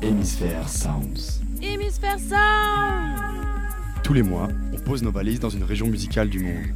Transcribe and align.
Hémisphère 0.00 0.68
Sounds. 0.68 1.40
Hémisphère 1.60 2.18
Sounds 2.20 3.20
Tous 4.04 4.12
les 4.12 4.22
mois, 4.22 4.46
on 4.72 4.78
pose 4.78 5.02
nos 5.02 5.10
valises 5.10 5.40
dans 5.40 5.50
une 5.50 5.64
région 5.64 5.88
musicale 5.88 6.28
du 6.28 6.38
monde. 6.38 6.66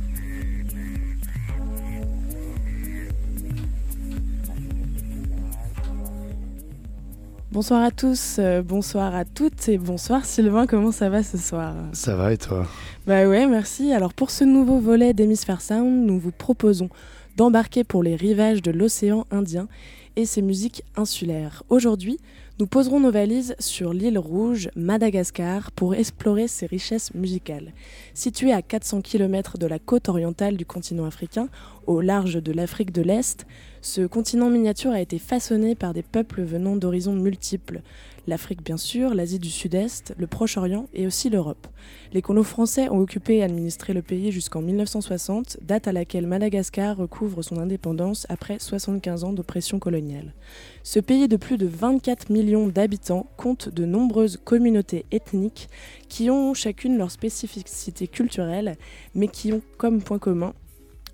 Bonsoir 7.53 7.83
à 7.83 7.93
tous, 7.93 8.37
euh, 8.41 8.61
bonsoir 8.63 9.15
à 9.15 9.25
toutes 9.25 9.69
et 9.69 9.79
bonsoir 9.79 10.25
Sylvain, 10.25 10.67
comment 10.67 10.91
ça 10.91 11.09
va 11.09 11.23
ce 11.23 11.39
soir? 11.39 11.75
Ça 11.93 12.17
va 12.17 12.33
et 12.33 12.39
toi? 12.39 12.67
Bah 13.07 13.29
ouais, 13.29 13.47
merci. 13.47 13.93
Alors 13.93 14.15
pour 14.15 14.31
ce 14.31 14.43
nouveau 14.43 14.81
volet 14.81 15.15
d'Hémisphère 15.15 15.61
Sound, 15.61 16.07
nous 16.07 16.19
vous 16.19 16.33
proposons 16.33 16.89
d'embarquer 17.37 17.85
pour 17.85 18.03
les 18.03 18.17
rivages 18.17 18.63
de 18.63 18.73
l'océan 18.73 19.27
Indien 19.31 19.69
et 20.17 20.27
ses 20.27 20.43
musiques 20.43 20.83
insulaires. 20.97 21.63
Aujourd'hui, 21.69 22.19
nous 22.63 22.69
poserons 22.69 23.01
nos 23.01 23.11
valises 23.11 23.57
sur 23.59 23.93
l'île 23.93 24.21
rouge, 24.21 24.71
Madagascar, 24.77 25.73
pour 25.73 25.97
explorer 25.97 26.47
ses 26.47 26.67
richesses 26.67 27.13
musicales. 27.13 27.73
Située 28.15 28.53
à 28.53 28.63
400 28.63 29.01
km 29.01 29.59
de 29.59 29.67
la 29.67 29.81
côte 29.81 30.09
orientale 30.09 30.57
du 30.57 30.65
continent 30.65 31.05
africain, 31.05 31.49
au 31.89 32.01
large 32.01 32.41
de 32.41 32.53
l'Afrique 32.53 32.93
de 32.93 33.03
l'Est, 33.03 33.47
ce 33.81 34.03
continent 34.07 34.49
miniature 34.49 34.93
a 34.93 35.01
été 35.01 35.19
façonné 35.19 35.75
par 35.75 35.93
des 35.93 36.05
peuples 36.05 36.43
venant 36.43 36.77
d'horizons 36.77 37.17
multiples, 37.17 37.83
l'Afrique 38.27 38.63
bien 38.63 38.77
sûr, 38.77 39.15
l'Asie 39.15 39.39
du 39.39 39.51
Sud-Est, 39.51 40.15
le 40.17 40.27
Proche-Orient 40.27 40.87
et 40.95 41.07
aussi 41.07 41.31
l'Europe. 41.31 41.67
Les 42.13 42.23
colons 42.23 42.45
français 42.45 42.89
ont 42.89 42.99
occupé 42.99 43.39
et 43.39 43.43
administré 43.43 43.93
le 43.93 44.03
pays 44.03 44.33
jusqu'en 44.33 44.63
1960, 44.63 45.59
date 45.63 45.89
à 45.89 45.93
laquelle 45.93 46.27
Madagascar 46.27 46.97
recouvre 46.97 47.43
son 47.43 47.59
indépendance 47.59 48.27
après 48.29 48.59
75 48.59 49.25
ans 49.25 49.33
d'oppression 49.33 49.79
coloniale. 49.79 50.35
Ce 50.83 51.01
pays 51.01 51.29
de 51.29 51.37
plus 51.37 51.59
de 51.59 51.67
24 51.67 52.31
millions 52.31 52.69
d'habitants 52.69 53.27
compte 53.37 53.69
de 53.69 53.85
nombreuses 53.85 54.39
communautés 54.45 55.05
ethniques 55.11 55.69
qui 56.09 56.31
ont 56.31 56.55
chacune 56.55 56.99
leur 56.99 57.11
spécificité 57.11 58.09
culturelle, 58.09 58.77
mais 59.15 59.29
qui 59.29 59.53
ont 59.53 59.63
comme 59.79 60.03
point 60.03 60.19
commun 60.19 60.55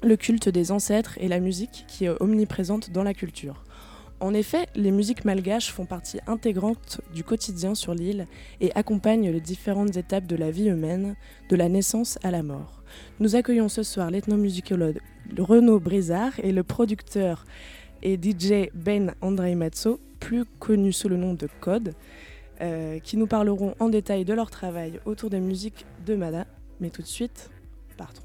le 0.03 0.17
culte 0.17 0.49
des 0.49 0.71
ancêtres 0.71 1.19
et 1.19 1.29
la 1.29 1.41
musique 1.41 1.85
qui 1.89 2.05
est 2.05 2.23
omniprésente 2.23 2.91
dans 2.91 3.03
la 3.03 3.15
culture. 3.15 3.65
En 4.21 4.35
effet, 4.35 4.67
les 4.75 4.91
musiques 4.91 5.25
malgaches 5.25 5.73
font 5.73 5.87
partie 5.87 6.19
intégrante 6.27 7.01
du 7.15 7.23
quotidien 7.23 7.75
sur 7.77 7.95
l'île 7.95 8.27
et 8.61 8.73
accompagnent 8.75 9.31
les 9.31 9.41
différentes 9.41 9.97
étapes 9.97 10.27
de 10.27 10.35
la 10.35 10.51
vie 10.51 10.67
humaine, 10.67 11.15
de 11.49 11.57
la 11.57 11.69
naissance 11.69 12.19
à 12.25 12.33
la 12.33 12.43
mort. 12.43 12.83
Nous 13.21 13.37
accueillons 13.37 13.69
ce 13.69 13.85
soir 13.85 14.11
l'ethnomusicologue 14.11 15.01
Renaud 15.37 15.79
Brizard 15.79 16.33
et 16.43 16.51
le 16.51 16.65
producteur 16.65 17.45
et 18.03 18.19
DJ 18.21 18.71
Ben 18.75 19.15
Andrei 19.21 19.55
Matzo, 19.55 20.01
plus 20.19 20.45
connu 20.59 20.93
sous 20.93 21.09
le 21.09 21.17
nom 21.17 21.35
de 21.35 21.49
Code, 21.61 21.95
euh, 22.61 22.99
qui 22.99 23.17
nous 23.17 23.29
parleront 23.29 23.75
en 23.79 23.89
détail 23.89 24.25
de 24.25 24.35
leur 24.35 24.51
travail 24.51 25.01
autour 25.05 25.31
des 25.31 25.41
musiques 25.41 25.87
de 26.07 26.17
Mada. 26.17 26.47
Mais 26.81 26.91
tout 26.91 27.03
de 27.03 27.07
suite, 27.07 27.51
partons. 27.97 28.23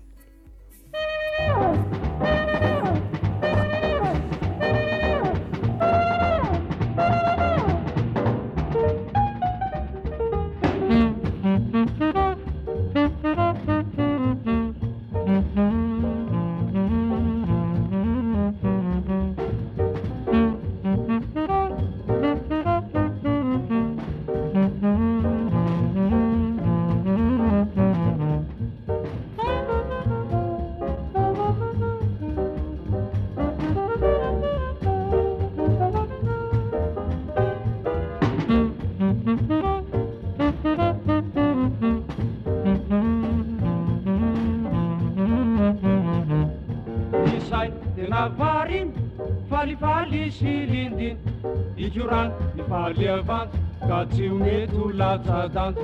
Ikorany 51.96 52.32
mifaly 52.56 53.08
avanto 53.08 53.58
ka 53.88 53.98
tsy 54.10 54.30
omety 54.34 54.76
ho 54.78 54.86
latsadanto 55.00 55.84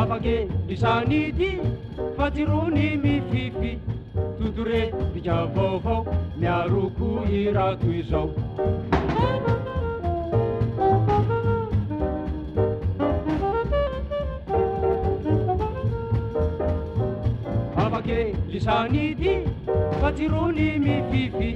afake 0.00 0.36
isanidy 0.74 1.50
fa 2.16 2.26
ty 2.34 2.44
rony 2.50 2.86
mifify 3.02 3.72
totore 4.38 4.82
bika 5.14 5.38
vaovao 5.54 6.00
miaroko 6.40 7.08
irato 7.38 7.90
izao 8.00 8.28
afake 17.84 18.18
lisanidy 18.52 19.34
fa 20.00 20.12
ty 20.16 20.28
rony 20.28 20.68
mifify 20.86 21.52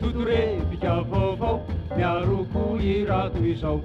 totore 0.00 0.40
bika 0.70 0.94
vaovao 1.10 1.56
miaroko 1.96 2.49
i 2.82 3.04
rád 3.04 3.38
visał. 3.40 3.80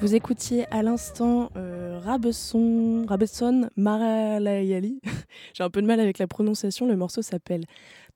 Vous 0.00 0.16
écoutiez 0.16 0.66
à 0.72 0.82
l'instant 0.82 1.50
euh, 1.56 2.00
Rabesson, 2.02 3.06
Rabesson 3.08 3.68
Maralayali. 3.76 5.00
J'ai 5.54 5.62
un 5.62 5.70
peu 5.70 5.80
de 5.80 5.86
mal 5.86 6.00
avec 6.00 6.18
la 6.18 6.26
prononciation. 6.26 6.88
Le 6.88 6.96
morceau 6.96 7.22
s'appelle 7.22 7.64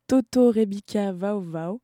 Toto 0.08 0.50
Rebika 0.50 1.12
Vau 1.12 1.40
Vau. 1.40 1.80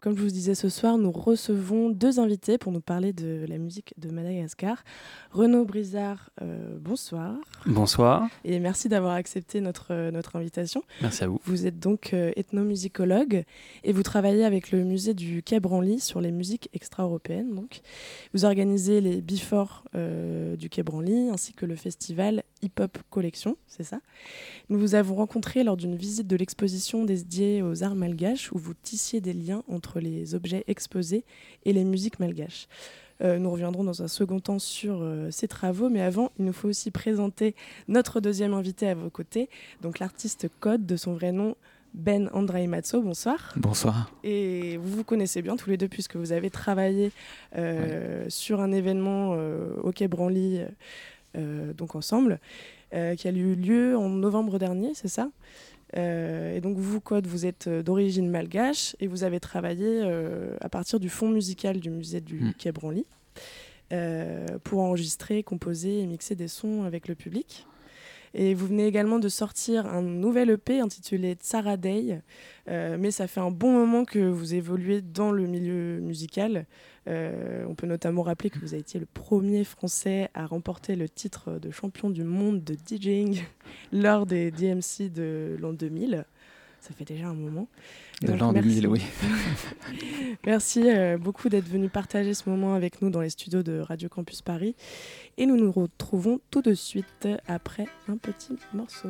Comme 0.00 0.16
je 0.16 0.22
vous 0.22 0.28
disais 0.28 0.54
ce 0.54 0.68
soir, 0.68 0.96
nous 0.96 1.10
recevons 1.10 1.90
deux 1.90 2.20
invités 2.20 2.56
pour 2.56 2.70
nous 2.70 2.80
parler 2.80 3.12
de 3.12 3.44
la 3.48 3.58
musique 3.58 3.94
de 3.98 4.10
Madagascar. 4.10 4.84
Renaud 5.32 5.64
Brizard, 5.64 6.30
euh, 6.40 6.78
bonsoir. 6.80 7.34
Bonsoir, 7.66 8.28
Et 8.44 8.60
merci 8.60 8.88
d'avoir 8.88 9.14
accepté 9.14 9.60
notre, 9.60 9.88
euh, 9.90 10.12
notre 10.12 10.36
invitation. 10.36 10.84
merci 11.02 11.24
à 11.24 11.26
vous. 11.26 11.40
Vous 11.44 11.66
êtes 11.66 11.80
donc 11.80 12.14
euh, 12.14 12.30
ethnomusicologue 12.36 13.42
et 13.82 13.92
vous 13.92 14.04
travaillez 14.04 14.44
avec 14.44 14.70
le 14.70 14.84
musée 14.84 15.14
du 15.14 15.42
Quai 15.42 15.58
Branly 15.58 15.98
sur 15.98 16.20
les 16.20 16.30
musiques 16.30 16.68
extra-européennes. 16.74 17.56
Donc. 17.56 17.80
Vous 18.34 18.44
organisez 18.44 19.00
les 19.00 19.20
Before 19.20 19.84
du 19.94 20.68
Quai 20.68 20.82
Branly 20.82 21.30
ainsi 21.30 21.52
que 21.54 21.66
le 21.66 21.74
festival 21.74 22.44
Hip 22.62 22.80
Hop 22.80 22.98
Collection, 23.10 23.56
c'est 23.66 23.82
ça? 23.82 24.00
Nous 24.68 24.78
vous 24.78 24.94
avons 24.94 25.16
rencontré 25.16 25.64
lors 25.64 25.76
d'une 25.76 25.96
visite 25.96 26.26
de 26.26 26.36
l'exposition 26.36 27.04
dédiée 27.04 27.62
aux 27.62 27.82
arts 27.82 27.94
malgaches 27.94 28.52
où 28.52 28.58
vous 28.58 28.74
tissiez 28.74 29.20
des 29.20 29.32
liens 29.32 29.64
entre 29.68 29.87
entre 29.88 30.00
les 30.00 30.34
objets 30.34 30.64
exposés 30.66 31.24
et 31.64 31.72
les 31.72 31.84
musiques 31.84 32.20
malgaches. 32.20 32.68
Euh, 33.20 33.38
nous 33.38 33.50
reviendrons 33.50 33.84
dans 33.84 34.02
un 34.02 34.08
second 34.08 34.38
temps 34.38 34.58
sur 34.58 34.98
euh, 35.00 35.30
ces 35.30 35.48
travaux, 35.48 35.88
mais 35.88 36.02
avant, 36.02 36.30
il 36.38 36.44
nous 36.44 36.52
faut 36.52 36.68
aussi 36.68 36.90
présenter 36.90 37.56
notre 37.88 38.20
deuxième 38.20 38.54
invité 38.54 38.88
à 38.88 38.94
vos 38.94 39.10
côtés, 39.10 39.48
donc 39.80 39.98
l'artiste 39.98 40.48
Code, 40.60 40.86
de 40.86 40.96
son 40.96 41.14
vrai 41.14 41.32
nom 41.32 41.56
Ben 41.94 42.28
Andrei 42.34 42.66
Matzo. 42.66 43.00
Bonsoir. 43.00 43.54
Bonsoir. 43.56 44.12
Et 44.22 44.76
vous 44.76 44.98
vous 44.98 45.04
connaissez 45.04 45.40
bien 45.40 45.56
tous 45.56 45.70
les 45.70 45.78
deux 45.78 45.88
puisque 45.88 46.16
vous 46.16 46.32
avez 46.32 46.50
travaillé 46.50 47.10
euh, 47.56 48.26
sur 48.28 48.60
un 48.60 48.70
événement 48.70 49.36
au 49.82 49.90
Quai 49.90 50.06
Branly, 50.06 50.60
donc 51.34 51.94
ensemble, 51.94 52.40
qui 52.92 53.28
a 53.28 53.30
eu 53.30 53.54
lieu 53.54 53.96
en 53.96 54.08
novembre 54.10 54.58
dernier, 54.58 54.92
c'est 54.94 55.08
ça? 55.08 55.28
Et 55.94 56.60
donc 56.60 56.76
vous, 56.76 57.00
Code, 57.00 57.26
vous 57.26 57.46
êtes 57.46 57.68
d'origine 57.68 58.28
malgache 58.28 58.94
et 59.00 59.06
vous 59.06 59.24
avez 59.24 59.40
travaillé 59.40 60.02
à 60.60 60.68
partir 60.68 61.00
du 61.00 61.08
fond 61.08 61.28
musical 61.28 61.80
du 61.80 61.90
musée 61.90 62.20
du 62.20 62.40
Mm. 62.40 62.52
Quai 62.58 62.72
Branly 62.72 63.06
euh, 63.92 64.46
pour 64.64 64.80
enregistrer, 64.80 65.42
composer 65.42 66.00
et 66.00 66.06
mixer 66.06 66.34
des 66.34 66.48
sons 66.48 66.84
avec 66.84 67.08
le 67.08 67.14
public. 67.14 67.66
Et 68.34 68.54
vous 68.54 68.66
venez 68.66 68.86
également 68.86 69.18
de 69.18 69.28
sortir 69.28 69.86
un 69.86 70.02
nouvel 70.02 70.50
EP 70.50 70.80
intitulé 70.80 71.34
Tsara 71.34 71.76
Day, 71.76 72.20
Euh, 72.68 72.98
mais 72.98 73.10
ça 73.10 73.26
fait 73.26 73.40
un 73.40 73.50
bon 73.50 73.72
moment 73.72 74.04
que 74.04 74.18
vous 74.18 74.54
évoluez 74.54 75.00
dans 75.00 75.32
le 75.32 75.46
milieu 75.46 76.00
musical. 76.00 76.66
Euh, 77.08 77.64
on 77.66 77.74
peut 77.74 77.86
notamment 77.86 78.22
rappeler 78.22 78.50
que 78.50 78.58
vous 78.58 78.74
avez 78.74 78.80
été 78.80 78.98
le 78.98 79.06
premier 79.06 79.64
Français 79.64 80.28
à 80.34 80.44
remporter 80.44 80.94
le 80.94 81.08
titre 81.08 81.58
de 81.58 81.70
champion 81.70 82.10
du 82.10 82.24
monde 82.24 82.62
de 82.62 82.74
DJing 82.74 83.40
lors 83.92 84.26
des 84.26 84.50
DMC 84.50 85.10
de 85.10 85.56
l'an 85.58 85.72
2000. 85.72 86.26
Ça 86.80 86.94
fait 86.94 87.04
déjà 87.04 87.26
un 87.26 87.34
moment. 87.34 87.68
De 88.22 88.32
l'an 88.32 88.52
merci. 88.52 88.80
2000, 88.80 88.86
oui. 88.88 89.02
Merci 90.46 90.88
euh, 90.88 91.18
beaucoup 91.18 91.48
d'être 91.48 91.68
venu 91.68 91.88
partager 91.88 92.34
ce 92.34 92.48
moment 92.48 92.74
avec 92.74 93.02
nous 93.02 93.10
dans 93.10 93.20
les 93.20 93.30
studios 93.30 93.62
de 93.62 93.80
Radio 93.80 94.08
Campus 94.08 94.42
Paris. 94.42 94.74
Et 95.36 95.46
nous 95.46 95.56
nous 95.56 95.72
retrouvons 95.72 96.40
tout 96.50 96.62
de 96.62 96.74
suite 96.74 97.28
après 97.46 97.86
un 98.08 98.16
petit 98.16 98.56
morceau. 98.72 99.08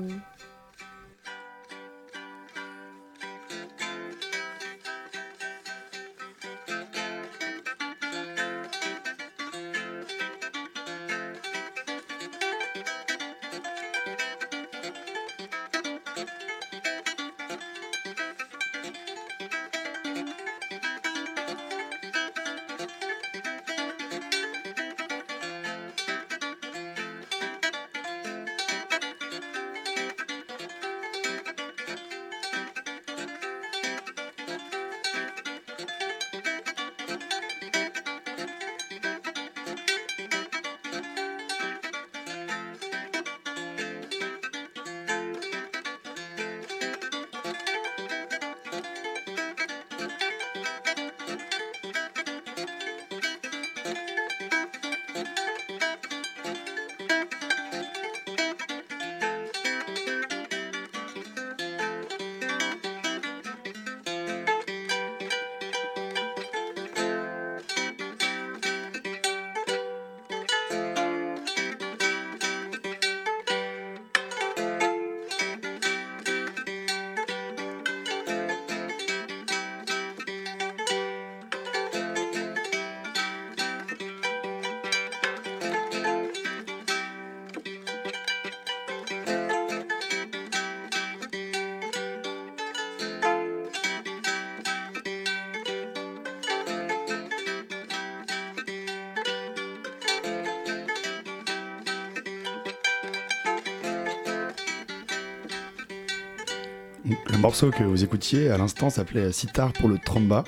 Morceau 107.48 107.70
que 107.70 107.82
vous 107.82 108.04
écoutiez 108.04 108.50
à 108.50 108.58
l'instant 108.58 108.90
s'appelait 108.90 109.32
Sitar 109.32 109.72
pour 109.72 109.88
le 109.88 109.96
Tromba 109.96 110.44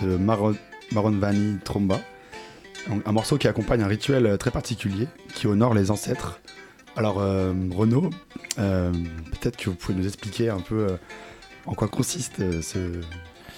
de 0.00 0.16
Maron, 0.16 0.54
Maronvani 0.92 1.58
Tromba. 1.62 2.00
Un, 3.04 3.12
morceau 3.12 3.36
qui 3.36 3.48
accompagne 3.48 3.82
un 3.82 3.86
rituel 3.86 4.38
très 4.38 4.50
particulier 4.50 5.08
qui 5.34 5.46
honore 5.46 5.74
les 5.74 5.90
ancêtres. 5.90 6.40
Alors, 6.96 7.20
euh, 7.20 7.52
Renaud, 7.70 8.08
euh, 8.58 8.90
peut-être 9.30 9.58
que 9.58 9.68
vous 9.68 9.76
pouvez 9.76 9.98
nous 9.98 10.06
expliquer 10.06 10.48
un 10.48 10.60
peu 10.60 10.86
euh, 10.88 10.96
en 11.66 11.74
quoi 11.74 11.86
consiste 11.86 12.38
ce, 12.62 13.02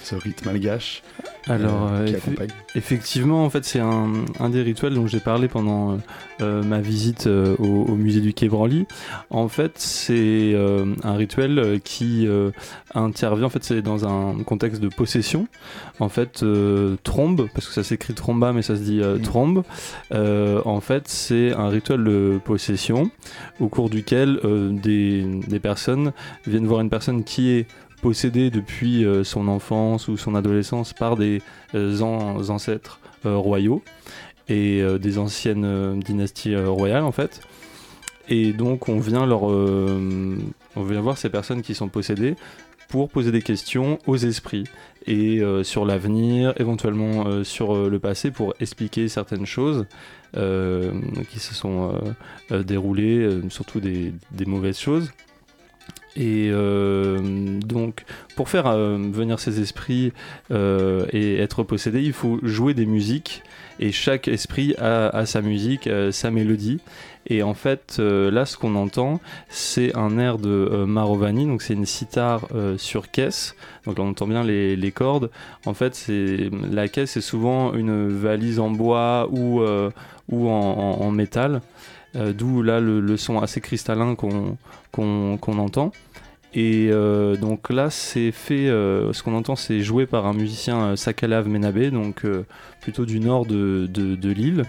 ce 0.02 0.14
rite 0.16 0.44
malgache? 0.44 1.04
Alors, 1.50 1.90
euh, 1.92 2.06
accompagne. 2.06 2.48
effectivement, 2.74 3.44
en 3.44 3.50
fait, 3.50 3.64
c'est 3.64 3.80
un, 3.80 4.12
un 4.38 4.50
des 4.50 4.62
rituels 4.62 4.94
dont 4.94 5.06
j'ai 5.06 5.18
parlé 5.18 5.48
pendant 5.48 5.92
euh, 5.92 5.96
euh, 6.40 6.62
ma 6.62 6.80
visite 6.80 7.26
euh, 7.26 7.56
au, 7.58 7.64
au 7.64 7.96
musée 7.96 8.20
du 8.20 8.32
Quai 8.32 8.48
Branly. 8.48 8.86
En 9.30 9.48
fait, 9.48 9.72
c'est 9.76 10.52
euh, 10.54 10.94
un 11.02 11.14
rituel 11.16 11.58
euh, 11.58 11.78
qui 11.82 12.26
euh, 12.28 12.50
intervient, 12.94 13.46
en 13.46 13.50
fait, 13.50 13.64
c'est 13.64 13.82
dans 13.82 14.06
un 14.06 14.42
contexte 14.44 14.80
de 14.80 14.88
possession. 14.88 15.48
En 15.98 16.08
fait, 16.08 16.42
euh, 16.42 16.96
trombe, 17.02 17.48
parce 17.52 17.66
que 17.66 17.74
ça 17.74 17.82
s'écrit 17.82 18.14
tromba, 18.14 18.52
mais 18.52 18.62
ça 18.62 18.76
se 18.76 18.82
dit 18.82 19.00
euh, 19.02 19.18
trombe. 19.18 19.64
Euh, 20.12 20.62
en 20.64 20.80
fait, 20.80 21.08
c'est 21.08 21.52
un 21.52 21.68
rituel 21.68 22.04
de 22.04 22.38
possession 22.44 23.10
au 23.58 23.68
cours 23.68 23.90
duquel 23.90 24.38
euh, 24.44 24.70
des, 24.70 25.24
des 25.48 25.58
personnes 25.58 26.12
viennent 26.46 26.66
voir 26.66 26.80
une 26.80 26.90
personne 26.90 27.24
qui 27.24 27.50
est 27.50 27.66
possédée 28.00 28.50
depuis 28.50 29.04
euh, 29.04 29.24
son 29.24 29.48
enfance 29.48 30.08
ou 30.08 30.16
son 30.16 30.34
adolescence 30.34 30.92
par 30.92 31.16
des 31.16 31.42
euh, 31.74 32.00
an- 32.00 32.48
ancêtres 32.48 32.98
euh, 33.26 33.36
royaux 33.36 33.82
et 34.48 34.82
des 34.98 35.18
anciennes 35.18 36.00
dynasties 36.00 36.56
royales 36.56 37.04
en 37.04 37.12
fait. 37.12 37.40
Et 38.28 38.52
donc 38.52 38.88
on 38.88 38.98
vient 38.98 39.24
leur, 39.24 39.44
on 39.44 40.82
vient 40.82 41.00
voir 41.00 41.16
ces 41.16 41.28
personnes 41.28 41.62
qui 41.62 41.76
sont 41.76 41.86
possédées 41.86 42.34
pour 42.88 43.10
poser 43.10 43.30
des 43.30 43.42
questions 43.42 44.00
aux 44.08 44.16
esprits 44.16 44.64
et 45.06 45.40
sur 45.62 45.84
l'avenir, 45.84 46.52
éventuellement 46.56 47.44
sur 47.44 47.88
le 47.88 47.98
passé 48.00 48.32
pour 48.32 48.54
expliquer 48.58 49.06
certaines 49.08 49.46
choses 49.46 49.86
qui 50.32 51.38
se 51.38 51.54
sont 51.54 51.92
déroulées, 52.50 53.40
surtout 53.50 53.78
des 53.78 54.12
mauvaises 54.46 54.80
choses. 54.80 55.12
Et 56.16 56.50
euh, 56.50 57.18
donc, 57.60 58.04
pour 58.36 58.48
faire 58.48 58.66
euh, 58.66 58.98
venir 58.98 59.38
ces 59.38 59.60
esprits 59.60 60.12
euh, 60.50 61.06
et 61.12 61.36
être 61.38 61.62
possédé, 61.62 62.02
il 62.02 62.12
faut 62.12 62.38
jouer 62.42 62.74
des 62.74 62.86
musiques. 62.86 63.42
Et 63.78 63.92
chaque 63.92 64.28
esprit 64.28 64.74
a, 64.78 65.24
sa 65.24 65.40
musique, 65.40 65.88
sa 66.10 66.30
mélodie. 66.30 66.80
Et 67.26 67.42
en 67.42 67.54
fait, 67.54 67.98
là, 67.98 68.44
ce 68.44 68.58
qu'on 68.58 68.74
entend, 68.74 69.22
c'est 69.48 69.96
un 69.96 70.18
air 70.18 70.36
de 70.36 70.84
Marovani. 70.86 71.46
Donc, 71.46 71.62
c'est 71.62 71.72
une 71.72 71.86
sitar 71.86 72.46
sur 72.76 73.10
caisse. 73.10 73.56
Donc, 73.86 73.96
là, 73.96 74.04
on 74.04 74.10
entend 74.10 74.26
bien 74.26 74.44
les, 74.44 74.92
cordes. 74.92 75.30
En 75.64 75.72
fait, 75.72 76.10
la 76.70 76.88
caisse, 76.88 77.12
c'est 77.12 77.22
souvent 77.22 77.72
une 77.72 78.06
valise 78.08 78.58
en 78.58 78.68
bois 78.68 79.30
ou, 79.30 79.62
ou 80.28 80.48
en 80.50 81.10
métal. 81.10 81.62
Euh, 82.16 82.32
D'où 82.32 82.62
là 82.62 82.80
le, 82.80 83.16
son 83.16 83.38
assez 83.40 83.60
cristallin 83.60 84.14
qu'on 84.14 85.58
entend. 85.58 85.92
Et 86.52 86.88
euh, 86.90 87.36
donc 87.36 87.70
là, 87.70 87.90
c'est 87.90 88.32
fait. 88.32 88.68
euh, 88.68 89.12
ce 89.12 89.22
qu'on 89.22 89.34
entend, 89.34 89.54
c'est 89.54 89.80
joué 89.80 90.06
par 90.06 90.26
un 90.26 90.32
musicien 90.32 90.96
Sakalav 90.96 91.48
Menabe, 91.48 91.90
donc 91.90 92.26
plutôt 92.80 93.04
du 93.04 93.20
nord 93.20 93.46
de, 93.46 93.86
de, 93.86 94.30
l'île. 94.30 94.64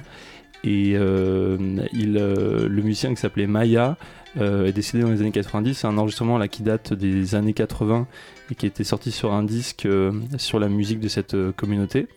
Et 0.63 0.93
le 0.93 2.81
musicien 2.83 3.09
qui 3.09 3.19
s'appelait 3.19 3.47
Maya 3.47 3.97
est 4.39 4.73
décédé 4.73 5.03
dans 5.03 5.09
les 5.09 5.21
années 5.21 5.31
90. 5.31 5.73
C'est 5.73 5.87
un 5.87 5.97
enregistrement 5.97 6.37
là, 6.37 6.47
qui 6.47 6.61
date 6.61 6.93
des 6.93 7.33
années 7.33 7.53
80 7.53 8.07
et 8.51 8.55
qui 8.55 8.67
était 8.67 8.83
sorti 8.83 9.11
sur 9.11 9.33
un 9.33 9.43
disque 9.43 9.87
sur 10.37 10.59
la 10.59 10.69
musique 10.69 10.99
de 10.99 11.07
cette 11.07 11.35
communauté, 11.53 12.07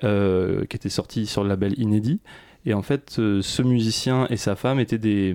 qui 0.00 0.76
était 0.76 0.88
sorti 0.88 1.26
sur 1.26 1.44
le 1.44 1.48
label 1.48 1.78
Inédit. 1.78 2.18
Et 2.64 2.74
en 2.74 2.82
fait, 2.82 3.16
euh, 3.18 3.42
ce 3.42 3.62
musicien 3.62 4.26
et 4.30 4.36
sa 4.36 4.56
femme 4.56 4.80
étaient 4.80 4.98
des 4.98 5.34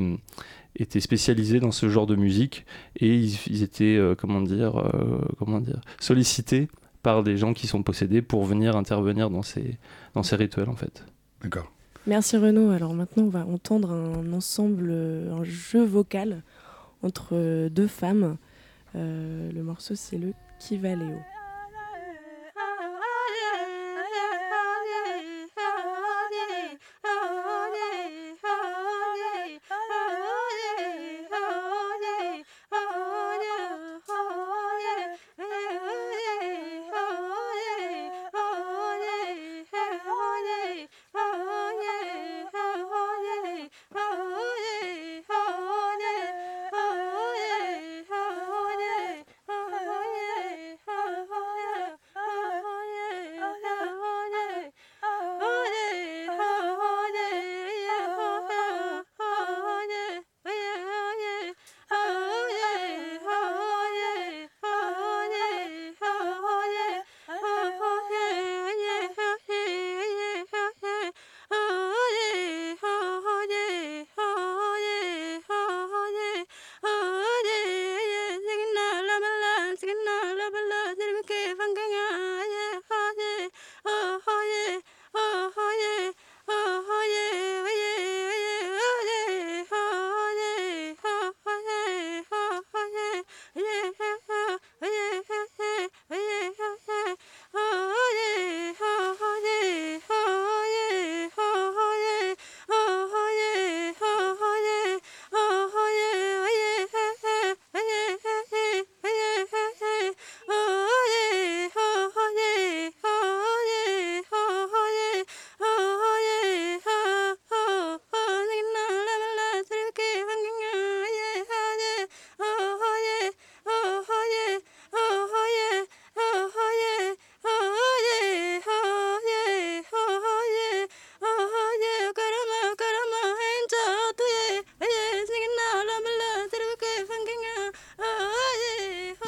étaient 0.80 1.00
spécialisés 1.00 1.60
dans 1.60 1.72
ce 1.72 1.90
genre 1.90 2.06
de 2.06 2.16
musique 2.16 2.66
et 2.98 3.16
ils, 3.16 3.36
ils 3.48 3.64
étaient 3.64 3.98
euh, 3.98 4.14
comment 4.14 4.42
dire 4.42 4.78
euh, 4.78 5.20
comment 5.40 5.60
dire 5.60 5.82
sollicités 6.00 6.68
par 7.02 7.24
des 7.24 7.36
gens 7.36 7.54
qui 7.54 7.66
sont 7.66 7.82
possédés 7.82 8.22
pour 8.22 8.46
venir 8.46 8.76
intervenir 8.76 9.32
dans 9.32 9.42
ces 9.42 9.78
dans 10.14 10.24
ces 10.24 10.36
rituels 10.36 10.70
en 10.70 10.76
fait. 10.76 11.04
D'accord. 11.42 11.72
Merci 12.06 12.38
Renaud. 12.38 12.70
Alors 12.72 12.94
maintenant, 12.94 13.24
on 13.24 13.30
va 13.30 13.46
entendre 13.46 13.92
un 13.92 14.32
ensemble, 14.32 14.92
un 14.92 15.44
jeu 15.44 15.84
vocal 15.84 16.44
entre 17.04 17.68
deux 17.70 17.88
femmes. 17.88 18.38
Euh, 18.96 19.52
le 19.52 19.64
morceau, 19.64 19.96
c'est 19.96 20.18
le 20.18 20.34
Kivaleo. 20.60 21.18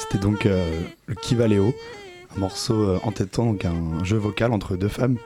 C'était 0.10 0.24
donc 0.24 0.48
euh, 0.48 0.82
le 1.06 1.14
Kivaleo, 1.14 1.72
un 2.36 2.40
morceau 2.40 2.74
euh, 2.74 3.00
entêtant, 3.04 3.46
donc 3.46 3.64
un 3.64 4.04
jeu 4.04 4.18
vocal 4.18 4.54
entre 4.54 4.76
deux 4.76 4.88
femmes. 4.88 5.18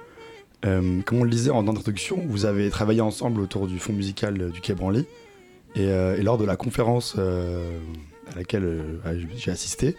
Euh, 0.65 0.99
comme 1.05 1.19
on 1.19 1.23
le 1.23 1.29
disait 1.29 1.51
en 1.51 1.69
introduction, 1.69 2.19
vous 2.27 2.45
avez 2.45 2.69
travaillé 2.69 2.99
ensemble 2.99 3.39
autour 3.39 3.67
du 3.67 3.79
fond 3.79 3.93
musical 3.93 4.51
du 4.51 4.59
Quai 4.59 4.73
Branly. 4.73 5.05
Et, 5.75 5.87
euh, 5.87 6.17
et 6.17 6.21
lors 6.21 6.37
de 6.37 6.43
la 6.43 6.57
conférence 6.57 7.17
à 7.17 8.35
laquelle 8.35 8.99
j'ai 9.37 9.51
assisté, 9.51 9.95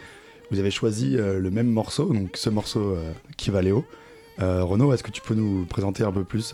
vous 0.51 0.59
avez 0.59 0.71
choisi 0.71 1.17
le 1.17 1.51
même 1.51 1.69
morceau, 1.69 2.13
donc 2.13 2.33
ce 2.35 2.51
morceau 2.51 2.95
Kivaleo. 3.39 3.87
Renaud, 4.39 4.93
est-ce 4.93 5.03
que 5.03 5.11
tu 5.11 5.23
peux 5.23 5.35
nous 5.35 5.65
présenter 5.65 6.05
un 6.05 6.13
peu 6.13 6.25
plus 6.25 6.53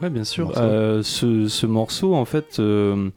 Ouais, 0.00 0.10
bien 0.10 0.24
sûr. 0.24 0.52
Euh, 0.56 1.02
ce, 1.02 1.48
ce 1.48 1.66
morceau, 1.66 2.14
en 2.14 2.24
fait, 2.24 2.58
euh, 2.58 3.10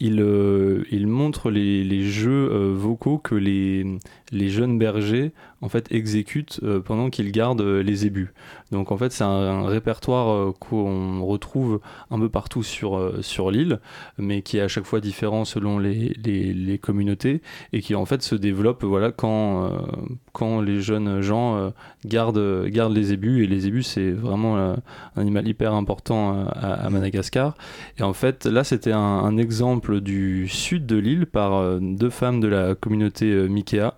il, 0.00 0.20
euh, 0.20 0.84
il 0.90 1.06
montre 1.06 1.50
les, 1.50 1.84
les 1.84 2.02
jeux 2.02 2.50
euh, 2.50 2.74
vocaux 2.74 3.18
que 3.18 3.34
les, 3.34 3.84
les 4.32 4.48
jeunes 4.48 4.78
bergers 4.78 5.32
en 5.62 5.68
fait 5.68 5.90
exécutent 5.92 6.60
euh, 6.62 6.80
pendant 6.80 7.10
qu'ils 7.10 7.32
gardent 7.32 7.60
euh, 7.60 7.82
les 7.82 8.06
ébus. 8.06 8.32
Donc 8.72 8.92
en 8.92 8.96
fait, 8.96 9.12
c'est 9.12 9.24
un, 9.24 9.66
répertoire 9.66 10.30
euh, 10.30 10.52
qu'on 10.58 11.24
retrouve 11.24 11.80
un 12.10 12.18
peu 12.18 12.28
partout 12.28 12.62
sur, 12.62 13.12
sur 13.20 13.50
l'île, 13.50 13.80
mais 14.18 14.42
qui 14.42 14.58
est 14.58 14.62
à 14.62 14.68
chaque 14.68 14.84
fois 14.84 15.00
différent 15.00 15.44
selon 15.44 15.78
les, 15.78 16.14
les, 16.24 16.78
communautés 16.78 17.42
et 17.72 17.80
qui 17.80 17.94
en 17.94 18.06
fait 18.06 18.22
se 18.22 18.34
développe 18.34 18.84
voilà 18.84 19.10
quand 19.10 19.70
quand 20.32 20.60
les 20.60 20.80
jeunes 20.80 21.20
gens 21.20 21.72
gardent 22.06 22.66
gardent 22.66 22.94
les 22.94 23.12
ébus 23.12 23.44
et 23.44 23.46
les 23.46 23.66
ébus 23.66 23.82
c'est 23.82 24.12
vraiment 24.12 24.56
un 24.56 24.76
animal 25.16 25.46
hyper 25.46 25.74
important 25.74 26.46
à, 26.48 26.88
Madagascar. 26.90 27.54
Et 27.98 28.02
en 28.02 28.12
fait, 28.12 28.46
là, 28.46 28.64
c'était 28.64 28.92
un, 28.92 28.98
un 28.98 29.36
exemple 29.36 30.00
du 30.00 30.48
sud 30.48 30.86
de 30.86 30.96
l'île 30.96 31.26
par 31.26 31.80
deux 31.80 32.10
femmes 32.10 32.40
de 32.40 32.48
la 32.48 32.74
communauté 32.74 33.48
Mikea. 33.48 33.94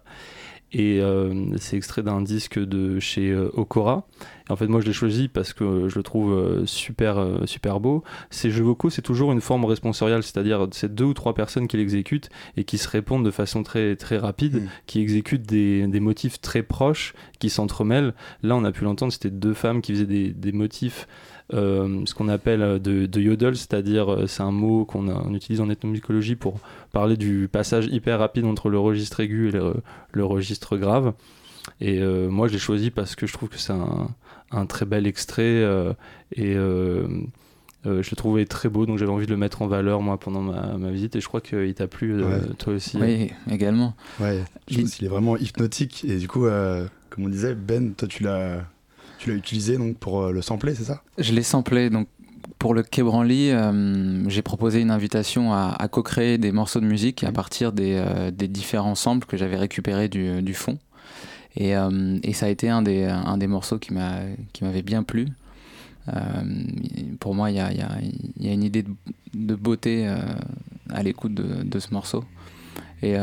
Et 0.72 1.00
euh, 1.00 1.56
c'est 1.58 1.76
extrait 1.76 2.02
d'un 2.02 2.22
disque 2.22 2.58
de 2.58 2.98
chez 2.98 3.30
euh, 3.30 3.50
Okora. 3.52 4.06
Et 4.48 4.52
en 4.52 4.56
fait, 4.56 4.66
moi, 4.68 4.80
je 4.80 4.86
l'ai 4.86 4.92
choisi 4.92 5.28
parce 5.28 5.52
que 5.52 5.88
je 5.88 5.96
le 5.96 6.02
trouve 6.02 6.32
euh, 6.32 6.66
super, 6.66 7.18
euh, 7.18 7.44
super 7.44 7.78
beau. 7.78 8.02
Ces 8.30 8.50
jeux 8.50 8.64
vocaux, 8.64 8.88
c'est 8.88 9.02
toujours 9.02 9.32
une 9.32 9.42
forme 9.42 9.66
responsoriale, 9.66 10.22
c'est-à-dire 10.22 10.68
c'est 10.72 10.94
deux 10.94 11.04
ou 11.04 11.14
trois 11.14 11.34
personnes 11.34 11.68
qui 11.68 11.76
l'exécutent 11.76 12.30
et 12.56 12.64
qui 12.64 12.78
se 12.78 12.88
répondent 12.88 13.24
de 13.24 13.30
façon 13.30 13.62
très, 13.62 13.96
très 13.96 14.16
rapide, 14.16 14.62
Mm. 14.62 14.68
qui 14.86 15.00
exécutent 15.00 15.46
des, 15.46 15.86
des 15.86 16.00
motifs 16.00 16.40
très 16.40 16.62
proches, 16.62 17.14
qui 17.38 17.50
s'entremêlent. 17.50 18.14
Là, 18.42 18.56
on 18.56 18.64
a 18.64 18.72
pu 18.72 18.84
l'entendre, 18.84 19.12
c'était 19.12 19.30
deux 19.30 19.54
femmes 19.54 19.82
qui 19.82 19.92
faisaient 19.92 20.06
des, 20.06 20.30
des 20.32 20.52
motifs 20.52 21.06
ce 21.50 22.14
qu'on 22.14 22.28
appelle 22.28 22.62
euh, 22.62 22.78
de, 22.78 23.06
de 23.06 23.20
yodel, 23.20 23.56
c'est-à-dire 23.56 24.12
euh, 24.12 24.26
c'est 24.26 24.42
un 24.42 24.52
mot 24.52 24.84
qu'on 24.84 25.34
utilise 25.34 25.60
en 25.60 25.68
ethnomusicologie 25.68 26.36
pour 26.36 26.60
parler 26.92 27.16
du 27.16 27.48
passage 27.50 27.86
hyper 27.86 28.18
rapide 28.18 28.44
entre 28.44 28.68
le 28.70 28.78
registre 28.78 29.20
aigu 29.20 29.48
et 29.48 29.52
le, 29.52 29.74
le 30.12 30.24
registre 30.24 30.76
grave. 30.76 31.12
Et 31.80 32.00
euh, 32.00 32.28
moi, 32.28 32.48
je 32.48 32.54
l'ai 32.54 32.58
choisi 32.58 32.90
parce 32.90 33.14
que 33.14 33.26
je 33.26 33.32
trouve 33.32 33.48
que 33.48 33.58
c'est 33.58 33.72
un, 33.72 34.08
un 34.50 34.66
très 34.66 34.84
bel 34.86 35.06
extrait 35.06 35.42
euh, 35.44 35.92
et 36.34 36.54
euh, 36.56 37.06
euh, 37.86 38.02
je 38.02 38.10
le 38.10 38.16
trouvais 38.16 38.44
très 38.46 38.68
beau, 38.68 38.86
donc 38.86 38.98
j'avais 38.98 39.10
envie 39.10 39.26
de 39.26 39.30
le 39.32 39.36
mettre 39.36 39.60
en 39.62 39.66
valeur 39.66 40.02
moi 40.02 40.18
pendant 40.18 40.40
ma, 40.40 40.76
ma 40.78 40.90
visite. 40.90 41.16
Et 41.16 41.20
je 41.20 41.26
crois 41.28 41.40
qu'il 41.40 41.74
t'a 41.74 41.86
plu 41.88 42.14
euh, 42.14 42.26
Ouais. 42.26 42.54
toi 42.58 42.72
aussi. 42.74 42.96
Oui, 43.00 43.30
également. 43.50 43.94
Ouais, 44.20 44.42
je 44.68 44.80
qu'il 44.82 45.04
est 45.04 45.08
vraiment 45.08 45.36
hypnotique. 45.36 46.04
Et 46.08 46.16
du 46.18 46.28
coup, 46.28 46.46
euh, 46.46 46.86
comme 47.10 47.24
on 47.24 47.28
disait, 47.28 47.54
Ben, 47.54 47.92
toi, 47.94 48.06
tu 48.08 48.22
l'as, 48.22 48.64
tu 49.22 49.30
l'as 49.30 49.36
utilisé 49.36 49.78
donc 49.78 49.96
pour 49.98 50.22
euh, 50.22 50.32
le 50.32 50.42
sampler, 50.42 50.74
c'est 50.74 50.84
ça? 50.84 51.02
Je 51.18 51.32
l'ai 51.32 51.42
samplé 51.44 51.90
donc 51.90 52.08
pour 52.58 52.74
le 52.74 52.82
Quai 52.82 53.02
Branly, 53.02 53.50
euh, 53.50 54.28
j'ai 54.28 54.42
proposé 54.42 54.80
une 54.80 54.90
invitation 54.90 55.52
à, 55.52 55.76
à 55.78 55.88
co-créer 55.88 56.38
des 56.38 56.52
morceaux 56.52 56.80
de 56.80 56.86
musique 56.86 57.22
à 57.24 57.32
partir 57.32 57.72
des, 57.72 57.94
euh, 57.94 58.30
des 58.30 58.48
différents 58.48 58.94
samples 58.96 59.26
que 59.26 59.36
j'avais 59.36 59.56
récupérés 59.56 60.08
du, 60.08 60.42
du 60.42 60.54
fond. 60.54 60.78
Et, 61.56 61.76
euh, 61.76 62.18
et 62.22 62.32
ça 62.32 62.46
a 62.46 62.48
été 62.48 62.68
un 62.68 62.82
des, 62.82 63.04
un 63.04 63.36
des 63.36 63.46
morceaux 63.46 63.78
qui 63.78 63.92
m'a 63.92 64.20
qui 64.52 64.64
m'avait 64.64 64.82
bien 64.82 65.02
plu. 65.02 65.28
Pour 67.20 67.34
moi, 67.34 67.50
il 67.52 67.56
y 67.56 67.60
a, 67.60 67.72
y 67.72 67.80
a- 67.80 67.98
il 68.36 68.46
y 68.46 68.48
a 68.48 68.52
une 68.52 68.64
idée 68.64 68.82
de, 68.82 68.90
de 69.34 69.54
beauté 69.54 70.06
à 70.90 71.02
l'écoute 71.02 71.34
de, 71.34 71.62
de 71.62 71.78
ce 71.78 71.92
morceau. 71.92 72.24
Et 73.02 73.14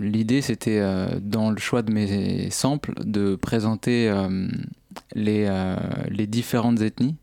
l'idée, 0.00 0.40
c'était 0.40 0.80
dans 1.20 1.50
le 1.50 1.58
choix 1.58 1.82
de 1.82 1.92
mes 1.92 2.50
samples 2.50 2.94
de 3.04 3.34
présenter 3.36 4.10
les, 5.14 5.46
euh, 5.48 5.76
les 6.08 6.26
différentes 6.26 6.80
ethnies 6.80 7.16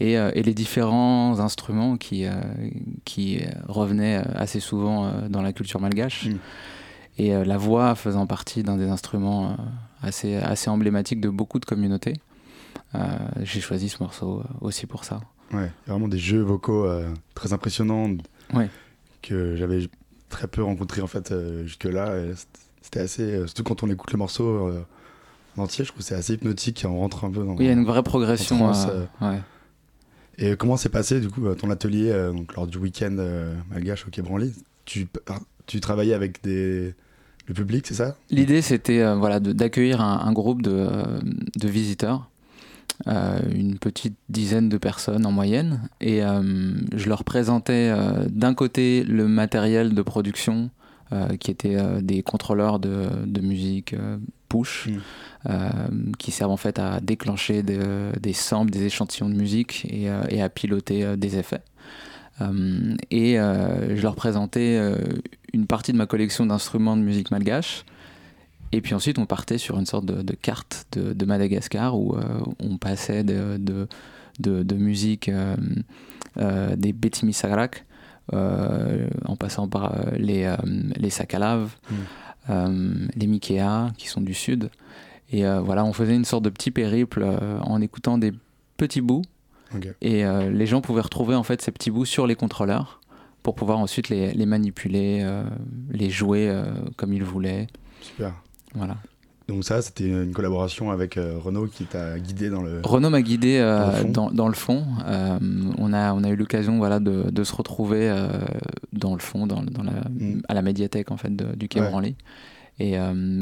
et, 0.00 0.18
euh, 0.18 0.30
et 0.34 0.42
les 0.42 0.54
différents 0.54 1.40
instruments 1.40 1.96
qui, 1.96 2.26
euh, 2.26 2.32
qui 3.04 3.40
revenaient 3.68 4.16
assez 4.34 4.60
souvent 4.60 5.12
dans 5.28 5.42
la 5.42 5.52
culture 5.52 5.80
malgache. 5.80 6.26
Mm. 6.26 6.36
Et 7.18 7.30
la 7.44 7.56
voix 7.56 7.94
faisant 7.94 8.26
partie 8.26 8.62
d'un 8.62 8.76
des 8.76 8.90
instruments 8.90 9.56
assez, 10.02 10.36
assez 10.36 10.68
emblématiques 10.68 11.20
de 11.22 11.30
beaucoup 11.30 11.58
de 11.58 11.64
communautés. 11.64 12.12
J'ai 13.42 13.60
choisi 13.62 13.88
ce 13.88 14.02
morceau 14.02 14.42
aussi 14.60 14.84
pour 14.84 15.04
ça. 15.04 15.20
Ouais, 15.52 15.70
il 15.86 15.88
y 15.88 15.90
a 15.90 15.92
vraiment 15.92 16.08
des 16.08 16.18
jeux 16.18 16.42
vocaux 16.42 16.84
euh, 16.84 17.08
très 17.34 17.52
impressionnants 17.54 18.10
Ouais. 18.52 18.68
que 19.22 19.56
j'avais 19.56 19.88
très 20.28 20.46
peu 20.46 20.62
rencontrés 20.62 21.00
en 21.00 21.06
fait 21.06 21.30
euh, 21.32 21.64
jusque-là. 21.64 22.34
c'était- 22.82 23.00
assez, 23.00 23.22
euh, 23.22 23.46
surtout 23.46 23.62
quand 23.64 23.82
on 23.82 23.90
écoute 23.90 24.12
le 24.12 24.18
morceau 24.18 24.70
en 25.56 25.62
entier, 25.64 25.84
je 25.84 25.90
trouve 25.90 26.02
que 26.02 26.04
c'est 26.04 26.14
assez 26.14 26.34
hypnotique 26.34 26.84
et 26.84 26.86
on 26.86 26.98
rentre 26.98 27.24
un 27.24 27.30
peu 27.30 27.44
dans. 27.44 27.52
Oui, 27.52 27.64
il 27.64 27.66
y 27.66 27.70
a 27.70 27.72
une 27.72 27.84
vraie 27.84 28.02
progression. 28.02 28.72
euh, 28.72 29.04
ouais. 29.20 29.40
Et 30.38 30.56
comment 30.56 30.76
s'est 30.76 30.90
passé 30.90 31.20
du 31.20 31.28
coup 31.28 31.46
euh, 31.46 31.54
ton 31.54 31.70
atelier 31.70 32.10
euh, 32.10 32.32
donc, 32.32 32.54
lors 32.54 32.66
du 32.66 32.78
week-end 32.78 33.16
euh, 33.18 33.54
malgache 33.70 34.06
au 34.06 34.10
Quai 34.10 34.22
Branly? 34.22 34.52
Tu, 34.84 35.08
tu 35.66 35.80
travaillais 35.80 36.14
avec 36.14 36.42
des... 36.42 36.94
le 37.46 37.54
public, 37.54 37.86
c'est 37.86 37.94
ça? 37.94 38.16
L'idée, 38.30 38.60
c'était 38.60 39.00
euh, 39.00 39.14
voilà, 39.14 39.40
d'accueillir 39.40 40.00
un, 40.00 40.20
un 40.26 40.32
groupe 40.32 40.62
de, 40.62 40.72
euh, 40.72 41.20
de 41.58 41.68
visiteurs, 41.68 42.28
euh, 43.06 43.38
une 43.50 43.78
petite 43.78 44.16
dizaine 44.28 44.68
de 44.68 44.78
personnes 44.78 45.24
en 45.26 45.32
moyenne, 45.32 45.88
et 46.00 46.22
euh, 46.22 46.74
je 46.94 47.08
leur 47.08 47.24
présentais 47.24 47.90
euh, 47.90 48.26
d'un 48.28 48.54
côté 48.54 49.04
le 49.04 49.26
matériel 49.28 49.94
de 49.94 50.02
production, 50.02 50.56
euh, 50.58 50.75
qui 51.38 51.50
était 51.50 51.76
euh, 51.76 52.00
des 52.00 52.22
contrôleurs 52.22 52.78
de, 52.78 53.08
de 53.24 53.40
musique 53.40 53.94
euh, 53.94 54.18
push, 54.48 54.86
Mm. 54.88 54.98
euh, 55.50 55.70
qui 56.18 56.30
servent 56.30 56.52
en 56.52 56.56
fait 56.56 56.78
à 56.78 57.00
déclencher 57.00 57.62
des, 57.62 57.78
des 58.20 58.32
samples, 58.32 58.70
des 58.70 58.84
échantillons 58.84 59.28
de 59.28 59.34
musique 59.34 59.86
et, 59.90 60.08
euh, 60.10 60.22
et 60.28 60.42
à 60.42 60.48
piloter 60.48 61.04
euh, 61.04 61.16
des 61.16 61.36
effets. 61.36 61.62
Euh, 62.40 62.94
et 63.10 63.38
euh, 63.40 63.96
je 63.96 64.02
leur 64.02 64.14
présentais 64.14 64.76
euh, 64.78 64.96
une 65.52 65.66
partie 65.66 65.92
de 65.92 65.96
ma 65.96 66.06
collection 66.06 66.46
d'instruments 66.46 66.96
de 66.96 67.02
musique 67.02 67.30
malgache. 67.30 67.84
Et 68.72 68.80
puis 68.80 68.94
ensuite, 68.94 69.18
on 69.18 69.26
partait 69.26 69.58
sur 69.58 69.78
une 69.78 69.86
sorte 69.86 70.04
de, 70.06 70.22
de 70.22 70.34
carte 70.34 70.86
de, 70.92 71.12
de 71.12 71.24
Madagascar 71.24 71.98
où 71.98 72.14
euh, 72.16 72.22
on 72.60 72.76
passait 72.78 73.24
de, 73.24 73.58
musique 74.74 75.28
euh, 75.28 75.56
euh, 76.38 76.76
des 76.76 76.92
Betimi 76.92 77.32
Sagrak, 77.32 77.76
euh, 77.76 77.95
en 78.32 79.36
passant 79.36 79.68
par 79.68 79.92
euh, 79.94 80.10
les, 80.16 80.44
euh, 80.44 80.56
les 80.96 81.10
Sakalav, 81.10 81.76
Mm. 81.90 81.94
euh, 82.50 82.94
les 83.14 83.26
Mikea, 83.26 83.92
qui 83.96 84.08
sont 84.08 84.20
du 84.20 84.34
sud. 84.34 84.70
Et 85.32 85.44
euh, 85.46 85.60
voilà, 85.60 85.84
on 85.84 85.92
faisait 85.92 86.14
une 86.14 86.24
sorte 86.24 86.44
de 86.44 86.50
petit 86.50 86.70
périple 86.70 87.22
euh, 87.24 87.58
en 87.60 87.80
écoutant 87.80 88.18
des 88.18 88.32
petits 88.76 89.00
bouts. 89.00 89.22
Et 90.00 90.24
euh, 90.24 90.50
les 90.50 90.66
gens 90.66 90.80
pouvaient 90.80 91.00
retrouver 91.02 91.34
en 91.34 91.42
fait 91.42 91.60
ces 91.60 91.72
petits 91.72 91.90
bouts 91.90 92.04
sur 92.04 92.26
les 92.26 92.36
contrôleurs 92.36 93.00
pour 93.42 93.54
pouvoir 93.56 93.78
ensuite 93.78 94.08
les, 94.08 94.32
les 94.32 94.46
manipuler, 94.46 95.20
euh, 95.22 95.42
les 95.90 96.08
jouer 96.10 96.48
euh, 96.48 96.64
comme 96.96 97.12
ils 97.12 97.24
voulaient. 97.24 97.66
Super. 98.00 98.32
Voilà. 98.74 98.96
Donc 99.48 99.62
ça, 99.64 99.80
c'était 99.80 100.08
une 100.08 100.32
collaboration 100.32 100.90
avec 100.90 101.16
euh, 101.16 101.38
Renaud 101.38 101.66
qui 101.68 101.84
t'a 101.84 102.18
guidé 102.18 102.50
dans 102.50 102.62
le... 102.62 102.80
Renaud 102.82 103.10
m'a 103.10 103.22
guidé 103.22 103.58
euh, 103.60 104.02
Dans 104.04 104.26
le 104.26 104.28
fond. 104.28 104.34
dans, 104.34 104.48
le 104.48 104.54
fond. 104.54 104.84
Euh, 105.06 105.38
on, 105.78 105.92
a, 105.92 106.12
on 106.14 106.24
a 106.24 106.28
eu 106.30 106.36
l'occasion 106.36 106.78
voilà, 106.78 106.98
de, 106.98 107.30
de 107.30 107.44
se 107.44 107.54
retrouver 107.54 108.08
euh, 108.10 108.26
dans 108.92 109.14
le 109.14 109.20
fond, 109.20 109.46
dans, 109.46 109.62
dans 109.62 109.84
la, 109.84 109.92
Mm. 110.10 110.42
à 110.48 110.54
la 110.54 110.62
médiathèque 110.62 111.10
en 111.12 111.16
fait, 111.16 111.34
de- 111.34 111.54
du 111.54 111.68
Quai 111.68 111.80
Ouais. 111.80 111.88
Branly. 111.90 112.16
Et, 112.78 112.96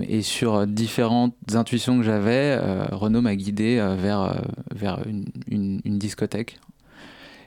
et 0.09 0.23
sur 0.23 0.65
différentes 0.65 1.35
intuitions 1.55 1.97
que 1.97 2.05
j'avais, 2.05 2.57
Renaud 2.93 3.21
m'a 3.21 3.35
guidé 3.35 3.85
vers, 3.99 4.41
vers 4.73 5.01
une, 5.09 5.25
une- 5.49 5.81
une 5.85 5.99
discothèque. 5.99 6.61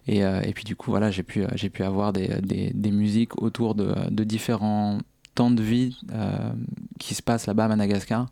Et, 0.06 0.18
et 0.20 0.52
puis 0.54 0.66
du 0.66 0.76
coup, 0.76 0.92
voilà, 0.92 1.12
j'ai 1.12 1.24
pu, 1.24 1.46
j'ai 1.56 1.70
pu 1.70 1.84
avoir 1.84 2.12
des, 2.12 2.28
des, 2.42 2.72
des 2.74 2.92
musiques 2.92 3.42
autour 3.42 3.74
de, 3.74 3.94
de 4.12 4.24
différents 4.26 4.98
temps 5.38 5.52
de 5.52 5.62
vie 5.62 5.98
euh, 6.12 6.52
qui 7.00 7.14
se 7.16 7.22
passent 7.22 7.48
là-bas 7.48 7.66
à 7.66 7.68
Madagascar. 7.70 8.28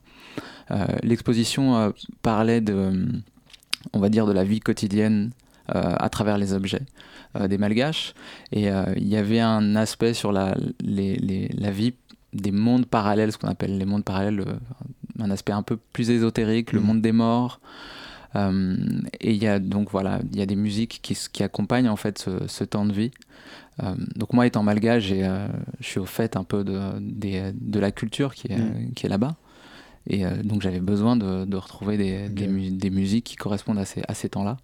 Euh, 0.72 0.86
L'exposition 1.04 1.76
euh, 1.78 1.90
parlait 2.22 2.62
de, 2.62 3.06
on 3.94 4.00
va 4.00 4.10
dire, 4.10 4.26
de 4.26 4.32
la 4.34 4.44
vie 4.44 4.60
quotidienne 4.60 5.32
à 5.68 6.10
travers 6.10 6.38
les 6.38 6.54
objets 6.54 6.84
des 7.50 7.58
Malgaches. 7.58 8.14
Et 8.52 8.66
il 8.98 9.08
y 9.08 9.18
avait 9.18 9.40
un 9.40 9.76
aspect 9.76 10.14
sur 10.14 10.32
la, 10.32 10.56
les- 10.84 11.16
les- 11.16 11.48
la 11.58 11.72
vie 11.72 11.94
des 12.34 12.52
mondes 12.52 12.86
parallèles, 12.86 13.32
ce 13.32 13.40
qu'on 13.40 13.48
appelle 13.48 13.76
les 13.80 13.86
mondes 13.86 14.04
parallèles, 14.04 14.44
un 15.20 15.32
aspect 15.32 15.54
un 15.54 15.64
peu 15.64 15.78
plus 15.94 16.12
ésotérique, 16.12 16.72
le 16.72 16.82
Mhm. 16.82 16.86
monde 16.86 17.02
des 17.02 17.12
morts. 17.14 17.60
Euh, 18.36 18.76
et 19.22 19.32
il 19.34 19.42
y 19.42 19.48
a 19.48 19.60
donc 19.60 19.90
voilà, 19.92 20.20
il 20.32 20.38
y 20.38 20.42
a 20.42 20.46
des 20.46 20.56
musiques 20.56 21.00
qui, 21.02 21.18
qui 21.32 21.44
accompagnent 21.44 21.90
en 21.90 21.96
fait 21.96 22.18
ce, 22.20 22.48
ce 22.48 22.64
temps 22.64 22.86
de 22.86 22.94
vie. 22.94 23.12
Euh, 23.84 23.94
donc 24.16 24.34
moi 24.34 24.46
étant 24.48 24.64
malgache, 24.64 25.10
euh, 25.12 25.48
je 25.80 25.86
suis 25.88 26.00
au 26.00 26.06
fait 26.06 26.36
un 26.38 26.44
peu 26.44 26.64
de, 26.64 26.80
des- 27.00 27.52
de 27.54 27.80
la 27.80 27.92
culture 27.92 28.34
qui 28.36 28.48
est, 28.52 28.94
qui 28.96 29.06
est 29.06 29.10
là-bas. 29.10 29.36
Et 30.08 30.24
donc 30.44 30.62
j'avais 30.62 30.80
besoin 30.82 31.16
de, 31.18 31.46
de 31.46 31.58
retrouver 31.58 31.98
des, 31.98 32.30
des, 32.30 32.44
Ok. 32.44 32.50
mu- 32.52 32.70
des 32.72 32.90
musiques 32.92 33.26
qui 33.26 33.36
correspondent 33.38 33.80
à 33.80 33.86
ces, 33.86 34.04
à 34.08 34.14
ces 34.14 34.30
temps-là. 34.30 34.58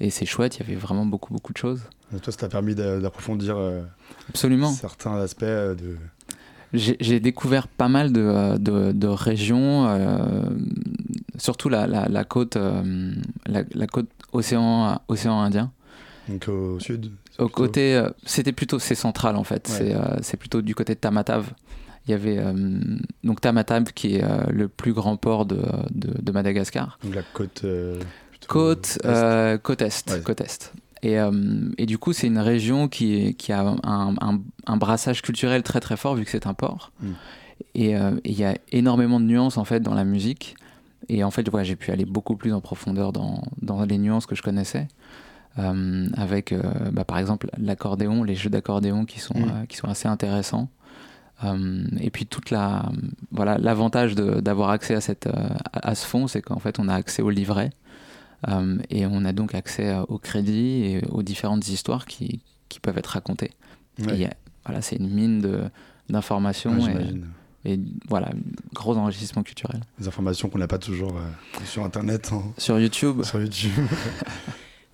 Et 0.00 0.10
c'est 0.10 0.26
chouette, 0.26 0.56
il 0.58 0.60
y 0.60 0.62
avait 0.66 0.74
vraiment 0.78 1.06
beaucoup 1.06 1.32
beaucoup 1.32 1.52
de 1.54 1.58
choses. 1.58 1.82
Toi, 2.10 2.30
ça 2.32 2.38
t'a 2.40 2.48
permis 2.48 2.74
d'a- 2.74 3.00
d'approfondir 3.00 3.56
euh, 3.56 3.82
certains 4.72 5.16
aspects 5.16 5.44
de... 5.44 5.96
J'ai 6.72 7.20
découvert 7.20 7.68
pas 7.68 7.88
mal 7.88 8.12
de, 8.12 8.20
euh, 8.20 8.58
de, 8.58 8.92
de 8.92 9.06
régions, 9.06 9.86
euh, 9.88 10.42
surtout 11.38 11.68
la, 11.68 11.86
la, 11.86 12.06
la 12.08 12.24
côte, 12.24 12.56
euh, 12.56 13.12
la, 13.46 13.62
la 13.72 13.86
côte 13.86 14.08
océan, 14.32 15.00
océan 15.08 15.40
Indien. 15.40 15.72
Donc 16.28 16.48
au 16.48 16.78
sud 16.80 17.12
Au 17.38 17.44
plutôt- 17.46 17.48
côté, 17.48 18.04
c'était 18.24 18.52
plutôt, 18.52 18.78
c'est 18.78 18.94
central 18.96 19.36
en 19.36 19.44
fait. 19.44 19.70
Ouais. 19.80 19.94
C'est 20.22 20.36
plutôt 20.36 20.60
du 20.60 20.74
côté 20.74 20.94
de 20.94 20.98
Tamatave. 21.00 21.50
Il 22.06 22.10
y 22.10 22.14
avait 22.14 22.40
donc 23.24 23.40
Tamatave 23.40 23.92
qui 23.94 24.16
est 24.16 24.24
le 24.50 24.68
plus 24.68 24.92
grand 24.92 25.16
port 25.16 25.46
de, 25.46 25.60
de, 25.92 26.32
Madagascar. 26.32 26.98
Donc 27.04 27.14
la 27.14 27.22
côte... 27.32 27.64
Côte, 28.48 28.98
est. 29.04 29.62
côte 29.62 29.82
est, 29.82 30.10
Ouais. 30.10 30.20
côte 30.22 30.40
est. 30.40 30.72
Et, 31.06 31.18
euh, 31.18 31.30
et 31.78 31.86
du 31.86 31.98
coup, 31.98 32.12
c'est 32.12 32.26
une 32.26 32.38
région 32.38 32.88
qui, 32.88 33.34
a 33.50 33.60
un, 33.84 34.14
un- 34.20 34.40
un 34.66 34.76
brassage 34.76 35.22
culturel 35.22 35.62
très 35.62 35.80
très 35.80 35.96
fort 35.96 36.14
vu 36.16 36.24
que 36.24 36.30
c'est 36.30 36.46
un 36.46 36.54
port. 36.54 36.90
Mm. 37.00 37.06
Et 37.74 37.96
euh, 37.96 38.16
et 38.24 38.30
il 38.32 38.38
y 38.38 38.44
a 38.44 38.54
énormément 38.72 39.20
de 39.20 39.24
nuances 39.26 39.56
en 39.58 39.64
fait 39.64 39.80
dans 39.80 39.94
la 39.94 40.04
musique. 40.04 40.56
Et 41.08 41.22
en 41.22 41.30
fait, 41.30 41.48
ouais, 41.52 41.64
j'ai 41.64 41.76
pu 41.76 41.92
aller 41.92 42.04
beaucoup 42.04 42.36
plus 42.36 42.52
en 42.52 42.60
profondeur 42.60 43.12
dans, 43.12 43.42
dans 43.62 43.84
les 43.84 43.98
nuances 43.98 44.26
que 44.26 44.34
je 44.34 44.42
connaissais. 44.42 44.88
Euh, 45.58 46.08
avec 46.16 46.52
bah, 46.92 47.04
par 47.04 47.18
exemple 47.18 47.48
l'accordéon, 47.56 48.24
les 48.24 48.34
jeux 48.34 48.50
d'accordéon 48.50 49.04
qui, 49.06 49.20
sont 49.20 49.38
Mm. 49.38 49.66
qui 49.68 49.76
sont 49.76 49.88
assez 49.88 50.08
intéressants. 50.08 50.68
Euh, 51.44 51.84
et 52.00 52.10
puis 52.10 52.24
toute 52.26 52.50
la 52.50 52.90
voilà 53.30 53.58
l'avantage 53.58 54.14
d'avoir 54.14 54.70
accès 54.70 54.94
à 54.94 55.00
cette 55.00 55.26
à, 55.26 55.90
à 55.90 55.94
ce 55.94 56.04
fonds, 56.06 56.26
c'est 56.26 56.42
qu'en 56.42 56.58
fait 56.58 56.78
on 56.78 56.88
a 56.88 56.94
accès 56.94 57.22
au 57.22 57.30
livret 57.30 57.70
et 58.90 59.06
on 59.06 59.24
a 59.24 59.32
donc 59.32 59.54
accès 59.54 59.88
euh, 59.88 60.02
au 60.08 60.18
crédit 60.18 60.84
et 60.84 61.04
aux 61.10 61.22
différentes 61.22 61.68
histoires 61.68 62.06
qui, 62.06 62.40
qui 62.68 62.80
peuvent 62.80 62.98
être 62.98 63.06
racontées. 63.06 63.52
Ouais. 63.98 64.20
Et 64.20 64.28
voilà, 64.64 64.82
c'est 64.82 64.96
une 64.96 65.10
mine 65.10 65.40
de 65.40 65.62
d'informations 66.08 66.78
Ouais, 66.78 67.14
et, 67.64 67.80
voilà, 68.08 68.30
gros 68.72 68.96
enrichissement 68.96 69.42
culturel. 69.42 69.80
Des 69.98 70.06
informations 70.06 70.48
qu'on 70.48 70.58
n'a 70.58 70.68
pas 70.68 70.78
toujours 70.78 71.16
euh, 71.16 71.64
sur 71.64 71.84
Internet, 71.84 72.30
hein, 72.32 72.44
Sur 72.58 72.78
YouTube, 72.78 73.24
sur 73.24 73.40
YouTube. 73.40 73.72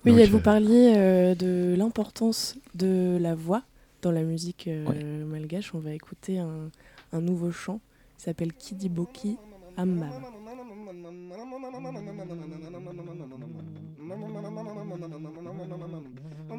Oui, 0.05 0.11
Donc, 0.11 0.21
et 0.21 0.27
vous 0.27 0.37
euh, 0.37 0.41
parliez 0.41 0.93
euh, 0.97 1.35
de 1.35 1.75
l'importance 1.77 2.57
de 2.75 3.17
la 3.21 3.35
voix 3.35 3.63
dans 4.01 4.11
la 4.11 4.23
musique 4.23 4.67
euh, 4.67 5.25
malgache. 5.25 5.73
On 5.73 5.79
va 5.79 5.93
écouter 5.93 6.39
un, 6.39 6.69
un 7.13 7.21
nouveau 7.21 7.51
chant 7.51 7.79
qui 8.17 8.25
s'appelle 8.25 8.51
Kidiboki 8.51 9.37
Ammam. 9.77 10.09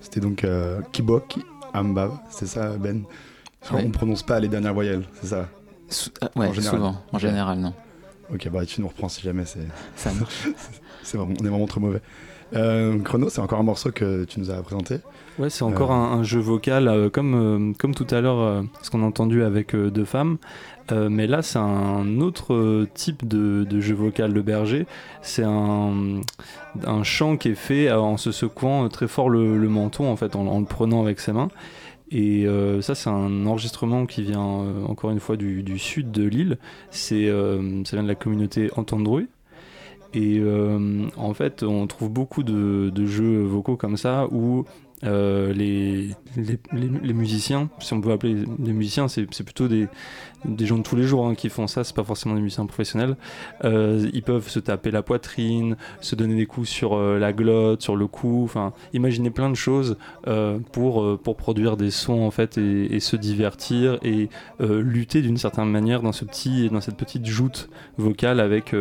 C'était 0.00 0.20
donc 0.20 0.44
euh, 0.44 0.80
Kibok 0.92 1.38
Ambav, 1.74 2.12
c'est 2.30 2.46
ça 2.46 2.76
Ben? 2.76 3.04
Ouais. 3.72 3.82
qu'on 3.82 3.90
prononce 3.90 4.22
pas 4.22 4.38
les 4.38 4.48
dernières 4.48 4.72
voyelles, 4.74 5.04
c'est 5.20 5.26
ça? 5.26 5.48
Ah, 6.20 6.28
ouais, 6.36 6.48
En 6.48 6.52
général. 6.52 6.76
souvent. 6.76 6.96
En 7.12 7.18
général, 7.18 7.58
non. 7.58 7.74
Ok, 8.32 8.48
bah 8.50 8.64
tu 8.66 8.80
nous 8.80 8.88
reprends 8.88 9.08
si 9.08 9.22
jamais, 9.22 9.44
c'est 9.46 9.60
Ça 9.96 10.12
marche. 10.12 10.48
c'est 11.02 11.16
vraiment, 11.16 11.34
on 11.40 11.44
est 11.44 11.48
vraiment 11.48 11.66
trop 11.66 11.80
mauvais. 11.80 12.00
Euh, 12.54 12.98
Chrono, 13.00 13.28
c'est 13.28 13.40
encore 13.42 13.58
un 13.58 13.62
morceau 13.62 13.90
que 13.90 14.24
tu 14.24 14.40
nous 14.40 14.50
as 14.50 14.62
présenté. 14.62 15.00
Ouais, 15.38 15.50
c'est 15.50 15.64
encore 15.64 15.90
Euh. 15.90 15.94
un, 15.94 16.18
un 16.18 16.22
jeu 16.22 16.40
vocal 16.40 16.88
euh, 16.88 17.10
comme, 17.10 17.34
euh, 17.34 17.72
comme 17.78 17.94
tout 17.94 18.06
à 18.10 18.20
l'heure, 18.22 18.40
euh, 18.40 18.62
ce 18.82 18.90
qu'on 18.90 19.02
a 19.02 19.06
entendu 19.06 19.42
avec 19.42 19.74
euh, 19.74 19.90
deux 19.90 20.06
femmes. 20.06 20.38
Euh, 20.90 21.10
mais 21.10 21.26
là, 21.26 21.42
c'est 21.42 21.58
un 21.58 22.20
autre 22.20 22.54
euh, 22.54 22.88
type 22.94 23.28
de, 23.28 23.64
de 23.64 23.80
jeu 23.80 23.94
vocal 23.94 24.32
de 24.32 24.40
berger. 24.40 24.86
C'est 25.20 25.44
un, 25.44 26.20
un 26.86 27.02
chant 27.02 27.36
qui 27.36 27.50
est 27.50 27.54
fait 27.54 27.88
euh, 27.88 28.00
en 28.00 28.16
se 28.16 28.32
secouant 28.32 28.86
euh, 28.86 28.88
très 28.88 29.08
fort 29.08 29.28
le, 29.28 29.58
le 29.58 29.68
menton, 29.68 30.10
en 30.10 30.16
fait, 30.16 30.34
en, 30.34 30.46
en 30.46 30.60
le 30.60 30.64
prenant 30.66 31.02
avec 31.02 31.20
ses 31.20 31.32
mains. 31.32 31.48
Et 32.10 32.46
euh, 32.46 32.80
ça, 32.80 32.94
c'est 32.94 33.10
un 33.10 33.46
enregistrement 33.46 34.06
qui 34.06 34.22
vient 34.22 34.62
euh, 34.62 34.84
encore 34.86 35.10
une 35.10 35.20
fois 35.20 35.36
du, 35.36 35.78
sud 35.78 36.10
de 36.10 36.24
l'île. 36.24 36.58
C'est, 36.90 37.28
euh, 37.28 37.84
ça 37.84 37.96
vient 37.96 38.02
de 38.02 38.08
la 38.08 38.14
communauté 38.14 38.70
Entendrouille. 38.76 39.28
Et 40.14 40.38
euh, 40.38 41.06
en 41.16 41.34
fait, 41.34 41.62
on 41.62 41.86
trouve 41.86 42.10
beaucoup 42.10 42.42
de, 42.42 42.90
de 42.94 43.06
jeux 43.06 43.42
vocaux 43.42 43.76
comme 43.76 43.98
ça 43.98 44.26
où 44.30 44.64
euh, 45.04 45.52
les, 45.52 46.08
les, 46.36 46.58
les- 46.72 46.90
les 47.02 47.12
musiciens, 47.12 47.68
si 47.78 47.92
on 47.92 48.00
peut 48.00 48.12
appeler 48.12 48.36
des 48.58 48.72
musiciens, 48.72 49.06
c'est 49.08 49.26
plutôt 49.26 49.68
des, 49.68 49.86
des 50.44 50.66
gens 50.66 50.76
de 50.78 50.82
tous 50.82 50.96
les 50.96 51.04
jours 51.04 51.26
hein, 51.26 51.34
qui 51.34 51.48
font 51.48 51.66
ça, 51.66 51.84
c'est 51.84 51.94
pas 51.94 52.04
forcément 52.04 52.34
des 52.34 52.40
musiciens 52.40 52.66
professionnels. 52.66 53.16
Euh, 53.64 54.08
ils 54.12 54.22
peuvent 54.22 54.48
se 54.48 54.58
taper 54.58 54.90
la 54.90 55.02
poitrine, 55.02 55.76
se 56.00 56.14
donner 56.16 56.34
des 56.36 56.46
coups 56.46 56.68
sur 56.68 56.94
euh, 56.96 57.18
la 57.18 57.32
glotte, 57.32 57.82
sur 57.82 57.96
le 57.96 58.06
cou, 58.06 58.42
enfin, 58.44 58.72
imaginer 58.92 59.30
plein 59.30 59.50
de 59.50 59.54
choses 59.56 59.96
pour, 60.72 61.18
pour 61.20 61.36
produire 61.36 61.76
des 61.76 61.90
sons 61.90 62.20
en 62.22 62.30
fait 62.30 62.58
et, 62.58 62.94
et 62.94 63.00
se 63.00 63.16
divertir 63.16 63.98
et 64.02 64.28
lutter 64.60 65.22
d'une 65.22 65.36
certaine 65.38 65.70
manière 65.70 66.02
dans, 66.02 66.12
ce 66.12 66.24
petit, 66.24 66.68
dans 66.70 66.80
cette 66.80 66.96
petite 66.96 67.24
joute 67.26 67.70
vocale 67.96 68.40
avec, 68.40 68.74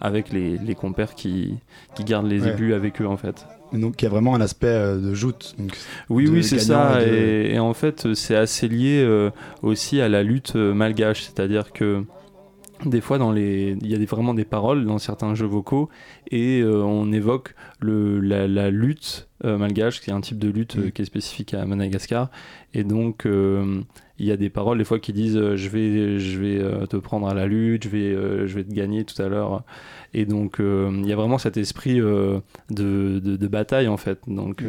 avec 0.00 0.30
les, 0.32 0.58
compères 0.74 1.14
qui, 1.14 1.54
qui 1.94 2.04
gardent 2.04 2.26
les 2.28 2.44
Ouais. 2.44 2.50
avec 2.74 3.00
eux 3.00 3.06
en 3.06 3.16
fait. 3.16 3.46
Donc 3.74 4.00
il 4.00 4.04
y 4.04 4.08
a 4.08 4.10
vraiment 4.10 4.34
un 4.34 4.40
aspect 4.40 4.66
euh, 4.68 4.98
de 4.98 5.14
joute. 5.14 5.54
Donc, 5.58 5.76
Oui, 6.08 6.24
de 6.26 6.30
oui, 6.30 6.44
c'est 6.44 6.58
ça. 6.58 7.02
et 7.02 7.06
de- 7.10 7.14
Et, 7.14 7.54
et 7.54 7.58
en 7.58 7.74
fait, 7.74 8.14
c'est 8.14 8.36
assez 8.36 8.68
lié 8.68 9.02
euh, 9.04 9.30
aussi 9.62 10.00
à 10.00 10.08
la 10.08 10.22
lutte 10.22 10.54
euh, 10.56 10.72
malgache. 10.74 11.22
C'est-à-dire 11.22 11.72
que 11.72 12.04
des 12.84 13.00
fois, 13.00 13.18
dans 13.18 13.32
les... 13.32 13.76
il 13.80 13.90
y 13.90 13.94
a 13.94 13.98
des- 13.98 14.04
vraiment 14.06 14.34
des 14.34 14.44
paroles 14.44 14.84
dans 14.84 14.98
certains 14.98 15.34
jeux 15.34 15.46
vocaux 15.46 15.88
et 16.30 16.60
euh, 16.60 16.82
on 16.82 17.12
évoque 17.12 17.54
le, 17.80 18.20
la, 18.20 18.46
la 18.48 18.70
lutte 18.70 19.28
euh, 19.44 19.56
malgache, 19.58 20.00
qui 20.00 20.10
est 20.10 20.12
un 20.12 20.20
type 20.20 20.38
de 20.38 20.48
lutte 20.50 20.76
euh, 20.76 20.86
Mm. 20.86 20.90
qui 20.92 21.02
est 21.02 21.04
spécifique 21.06 21.54
à 21.54 21.64
Madagascar. 21.66 22.30
Et 22.74 22.84
donc, 22.84 23.26
il 24.18 24.26
y 24.26 24.30
a 24.32 24.36
des 24.36 24.48
paroles 24.50 24.78
des 24.78 24.84
fois 24.84 24.98
qui 25.00 25.12
disent 25.12 25.36
euh, 25.36 25.56
je 25.56 25.68
vais, 25.68 26.18
je 26.20 26.38
vais 26.38 26.58
euh, 26.60 26.86
te 26.86 26.96
prendre 26.96 27.26
à 27.28 27.34
la 27.34 27.46
lutte, 27.46 27.84
je 27.84 27.88
vais, 27.88 28.14
euh, 28.14 28.46
je 28.46 28.54
vais 28.54 28.64
te 28.64 28.72
gagner 28.72 29.04
tout 29.04 29.20
à 29.20 29.28
l'heure. 29.28 29.62
Et 30.12 30.24
donc, 30.26 30.56
il 30.60 31.06
y 31.08 31.12
a 31.12 31.16
vraiment 31.16 31.38
cet 31.38 31.56
esprit 31.56 31.96
de, 31.96 32.40
de, 32.70 33.18
de 33.18 33.46
bataille 33.48 33.88
en 33.88 33.96
fait. 33.96 34.20
Donc, 34.28 34.62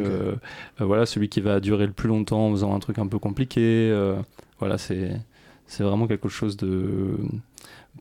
voilà, 0.78 1.06
celui 1.06 1.28
qui 1.28 1.40
va 1.40 1.60
durer 1.60 1.86
le 1.86 1.92
plus 1.92 2.08
longtemps 2.08 2.48
en 2.48 2.50
faisant 2.50 2.74
un 2.74 2.80
truc 2.80 2.98
un 2.98 3.06
peu 3.06 3.18
compliqué. 3.20 3.94
voilà, 4.58 4.76
c'est 4.78 5.10
c'est 5.68 5.82
vraiment 5.84 6.06
quelque 6.06 6.28
chose 6.28 6.56
de 6.56 7.16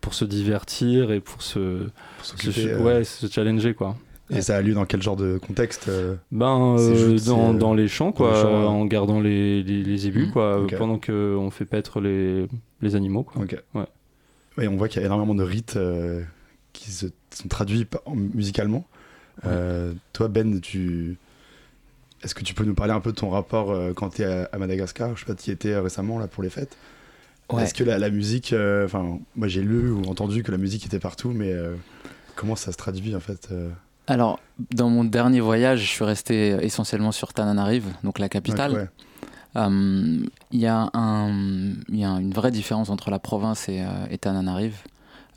pour 0.02 0.14
se 0.14 0.26
divertir 0.26 1.12
et 1.12 1.20
pour 1.20 1.42
se, 1.42 1.60
pour 2.34 2.40
se- 2.52 2.62
ouais, 2.84 3.04
se 3.04 3.28
challenger 3.28 3.74
quoi. 3.74 3.96
Et 4.32 4.42
ça 4.42 4.58
a 4.58 4.62
lieu 4.62 4.74
dans 4.74 4.86
quel 4.86 5.02
genre 5.04 5.16
de 5.16 5.38
contexte 5.38 5.88
euh, 5.88 6.16
Ben 6.32 6.76
euh, 6.80 7.12
juste, 7.12 7.28
dans, 7.28 7.50
c'est, 7.52 7.56
euh, 7.56 7.60
dans 7.60 7.74
les 7.76 7.88
champs 7.88 8.12
quoi, 8.12 8.34
les 8.34 8.42
champs, 8.42 8.60
ouais. 8.62 8.68
en 8.68 8.86
gardant 8.86 9.20
les, 9.22 9.62
les, 9.62 9.84
les 9.84 10.08
ébus 10.08 10.26
Mhm. 10.26 10.32
quoi, 10.32 10.62
Ok. 10.62 10.76
pendant 10.78 10.98
que 10.98 11.36
on 11.40 11.52
fait 11.52 11.66
paître 11.66 12.00
les, 12.02 12.48
les 12.82 12.96
animaux 12.96 13.24
quoi. 13.24 13.44
Ok. 13.44 13.56
Ouais. 13.76 13.86
Ouais, 14.58 14.68
on 14.68 14.78
voit 14.78 14.88
qu'il 14.88 15.00
y 15.02 15.04
a 15.04 15.06
énormément 15.06 15.36
de 15.36 15.44
rites 15.44 15.76
euh, 15.78 16.24
qui 16.74 16.90
se, 16.92 17.08
sont 17.30 17.48
traduits 17.50 17.86
musicalement. 18.34 18.86
Euh, 19.46 19.92
toi, 20.14 20.28
Ben, 20.30 20.60
tu... 20.62 21.18
est-ce 22.24 22.34
que 22.34 22.44
tu 22.44 22.54
peux 22.54 22.64
nous 22.64 22.74
parler 22.74 22.94
un 22.94 23.02
peu 23.02 23.12
de 23.12 23.18
ton 23.18 23.30
rapport 23.30 23.70
euh, 23.72 23.92
quand 23.94 24.10
tu 24.16 24.22
es 24.22 24.26
à, 24.26 24.50
à 24.52 24.58
Madagascar? 24.58 25.14
Je 25.16 25.20
sais 25.20 25.26
pas, 25.26 25.36
tu 25.36 25.50
y 25.50 25.54
étais 25.54 25.78
récemment 25.78 26.18
là, 26.20 26.28
pour 26.28 26.42
les 26.42 26.50
fêtes. 26.50 26.78
Ouais. 27.52 27.64
Est-ce 27.64 27.74
que 27.76 27.84
la, 27.84 28.00
la 28.00 28.10
musique, 28.10 28.54
euh, 28.54 28.86
enfin, 28.86 29.20
moi 29.36 29.48
j'ai 29.48 29.62
lu 29.62 29.92
ou 29.92 30.02
entendu 30.06 30.42
que 30.42 30.52
la 30.52 30.58
musique 30.58 30.86
était 30.86 31.00
partout, 31.00 31.30
mais 31.30 31.52
euh, 31.54 31.76
comment 32.36 32.56
ça 32.56 32.72
se 32.72 32.78
traduit 32.78 33.16
en 33.16 33.20
fait 33.20 33.50
euh? 33.52 33.70
Alors, 34.08 34.40
dans 34.76 34.90
mon 34.90 35.04
dernier 35.04 35.40
voyage, 35.40 35.82
je 35.82 35.88
suis 35.88 36.04
resté 36.04 36.50
essentiellement 36.62 37.12
sur 37.12 37.34
Tananarive, 37.34 37.88
donc 38.04 38.20
la 38.20 38.30
capitale. 38.30 38.72
Ouais, 38.74 38.78
ouais. 38.80 38.90
Euh, 39.58 40.26
Il 40.52 40.60
y, 40.60 40.68
a 40.68 40.90
un- 40.94 41.74
il 41.90 41.98
y 41.98 42.04
a 42.06 42.10
une 42.10 42.32
vraie 42.34 42.52
différence 42.52 42.90
entre 42.90 43.10
la 43.10 43.20
province 43.20 43.68
et, 43.70 43.82
euh, 43.82 43.88
et 44.10 44.18
Tananarive. 44.18 44.78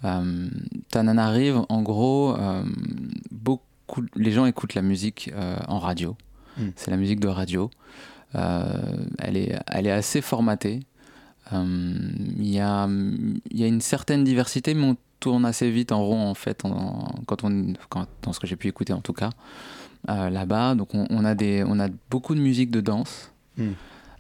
Euh, 0.05 0.49
Tananarive, 0.91 1.61
en 1.69 1.83
gros, 1.83 2.37
euh, 2.37 2.63
beaucoup, 3.31 4.03
les 4.17 4.33
gens 4.33 4.45
écoutent 4.47 4.75
la 4.75 4.83
musique 4.83 5.31
euh, 5.35 5.57
en 5.69 5.79
radio. 5.79 6.17
Mm. 6.59 6.63
C'est 6.77 6.91
la 6.91 6.97
musique 6.97 7.21
de 7.21 7.29
radio. 7.29 7.71
Elle, 8.35 9.37
est, 9.37 9.59
elle 9.69 9.87
est 9.87 9.91
assez 9.93 10.21
formatée. 10.21 10.81
Il 11.53 12.47
y, 12.47 12.61
a, 12.61 12.87
y 13.53 13.65
a 13.65 13.67
une 13.67 13.81
certaine 13.81 14.23
diversité, 14.23 14.75
mais 14.75 14.85
on 14.85 14.97
tourne 15.21 15.45
assez 15.45 15.71
vite 15.71 15.93
en 15.93 16.03
rond, 16.03 16.27
en 16.29 16.35
fait, 16.35 16.65
en- 16.65 17.09
quand 17.27 17.45
on, 17.45 17.73
quand- 17.89 18.07
dans 18.23 18.33
ce 18.33 18.41
que 18.41 18.47
j'ai 18.47 18.57
pu 18.57 18.69
écouter 18.69 18.93
en 18.93 19.01
tout 19.01 19.13
cas, 19.13 19.31
euh, 20.09 20.31
là-bas. 20.31 20.75
Donc 20.75 20.95
on, 20.95 21.07
on 21.11 21.25
a 21.25 21.35
des, 21.35 21.65
on 21.67 21.79
a 21.81 21.89
beaucoup 22.11 22.35
de 22.35 22.41
musique 22.41 22.71
de 22.71 22.81
danse. 22.81 23.33
Mm. 23.57 23.63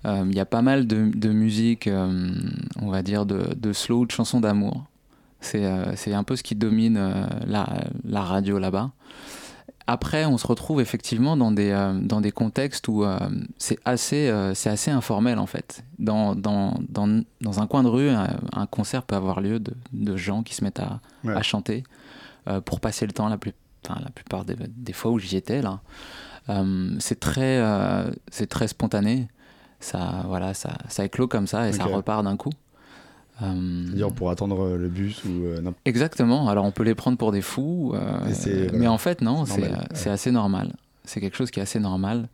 Euh, 0.06 0.24
Il 0.28 0.34
y 0.36 0.40
a 0.40 0.46
pas 0.46 0.62
mal 0.62 0.86
de, 0.86 1.10
de 1.14 1.30
musique, 1.30 1.86
euh, 1.86 2.30
on 2.80 2.88
va 2.88 3.02
dire, 3.02 3.26
de, 3.26 3.54
de 3.54 3.72
slow, 3.72 4.06
de 4.06 4.12
chansons 4.12 4.40
d'amour. 4.40 4.84
C'est 5.40 5.64
un 6.12 6.24
peu 6.24 6.34
ce 6.34 6.42
qui 6.42 6.56
domine 6.56 6.98
la, 7.46 7.84
la 8.04 8.22
radio 8.22 8.58
là-bas. 8.58 8.90
Après, 9.90 10.26
on 10.26 10.36
se 10.36 10.46
retrouve 10.46 10.82
effectivement 10.82 11.34
dans 11.34 11.50
des, 11.50 11.70
euh, 11.70 11.98
dans 11.98 12.20
des 12.20 12.30
contextes 12.30 12.88
où 12.88 13.04
euh, 13.04 13.18
c'est 13.56 13.78
assez, 13.86 14.28
euh, 14.28 14.52
c'est 14.52 14.68
assez 14.68 14.90
informel 14.90 15.38
en 15.38 15.46
fait. 15.46 15.82
Dans, 15.98 16.34
dans, 16.36 16.74
dans, 16.90 17.22
dans 17.40 17.60
un 17.60 17.66
coin 17.66 17.82
de 17.82 17.88
rue, 17.88 18.10
un, 18.10 18.28
un 18.52 18.66
concert 18.66 19.02
peut 19.04 19.16
avoir 19.16 19.40
lieu 19.40 19.58
de, 19.60 19.72
de 19.94 20.14
gens 20.16 20.42
qui 20.42 20.54
se 20.54 20.62
mettent 20.62 20.80
à, 20.80 21.00
Ouais. 21.24 21.34
à 21.34 21.42
chanter 21.42 21.82
pour 22.64 22.80
passer 22.80 23.06
le 23.06 23.12
temps 23.12 23.28
la, 23.28 23.36
plus, 23.38 23.52
enfin, 23.84 23.98
la 24.02 24.10
plupart 24.10 24.44
des, 24.44 24.56
des 24.56 24.92
fois 24.92 25.10
où 25.10 25.18
j'y 25.18 25.36
étais 25.36 25.62
là. 25.62 25.80
C'est 26.98 27.18
très, 27.20 27.62
c'est 28.30 28.46
très 28.46 28.68
spontané. 28.68 29.28
Ça, 29.80 30.24
voilà, 30.26 30.54
ça, 30.54 30.70
ça 30.88 31.04
éclot 31.04 31.28
comme 31.28 31.46
ça 31.46 31.68
et 31.68 31.72
ça 31.72 31.84
repart 31.84 32.24
d'un 32.24 32.36
coup. 32.36 32.50
Euh, 33.42 33.84
C'est-à-dire 33.86 34.12
pour 34.12 34.30
attendre 34.30 34.60
euh, 34.64 34.76
le 34.76 34.88
bus 34.88 35.24
ou 35.24 35.44
euh, 35.44 35.56
n'importe 35.56 35.78
Exactement. 35.84 36.48
Alors 36.48 36.64
on 36.64 36.72
peut 36.72 36.82
les 36.82 36.94
prendre 36.94 37.16
pour 37.16 37.32
des 37.32 37.42
fous, 37.42 37.94
mais 38.72 38.88
en 38.88 38.98
fait 38.98 39.20
non, 39.20 39.44
c'est 39.44 39.62
ouais. 39.62 40.08
assez 40.08 40.30
normal. 40.30 40.74
C'est 41.04 41.20
quelque 41.20 41.36
chose 41.36 41.50
qui 41.50 41.60
est 41.60 41.62
assez 41.62 41.80
normal. 41.80 42.28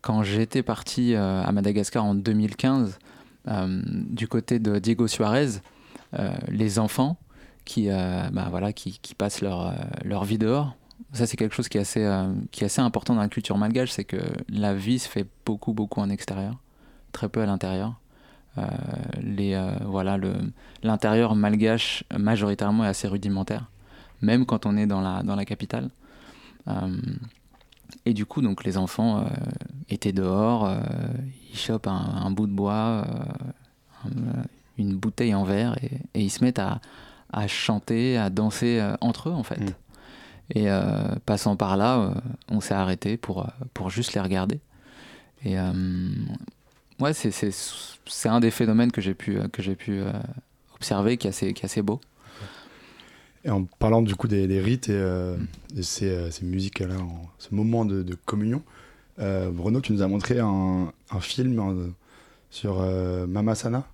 Quand 0.00 0.22
j'étais 0.22 0.62
parti 0.62 1.14
à 1.14 1.50
Madagascar 1.52 2.04
en 2.04 2.14
2015, 2.14 2.98
euh, 3.48 3.82
du 3.86 4.28
côté 4.28 4.58
de 4.58 4.78
Diego 4.78 5.06
Suarez, 5.08 5.60
les 6.48 6.78
enfants 6.78 7.18
qui, 7.64 7.90
euh, 7.90 8.22
bah, 8.32 8.48
voilà, 8.50 8.72
qui, 8.72 8.98
qui 9.00 9.14
passent 9.14 9.40
leur, 9.40 9.66
euh, 9.66 9.72
leur 10.04 10.24
vie 10.24 10.38
dehors, 10.38 10.76
ça 11.12 11.26
c'est 11.26 11.36
quelque 11.36 11.54
chose 11.54 11.68
qui 11.68 11.78
est, 11.78 11.82
assez, 11.82 12.04
euh, 12.04 12.32
qui 12.50 12.62
est 12.62 12.66
assez 12.66 12.80
important 12.80 13.14
dans 13.14 13.20
la 13.20 13.28
culture 13.28 13.56
malgache, 13.58 13.90
c'est 13.90 14.04
que 14.04 14.20
la 14.48 14.74
vie 14.74 14.98
se 14.98 15.08
fait 15.08 15.26
beaucoup 15.44 15.72
beaucoup 15.72 16.00
en 16.00 16.10
extérieur, 16.10 16.56
très 17.12 17.28
peu 17.28 17.40
à 17.40 17.46
l'intérieur. 17.46 17.98
Euh, 18.56 18.62
les, 19.20 19.54
euh, 19.54 19.72
voilà, 19.84 20.16
le, 20.16 20.34
l'intérieur 20.82 21.34
malgache 21.34 22.04
majoritairement 22.16 22.84
est 22.84 22.88
assez 22.88 23.08
rudimentaire, 23.08 23.70
même 24.22 24.46
quand 24.46 24.64
on 24.66 24.76
est 24.76 24.86
dans 24.86 25.00
la, 25.00 25.22
dans 25.22 25.36
la 25.36 25.44
capitale. 25.44 25.90
Euh, 26.68 26.96
et 28.06 28.14
du 28.14 28.26
coup, 28.26 28.42
donc 28.42 28.64
les 28.64 28.76
enfants 28.76 29.26
étaient 29.88 30.12
dehors, 30.12 30.70
ils 31.52 31.58
chopent 31.58 31.86
un, 31.86 32.22
un 32.24 32.30
bout 32.30 32.46
de 32.46 32.52
bois, 32.52 33.06
un- 34.04 34.44
une 34.78 34.96
bouteille 34.96 35.34
en 35.34 35.44
verre, 35.44 35.76
et, 35.82 35.90
et 36.14 36.20
ils 36.22 36.30
se 36.30 36.42
mettent 36.42 36.58
à, 36.58 36.80
à 37.32 37.46
chanter, 37.46 38.18
à 38.18 38.30
danser 38.30 38.80
euh, 38.80 38.96
entre 39.00 39.28
eux 39.28 39.32
en 39.32 39.42
fait. 39.42 39.60
Mm. 39.60 39.74
Et 40.50 40.70
euh, 40.70 41.14
passant 41.24 41.56
par 41.56 41.76
là, 41.76 41.98
euh, 41.98 42.14
on 42.50 42.60
s'est 42.60 42.74
arrêté 42.74 43.16
pour, 43.16 43.46
pour 43.72 43.90
juste 43.90 44.14
les 44.14 44.20
regarder. 44.20 44.60
Et 45.44 45.58
ouais, 47.00 47.12
c'est- 47.14 47.30
c'est 47.30 47.50
c'est 48.06 48.28
un 48.28 48.40
des 48.40 48.50
phénomènes 48.50 48.92
que 48.92 49.00
j'ai 49.00 49.14
pu, 49.14 49.38
que 49.52 49.62
j'ai 49.62 49.74
pu 49.76 50.00
euh, 50.00 50.12
observer 50.74 51.16
qui 51.16 51.26
est 51.26 51.30
assez, 51.30 51.52
qui 51.54 51.62
est 51.62 51.66
assez 51.66 51.82
beau. 51.82 52.00
Et 53.44 53.50
en 53.50 53.64
parlant 53.64 54.00
du 54.02 54.14
coup 54.14 54.26
des, 54.28 54.46
des 54.46 54.60
rites 54.60 54.88
et 54.88 54.92
euh, 54.94 55.36
de 55.74 55.82
ces, 55.82 56.08
euh, 56.10 56.30
ces 56.30 56.44
musiques-là, 56.46 56.96
en- 56.98 57.22
ce 57.38 57.54
moment 57.54 57.84
de, 57.84 58.02
de 58.02 58.14
communion, 58.14 58.62
euh, 59.18 59.50
Bruno, 59.50 59.80
tu 59.80 59.92
nous 59.92 60.02
as 60.02 60.08
montré 60.08 60.38
un, 60.40 60.92
un 61.10 61.20
film 61.20 61.58
euh, 61.58 61.88
sur 62.50 62.80
euh, 62.80 63.26
Mama 63.26 63.54
Sana. 63.54 63.86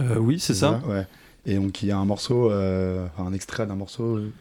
Euh, 0.00 0.16
oui, 0.18 0.38
c'est 0.40 0.54
ça. 0.54 0.80
Ouais. 0.86 1.06
Et 1.46 1.56
donc 1.56 1.82
il 1.82 1.88
y 1.88 1.92
a 1.92 1.96
un 1.98 2.04
morceau, 2.04 2.50
euh, 2.50 3.06
enfin, 3.06 3.24
un 3.28 3.32
extrait 3.32 3.66
d'un 3.66 3.76
morceau. 3.76 4.16
euh, 4.18 4.32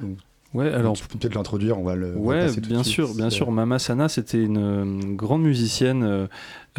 donc, 0.00 0.16
Ouais, 0.52 0.68
alors 0.72 0.94
tu 0.94 1.06
peux 1.06 1.16
peut-être 1.16 1.36
l'introduire, 1.36 1.78
on 1.78 1.84
va 1.84 1.94
le. 1.94 2.10
va 2.12 2.18
Ouais, 2.18 2.46
bien 2.60 2.82
suite. 2.82 2.92
sûr, 2.92 3.14
bien 3.14 3.30
sûr. 3.30 3.50
Mama 3.52 3.78
Sana, 3.78 4.08
c'était 4.08 4.42
une 4.42 4.58
euh, 4.58 5.14
grande 5.14 5.42
musicienne 5.42 6.02
euh, 6.02 6.26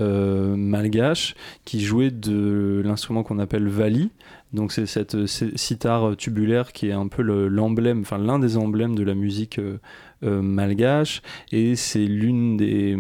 euh, 0.02 0.56
malgache 0.58 1.36
qui 1.64 1.80
jouait 1.82 2.12
de 2.12 2.82
l'instrument 2.84 3.24
qu'on 3.24 3.40
appelle 3.40 3.70
vali. 3.70 4.12
Donc 4.52 4.74
c'est 4.74 4.86
cette 4.86 5.26
sitar 5.56 6.18
tubulaire 6.18 6.74
qui 6.74 6.88
est 6.90 6.92
un 6.92 7.08
peu 7.08 7.22
le- 7.22 7.48
l'emblème, 7.48 8.02
enfin 8.02 8.18
l'un 8.18 8.40
des 8.40 8.58
emblèmes 8.58 8.96
de 8.96 9.04
la 9.04 9.14
musique 9.16 9.58
euh, 9.60 9.78
euh, 10.24 10.42
malgache, 10.42 11.22
et 11.54 11.78
c'est 11.78 12.06
l'une 12.06 12.58
des 12.58 12.98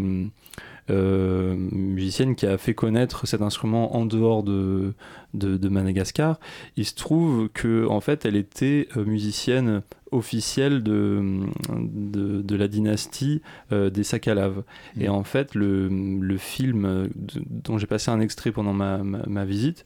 euh, 0.89 1.55
musiciennes 1.71 2.35
qui 2.35 2.45
a 2.45 2.57
fait 2.57 2.73
connaître 2.73 3.27
cet 3.27 3.41
instrument 3.41 3.95
en 3.97 4.05
dehors 4.05 4.43
de, 4.43 4.93
de, 5.33 5.57
de 5.57 5.69
Madagascar. 5.69 6.39
Il 6.77 6.85
se 6.85 6.95
trouve 6.95 7.49
que 7.49 7.85
en 7.87 7.99
fait, 7.99 8.25
elle 8.25 8.35
était 8.37 8.87
musicienne 8.95 9.81
officielle 10.11 10.83
de, 10.83 11.41
de, 11.69 12.41
de 12.41 12.55
la 12.55 12.67
dynastie 12.67 13.41
euh, 13.71 13.89
des. 13.89 14.03
Mm. 14.03 15.01
Et 15.01 15.09
en 15.09 15.23
fait, 15.23 15.55
le, 15.55 15.87
le 15.87 16.37
film 16.37 16.85
euh, 16.85 17.07
de- 17.15 17.43
dont 17.49 17.77
j'ai 17.77 17.87
passé 17.87 18.11
un 18.11 18.19
extrait 18.19 18.51
pendant 18.51 18.73
ma, 18.73 18.99
ma, 18.99 19.23
ma 19.25 19.45
visite 19.45 19.85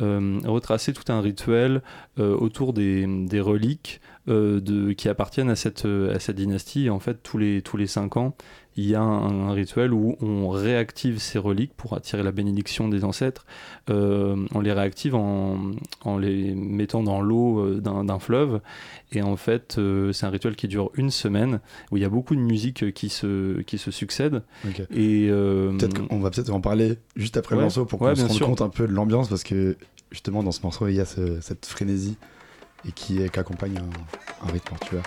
euh, 0.00 0.40
retraçait 0.44 0.92
tout 0.92 1.12
un 1.12 1.20
rituel 1.20 1.82
euh, 2.18 2.36
autour 2.36 2.72
des, 2.72 3.06
des 3.26 3.40
reliques 3.40 4.00
euh, 4.28 4.60
de, 4.60 4.92
qui 4.92 5.08
appartiennent 5.08 5.50
à 5.50 5.56
cette, 5.56 5.86
à 5.86 6.18
cette 6.18 6.36
dynastie. 6.36 6.86
Et 6.86 6.90
en 6.90 7.00
fait, 7.00 7.22
tous 7.22 7.38
les, 7.38 7.62
tous 7.62 7.76
les 7.76 7.86
cinq 7.86 8.16
ans, 8.16 8.36
il 8.76 8.86
y 8.86 8.94
a 8.94 9.00
un, 9.02 9.48
un 9.48 9.52
rituel 9.52 9.92
où 9.92 10.16
on 10.20 10.48
réactive 10.48 11.18
ces 11.18 11.38
reliques 11.38 11.72
pour 11.76 11.94
attirer 11.94 12.22
la 12.22 12.32
bénédiction 12.32 12.88
des 12.88 13.04
ancêtres. 13.04 13.46
Euh, 13.90 14.36
on 14.54 14.60
les 14.60 14.72
réactive 14.72 15.14
en, 15.14 15.58
en 16.04 16.18
les 16.18 16.54
mettant 16.54 17.02
dans 17.02 17.20
l'eau 17.20 17.60
euh, 17.60 17.80
d'un 17.80 18.18
fleuve. 18.18 18.60
Et 19.12 19.22
en 19.22 19.36
fait, 19.36 19.76
euh, 19.78 20.12
c'est 20.12 20.26
un 20.26 20.30
rituel 20.30 20.56
qui 20.56 20.66
dure 20.66 20.90
une 20.94 21.10
semaine, 21.10 21.60
où 21.92 21.96
il 21.96 22.02
y 22.02 22.04
a 22.04 22.08
beaucoup 22.08 22.34
de 22.34 22.40
musique 22.40 22.92
qui 22.94 23.08
se, 23.10 23.60
qui 23.62 23.78
se 23.78 23.90
succèdent. 23.92 24.42
Ok. 24.66 24.80
Et, 24.92 25.28
Peut-être 25.28 26.08
qu'on 26.08 26.18
va 26.20 26.30
peut-être 26.30 26.50
en 26.50 26.60
parler 26.60 26.98
juste 27.14 27.36
après 27.36 27.54
Ouais, 27.54 27.60
le 27.60 27.64
morceau 27.66 27.84
pour 27.84 27.98
qu'on 28.00 28.06
ouais, 28.06 28.16
se 28.16 28.22
rende 28.22 28.32
sûr. 28.32 28.46
compte 28.46 28.60
un 28.62 28.68
peu 28.70 28.86
de 28.88 28.92
l'ambiance 28.92 29.28
parce 29.28 29.44
que 29.44 29.76
justement 30.10 30.42
dans 30.42 30.52
ce 30.52 30.62
morceau 30.62 30.88
il 30.88 30.94
y 30.96 31.00
a 31.00 31.04
ce- 31.04 31.40
cette 31.40 31.66
frénésie 31.66 32.16
et 32.88 32.92
qui, 32.92 33.18
qui 33.30 33.38
accompagne 33.38 33.76
un, 33.78 34.46
un 34.48 34.52
rythme 34.52 34.70
mortuaire. 34.72 35.02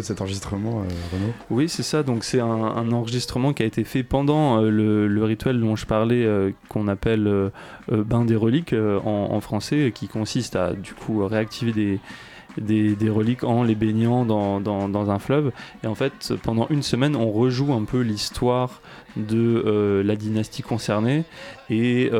De 0.00 0.06
cet 0.06 0.20
enregistrement, 0.20 0.80
euh, 0.80 0.84
Renaud 1.12 1.32
Oui, 1.50 1.68
c'est 1.68 1.82
ça. 1.82 2.02
Donc, 2.02 2.24
c'est 2.24 2.40
un, 2.40 2.92
enregistrement 2.92 3.52
qui 3.52 3.62
a 3.62 3.66
été 3.66 3.84
fait 3.84 4.02
pendant 4.02 4.62
euh, 4.62 4.70
le, 4.70 5.24
rituel 5.24 5.60
dont 5.60 5.76
je 5.76 5.86
parlais, 5.86 6.24
euh, 6.24 6.50
qu'on 6.68 6.88
appelle 6.88 7.50
bain 7.90 8.24
des 8.24 8.36
reliques 8.36 8.74
en, 8.74 9.40
français, 9.40 9.92
qui 9.94 10.08
consiste 10.08 10.56
à 10.56 10.72
du 10.72 10.94
coup 10.94 11.26
réactiver 11.26 12.00
des, 12.58 13.10
reliques 13.10 13.44
en 13.44 13.62
les 13.62 13.74
baignant 13.74 14.24
dans, 14.24 15.10
un 15.10 15.18
fleuve. 15.18 15.52
Et 15.82 15.86
en 15.86 15.94
fait, 15.94 16.34
pendant 16.42 16.66
une 16.68 16.82
semaine, 16.82 17.16
on 17.16 17.30
rejoue 17.30 17.72
un 17.72 17.84
peu 17.84 18.00
l'histoire 18.00 18.80
de 19.16 20.02
la 20.04 20.16
dynastie 20.16 20.62
concernée 20.62 21.24
et 21.70 22.10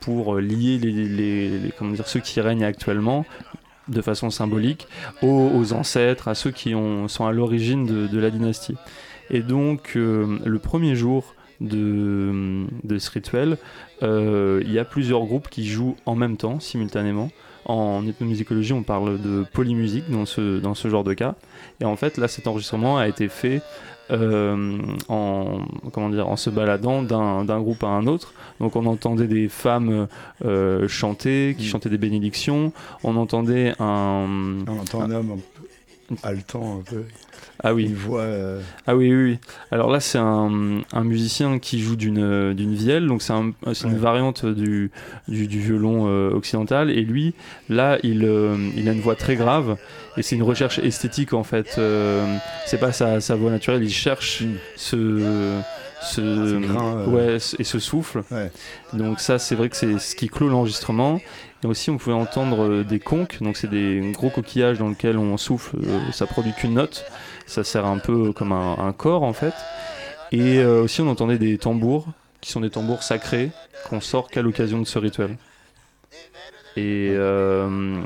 pour 0.00 0.36
lier 0.36 0.78
les- 0.78 1.72
comment 1.78 1.92
dire, 1.92 2.08
ceux 2.08 2.20
qui 2.20 2.40
règnent 2.40 2.64
actuellement 2.64 3.24
de 3.90 4.02
façon 4.02 4.30
symbolique 4.30 4.88
aux, 5.22 5.72
ancêtres, 5.72 6.28
à 6.28 6.34
ceux 6.34 6.50
qui 6.50 6.74
ont, 6.74 7.08
sont 7.08 7.26
à 7.26 7.32
l'origine 7.32 8.08
de, 8.08 8.18
la 8.18 8.30
dynastie. 8.30 8.76
Et 9.30 9.40
donc, 9.40 9.92
euh, 9.96 10.38
le 10.44 10.58
premier 10.58 10.94
jour 10.94 11.34
de, 11.60 12.66
ce 12.98 13.10
rituel, 13.10 13.58
euh, 14.02 14.62
il 14.64 14.72
y 14.72 14.78
a 14.78 14.84
plusieurs 14.84 15.24
groupes 15.24 15.48
qui 15.48 15.66
jouent 15.66 15.96
en 16.06 16.14
même 16.14 16.36
temps, 16.36 16.60
simultanément. 16.60 17.30
En 17.66 18.06
ethnomusicologie, 18.06 18.72
on 18.72 18.82
parle 18.82 19.20
de 19.20 19.44
polymusique 19.52 20.10
dans 20.10 20.24
ce, 20.24 20.58
dans 20.58 20.74
ce 20.74 20.88
genre 20.88 21.04
de 21.04 21.12
cas. 21.12 21.34
Et 21.80 21.84
en 21.84 21.96
fait, 21.96 22.16
là, 22.16 22.26
cet 22.26 22.46
enregistrement 22.46 22.98
a 22.98 23.06
été 23.06 23.28
fait 23.28 23.60
en, 24.10 25.58
comment 25.92 26.08
dire, 26.10 26.28
en 26.28 26.36
se 26.36 26.50
baladant 26.50 27.02
d'un 27.02 27.60
groupe 27.60 27.82
à 27.84 27.88
un 27.88 28.06
autre. 28.06 28.32
Donc, 28.60 28.76
on 28.76 28.86
entendait 28.86 29.26
des 29.26 29.48
femmes 29.48 30.06
euh, 30.44 30.88
chanter, 30.88 31.54
qui 31.58 31.64
Mm. 31.66 31.68
chantaient 31.68 31.90
des 31.90 31.98
bénédictions. 31.98 32.72
On 33.04 33.16
entendait 33.16 33.72
un. 33.78 34.26
On 34.66 34.78
entend 34.80 35.02
un 35.02 35.10
homme 35.10 35.38
haletant, 36.22 36.78
un 36.80 36.82
peu. 36.82 37.02
Ah 37.62 37.74
oui, 37.74 37.84
Une 37.84 37.94
voix. 37.94 38.20
euh, 38.22 38.60
Ah 38.86 38.96
oui, 38.96 39.12
oui, 39.14 39.22
oui. 39.32 39.38
Alors 39.70 39.90
là, 39.90 40.00
c'est 40.00 40.18
un, 40.18 40.80
un 40.92 41.04
musicien 41.04 41.58
qui 41.58 41.78
joue 41.80 41.94
d'une 41.96 42.54
d'une 42.54 42.74
vielle, 42.74 43.06
donc 43.06 43.20
c'est 43.22 43.32
un- 43.34 43.52
c'est 43.74 43.86
une 43.86 43.94
Ouais. 43.94 43.98
variante 43.98 44.46
du, 44.46 44.90
du, 45.28 45.46
du 45.46 45.60
violon 45.60 46.06
euh, 46.08 46.30
occidental. 46.32 46.90
Et 46.90 47.02
lui, 47.02 47.34
là, 47.68 47.98
il, 48.02 48.24
euh, 48.24 48.56
il 48.76 48.88
a 48.88 48.92
une 48.92 49.00
voix 49.00 49.14
très 49.16 49.36
grave, 49.36 49.76
et 50.16 50.22
c'est 50.22 50.36
une 50.36 50.42
recherche 50.42 50.78
esthétique 50.78 51.32
en 51.34 51.44
fait. 51.44 51.78
C'est 52.66 52.80
pas 52.80 52.92
sa, 52.92 53.20
sa 53.20 53.34
voix 53.36 53.50
naturelle, 53.50 53.82
il 53.82 53.90
cherche 53.92 54.42
ce. 54.76 55.58
Ce, 56.02 56.14
Ce 56.22 56.58
grain, 56.66 57.04
ouais, 57.08 57.36
et 57.58 57.64
ce 57.64 57.78
souffle. 57.78 58.22
Ouais. 58.30 58.50
Donc 58.94 59.20
ça, 59.20 59.38
c'est 59.38 59.54
vrai 59.54 59.68
que 59.68 59.76
c'est 59.76 59.98
ce 59.98 60.16
qui 60.16 60.28
clôt 60.30 60.48
l'enregistrement. 60.48 61.20
Et 61.62 61.66
aussi, 61.66 61.90
on 61.90 61.98
pouvait 61.98 62.14
entendre 62.14 62.64
euh, 62.64 62.84
des 62.84 63.00
conques, 63.00 63.38
donc 63.42 63.56
c'est 63.56 63.68
des 63.68 64.12
gros 64.14 64.30
coquillages 64.30 64.78
dans 64.78 64.88
lesquels 64.88 65.18
on 65.18 65.36
souffle, 65.36 65.76
euh, 65.84 66.12
ça 66.12 66.26
produit 66.26 66.52
qu'une 66.52 66.74
note. 66.74 67.04
Ça 67.46 67.64
sert 67.64 67.84
un 67.84 67.98
peu 67.98 68.32
comme 68.32 68.52
un, 68.52 68.92
corps 68.96 69.24
en 69.24 69.32
fait. 69.32 69.54
Et 70.32 70.58
euh, 70.58 70.84
aussi, 70.84 71.00
on 71.00 71.08
entendait 71.08 71.38
des 71.38 71.58
tambours, 71.58 72.06
qui 72.40 72.52
sont 72.52 72.60
des 72.60 72.70
tambours 72.70 73.02
sacrés, 73.02 73.50
qu'on 73.88 74.00
sort 74.00 74.30
qu'à 74.30 74.42
l'occasion 74.42 74.78
de 74.78 74.86
ce 74.86 74.98
rituel. 74.98 75.36
Et 76.76 77.10
euh, 77.12 78.00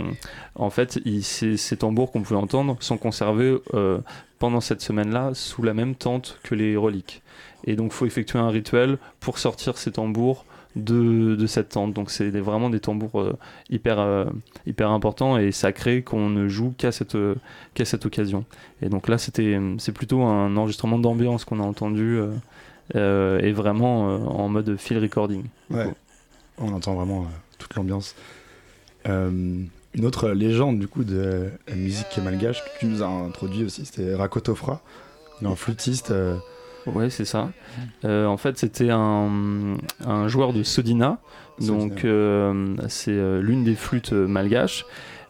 en 0.55 0.71
fait, 0.71 0.99
ces, 1.23 1.77
tambours 1.77 2.11
qu'on 2.11 2.23
pouvait 2.23 2.41
entendre 2.41 2.77
sont 2.81 2.97
conservés 2.97 3.59
euh, 3.75 3.99
pendant 4.39 4.61
cette 4.61 4.81
semaine-là 4.81 5.33
sous 5.35 5.63
la 5.63 5.75
même 5.75 5.95
tente 5.95 6.39
que 6.43 6.55
les 6.55 6.77
reliques. 6.77 7.23
Et 7.67 7.77
donc, 7.77 7.93
il 7.93 7.95
faut 7.95 8.07
effectuer 8.07 8.39
un 8.39 8.49
rituel 8.49 8.99
pour 9.21 9.39
sortir 9.39 9.77
ces 9.77 9.93
tambours 9.93 10.45
de, 10.77 11.47
cette 11.47 11.71
tente. 11.71 11.93
Donc 11.93 12.11
c'est 12.11 12.31
vraiment 12.31 12.71
des 12.71 12.81
tambours 12.81 13.21
euh, 13.21 13.37
hyper, 13.71 13.99
euh, 13.99 14.25
hyper 14.67 14.91
importants 14.91 15.39
et 15.39 15.53
sacrés 15.53 16.03
qu'on 16.03 16.29
ne 16.31 16.49
joue 16.49 16.75
qu'à 16.77 16.93
cette, 16.93 17.15
euh, 17.15 17.35
cette 17.85 18.07
occasion. 18.07 18.45
Et 18.83 18.89
donc 18.89 19.09
là, 19.09 19.19
c'était, 19.19 19.59
c'est 19.79 19.93
plutôt 19.93 20.23
un 20.23 20.57
enregistrement 20.57 20.99
d'ambiance 20.99 21.45
qu'on 21.45 21.61
a 21.61 21.65
entendu 21.65 22.19
et 22.95 23.53
vraiment 23.53 24.07
en 24.41 24.49
mode 24.49 24.77
field 24.77 25.03
recording. 25.03 25.45
Ouais. 25.71 25.87
On 26.59 26.73
entend 26.73 26.95
vraiment 26.95 27.27
toute 27.59 27.75
l'ambiance. 27.75 28.15
Une 29.07 29.71
autre 30.05 30.31
légende 30.31 30.79
du 30.79 30.89
coup 30.89 31.05
de 31.05 31.51
la 31.69 31.75
musique 31.75 32.19
malgache 32.23 32.63
que 32.65 32.81
tu 32.81 32.87
nous 32.87 33.03
as 33.03 33.07
introduit 33.07 33.65
aussi, 33.65 33.87
c'était 33.87 34.15
Rakotofra, 34.15 34.83
un 35.45 35.57
flûtiste. 35.57 36.13
Ouais, 36.87 37.11
c'est 37.11 37.25
ça. 37.25 37.51
Euh, 38.05 38.27
en 38.27 38.37
fait, 38.37 38.59
c'était 38.59 38.91
un, 38.91 39.77
un 40.05 40.29
joueur 40.29 40.53
de 40.53 40.63
Sodina. 40.63 41.19
Donc, 41.61 42.05
euh, 42.05 42.77
c'est 42.89 43.13
euh, 43.13 43.41
l'une 43.41 43.65
des 43.65 43.75
flûtes 43.75 44.13
malgaches. 44.13 44.85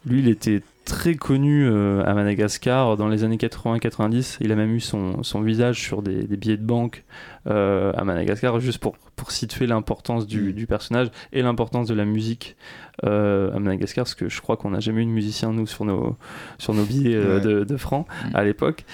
Lui, 0.07 0.21
il 0.21 0.29
était 0.29 0.62
très 0.85 1.14
connu 1.14 1.66
euh, 1.66 2.03
à 2.05 2.14
Madagascar 2.14 2.97
dans 2.97 3.09
les 3.09 3.25
années 3.25 3.37
80-90. 3.37 4.38
Il 4.40 4.53
a 4.53 4.57
même 4.57 4.75
eu 4.75 4.81
son, 4.81 5.23
son 5.23 5.40
visage 5.40 5.81
sur 5.81 6.03
des, 6.03 6.25
des 6.25 6.37
billets 6.37 6.57
de 6.57 6.64
banque 6.64 7.05
euh, 7.47 7.92
à 7.97 8.05
Madagascar, 8.05 8.61
juste 8.61 8.79
pour, 8.79 8.97
pour 9.16 9.31
situer 9.33 9.66
l'importance 9.66 10.27
du, 10.27 10.51
Mm. 10.51 10.53
du 10.53 10.66
personnage 10.66 11.09
et 11.33 11.42
l'importance 11.42 11.88
de 11.88 11.94
la 11.94 12.05
musique 12.05 12.57
euh, 13.05 13.53
à 13.55 13.59
Madagascar, 13.59 14.05
parce 14.05 14.14
que 14.14 14.29
je 14.29 14.40
crois 14.40 14.57
qu'on 14.57 14.70
n'a 14.70 14.81
jamais 14.81 15.03
eu 15.03 15.07
de 15.07 15.11
musicien, 15.11 15.53
nous, 15.53 15.66
sur 15.66 15.85
nos, 15.85 16.16
sur 16.59 16.75
nos 16.75 16.85
billets 16.85 17.16
euh, 17.16 17.40
de, 17.40 17.64
de 17.64 17.77
francs 17.77 18.07
Mm. 18.27 18.37
à 18.37 18.44
l'époque. 18.44 18.85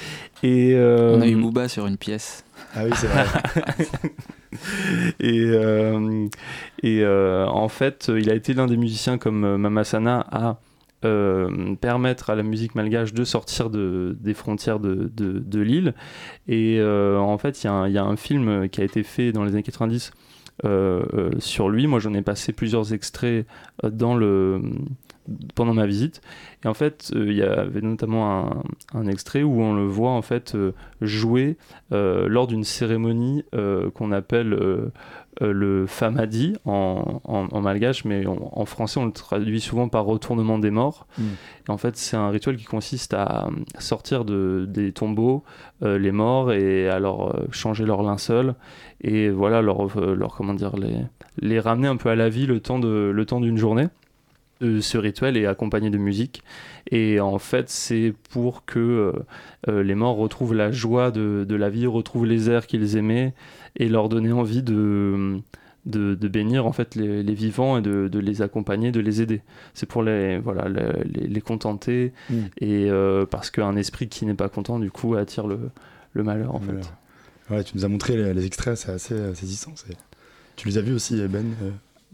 Et, 0.42 0.74
euh, 0.74 1.16
On 1.16 1.20
a 1.20 1.26
eu 1.26 1.36
Booba 1.36 1.68
sur 1.68 1.86
une 1.86 1.96
pièce. 1.96 2.44
Ah 2.74 2.80
oui, 2.84 2.90
c'est 2.94 3.06
vrai. 3.08 3.24
Et, 5.20 5.44
euh, 5.44 6.26
et 6.82 7.02
euh, 7.02 7.46
en 7.46 7.68
fait, 7.68 8.10
il 8.14 8.28
a 8.30 8.34
été 8.34 8.52
l'un 8.52 8.66
des 8.66 8.76
musiciens 8.76 9.16
comme 9.16 9.56
Mamasana 9.56 10.26
à 10.32 10.58
euh, 11.04 11.74
permettre 11.76 12.30
à 12.30 12.34
la 12.34 12.42
musique 12.42 12.74
malgache 12.74 13.14
de 13.14 13.24
sortir 13.24 13.70
de, 13.70 14.16
des 14.20 14.34
frontières 14.34 14.80
de, 14.80 15.10
de, 15.14 15.60
l'île. 15.60 15.94
Et 16.46 16.78
euh, 16.78 17.18
en 17.18 17.38
fait, 17.38 17.62
il 17.62 17.66
y, 17.66 17.98
a 17.98 18.04
un- 18.04 18.16
film 18.16 18.68
qui 18.68 18.80
a 18.80 18.84
été 18.84 19.02
fait 19.02 19.32
dans 19.32 19.44
les 19.44 19.52
années 19.52 19.62
90 19.62 20.12
euh, 20.64 21.30
sur 21.38 21.68
lui. 21.68 21.86
Moi, 21.86 22.00
j'en 22.00 22.12
ai 22.14 22.22
passé 22.22 22.52
plusieurs 22.52 22.92
extraits 22.92 23.46
dans 23.82 24.14
le, 24.14 24.60
pendant 25.54 25.74
ma 25.74 25.86
visite. 25.86 26.20
Et 26.64 26.68
en 26.68 26.74
fait, 26.74 27.10
euh, 27.14 27.26
il 27.28 27.36
y 27.36 27.42
avait 27.42 27.80
notamment 27.80 28.46
un, 28.46 28.62
un 28.94 29.06
extrait 29.06 29.42
où 29.42 29.60
on 29.60 29.74
le 29.74 29.86
voit 29.86 30.10
en 30.10 30.22
fait 30.22 30.54
euh, 30.54 30.72
jouer 31.00 31.56
euh, 31.92 32.28
lors 32.28 32.46
d'une 32.46 32.64
cérémonie 32.64 33.44
qu'on 33.94 34.12
appelle 34.12 34.90
le 35.40 35.86
famadi 35.86 36.54
en, 36.66 37.20
en- 37.24 37.46
en 37.50 37.60
malgache, 37.62 38.04
mais 38.04 38.26
on- 38.26 38.58
en 38.60 38.64
français 38.66 39.00
on 39.00 39.06
le 39.06 39.12
traduit 39.12 39.60
souvent 39.60 39.88
par 39.88 40.04
retournement 40.04 40.58
des 40.58 40.70
morts. 40.70 41.06
Mm. 41.18 41.22
Et 41.68 41.70
en 41.70 41.78
fait, 41.78 41.96
c'est 41.96 42.16
un 42.16 42.28
rituel 42.28 42.56
qui 42.56 42.64
consiste 42.64 43.14
à 43.14 43.48
sortir 43.78 44.24
de, 44.24 44.66
des 44.68 44.92
tombeaux 44.92 45.42
euh, 45.82 45.98
les 45.98 46.12
morts 46.12 46.52
et 46.52 46.88
à 46.90 46.98
leur 46.98 47.34
euh, 47.34 47.46
changer 47.52 47.86
leur 47.86 48.02
linceul 48.02 48.54
et 49.02 49.30
voilà 49.30 49.62
leur, 49.62 49.98
leur 49.98 50.34
comment 50.34 50.52
dire 50.54 50.76
les, 50.76 50.96
les 51.40 51.58
ramener 51.60 51.88
un 51.88 51.96
peu 51.96 52.10
à 52.10 52.16
la 52.16 52.28
vie 52.28 52.46
le 52.46 52.60
temps 52.60 52.78
de 52.78 53.10
le 53.14 53.24
temps 53.24 53.40
d'une 53.40 53.56
journée. 53.56 53.86
Ce 54.60 54.98
rituel 54.98 55.36
est 55.36 55.46
accompagné 55.46 55.88
de 55.90 55.96
musique 55.98 56.42
et 56.90 57.18
en 57.20 57.38
fait 57.38 57.70
c'est 57.70 58.12
pour 58.30 58.64
que 58.66 58.78
euh, 58.78 59.12
euh, 59.68 59.82
les 59.82 59.94
morts 59.94 60.16
retrouvent 60.16 60.54
la 60.54 60.70
joie 60.70 61.10
de, 61.10 61.46
de 61.48 61.54
la 61.56 61.70
vie, 61.70 61.86
retrouvent 61.86 62.26
les 62.26 62.50
airs 62.50 62.66
qu'ils 62.66 62.96
aimaient 62.96 63.32
et 63.76 63.88
leur 63.88 64.08
donner 64.08 64.32
envie 64.32 64.62
de, 64.62 65.38
de, 65.86 66.14
de 66.14 66.28
bénir 66.28 66.66
en 66.66 66.72
fait 66.72 66.94
les, 66.94 67.22
les 67.22 67.34
vivants 67.34 67.78
et 67.78 67.82
de, 67.82 68.18
les 68.18 68.42
accompagner, 68.42 68.92
de 68.92 69.00
les 69.00 69.22
aider. 69.22 69.40
C'est 69.72 69.86
pour 69.86 70.02
les, 70.02 70.38
voilà, 70.38 70.68
les, 71.04 71.40
contenter 71.40 72.12
Mm. 72.28 72.34
et 72.60 72.90
euh, 72.90 73.24
parce 73.26 73.50
qu'un 73.50 73.76
esprit 73.76 74.08
qui 74.08 74.26
n'est 74.26 74.34
pas 74.34 74.48
content 74.50 74.78
du 74.78 74.90
coup 74.90 75.14
attire 75.14 75.46
le, 75.46 75.70
le 76.12 76.22
malheur 76.22 76.54
en 76.54 76.60
malheur. 76.60 76.84
fait. 77.48 77.54
Ouais, 77.54 77.64
tu 77.64 77.76
nous 77.76 77.84
as 77.84 77.88
montré 77.88 78.16
les, 78.34 78.44
extraits, 78.46 78.76
c'est 78.76 78.92
assez 78.92 79.34
saisissant. 79.34 79.72
Tu 80.56 80.68
les 80.68 80.76
as 80.78 80.82
vus 80.82 80.92
aussi, 80.92 81.16
Ben, 81.28 81.46
euh, 81.62 81.70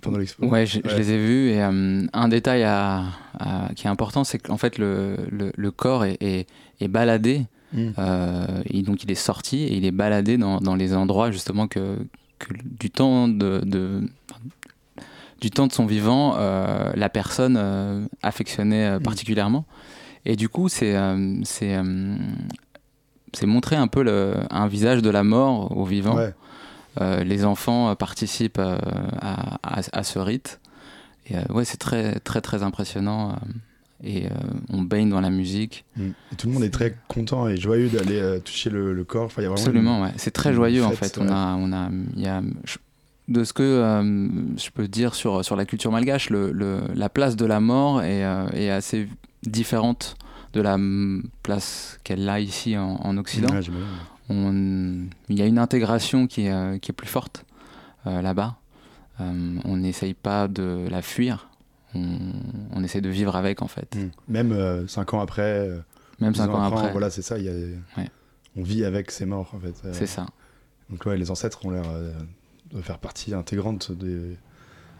pendant 0.06 0.18
l'expo 0.18 0.46
Ouais, 0.46 0.64
je, 0.66 0.80
les 0.80 1.12
ai 1.12 1.18
vus. 1.18 1.50
Et 1.50 1.62
euh, 1.62 2.06
un 2.12 2.28
détail 2.28 2.62
à- 2.64 3.04
à- 3.38 3.68
qui 3.76 3.86
est 3.86 3.90
important, 3.90 4.24
c'est 4.24 4.38
qu'en 4.38 4.56
fait, 4.56 4.78
le, 4.78 5.16
le, 5.30 5.52
le 5.54 5.70
corps 5.70 6.04
est, 6.04 6.16
est, 6.22 6.46
est 6.80 6.88
baladé. 6.88 7.44
Mm. 7.72 7.88
euh, 7.98 8.62
et 8.66 8.82
donc, 8.82 9.02
il 9.04 9.10
est 9.10 9.14
sorti 9.16 9.64
et 9.64 9.76
il 9.76 9.84
est 9.84 9.90
baladé 9.90 10.38
dans, 10.38 10.60
dans 10.60 10.74
les 10.76 10.94
endroits, 10.94 11.30
justement, 11.30 11.66
que, 11.68 11.98
que 12.38 12.54
du 12.64 12.90
temps 12.90 13.28
de. 13.28 13.60
de- 13.64 14.08
du 15.38 15.50
temps 15.50 15.66
de 15.66 15.72
son 15.72 15.84
vivant, 15.84 16.34
euh, 16.38 16.92
la 16.96 17.10
personne 17.10 18.08
affectionnait 18.22 18.86
euh, 18.86 18.98
Mm. 18.98 19.02
particulièrement. 19.02 19.64
Et 20.24 20.34
du 20.34 20.48
coup, 20.48 20.68
c'est 20.68 20.96
montrer 23.44 23.76
un 23.76 23.86
peu 23.86 24.02
le, 24.02 24.34
un 24.50 24.66
visage 24.66 25.02
de 25.02 25.10
la 25.10 25.22
mort 25.24 25.76
au 25.76 25.84
vivant. 25.84 26.16
Ouais. 26.16 26.32
Euh, 27.00 27.24
les 27.24 27.44
enfants 27.44 27.90
euh, 27.90 27.94
participent 27.94 28.58
euh, 28.58 28.78
à, 29.20 29.56
à- 29.62 29.80
à 29.92 30.02
ce 30.02 30.18
rite. 30.18 30.60
Et 31.28 31.34
ouais, 31.52 31.64
c'est 31.64 31.76
très, 31.76 32.20
très, 32.20 32.40
très 32.40 32.62
impressionnant. 32.62 33.36
et 34.04 34.26
euh, 34.26 34.30
on 34.72 34.82
baigne 34.82 35.08
dans 35.08 35.20
la 35.20 35.30
musique. 35.30 35.84
Mm. 35.96 36.08
Et 36.32 36.36
tout 36.36 36.46
le 36.48 36.52
monde 36.52 36.64
est 36.64 36.70
très 36.70 36.96
content 37.08 37.48
et 37.48 37.56
joyeux 37.56 37.88
d'aller 37.88 38.20
euh, 38.20 38.38
toucher 38.38 38.70
le, 38.70 38.92
le 38.92 39.04
corps. 39.04 39.24
Enfin, 39.24 39.42
il 39.42 39.44
y 39.44 39.46
a 39.46 39.50
vraiment 39.50 39.62
Absolument, 39.66 40.02
ouais. 40.02 40.12
C'est 40.16 40.30
très 40.32 40.52
joyeux 40.52 40.84
en 40.84 40.90
fait. 40.92 41.18
On 41.18 41.28
a, 41.28 41.54
on 41.56 41.72
a, 41.72 41.88
y 42.14 42.26
a, 42.28 42.42
de 43.28 43.42
ce 43.42 43.52
que 43.52 43.62
euh, 43.62 44.28
je 44.56 44.70
peux 44.70 44.86
dire 44.86 45.14
sur, 45.14 45.44
sur 45.44 45.56
la 45.56 45.64
culture 45.64 45.90
malgache, 45.90 46.30
le, 46.30 46.52
le- 46.52 46.82
la 46.94 47.08
place 47.08 47.34
de 47.36 47.44
la 47.46 47.58
mort 47.58 48.02
est, 48.02 48.20
est 48.54 48.70
assez 48.70 49.08
différente 49.44 50.16
de 50.52 50.60
la 50.60 50.78
place 51.42 51.98
qu'elle 52.04 52.28
a 52.28 52.38
ici 52.40 52.76
en, 52.78 53.16
Occident. 53.18 53.52
Ouais, 53.52 53.62
il 54.28 55.08
y 55.38 55.42
a 55.42 55.46
une 55.46 55.58
intégration 55.58 56.26
qui 56.26 56.46
est, 56.46 56.52
euh, 56.52 56.78
qui 56.78 56.90
est 56.90 56.94
plus 56.94 57.08
forte 57.08 57.44
euh, 58.06 58.22
là-bas. 58.22 58.56
Euh, 59.20 59.58
on 59.64 59.76
n'essaye 59.76 60.14
pas 60.14 60.48
de 60.48 60.86
la 60.90 61.00
fuir, 61.00 61.48
on, 61.94 62.18
on 62.72 62.84
essaie 62.84 63.00
de 63.00 63.08
vivre 63.08 63.36
avec 63.36 63.62
en 63.62 63.68
fait. 63.68 63.94
Mm. 63.96 64.10
Même 64.28 64.52
euh, 64.52 64.86
cinq 64.86 65.14
ans 65.14 65.20
après, 65.20 65.68
Même 66.20 66.32
dix 66.32 66.38
cinq 66.38 66.50
ans 66.50 66.62
après, 66.62 66.92
voilà, 66.92 67.10
c'est 67.10 67.22
ça. 67.22 67.38
il 67.38 67.44
Y 67.44 67.48
a... 67.48 67.52
Ouais. 68.00 68.10
On 68.58 68.62
vit 68.62 68.84
avec 68.84 69.10
ces 69.10 69.26
morts, 69.26 69.52
en 69.54 69.60
fait. 69.60 69.74
c'est 69.92 70.06
ça. 70.06 70.26
Donc, 70.88 71.04
ouais, 71.04 71.16
les 71.18 71.30
ancêtres 71.30 71.66
ont 71.66 71.70
l'air 71.70 71.84
de 72.72 72.80
faire 72.80 72.98
partie 72.98 73.34
intégrante 73.34 73.92
des, 73.92 74.38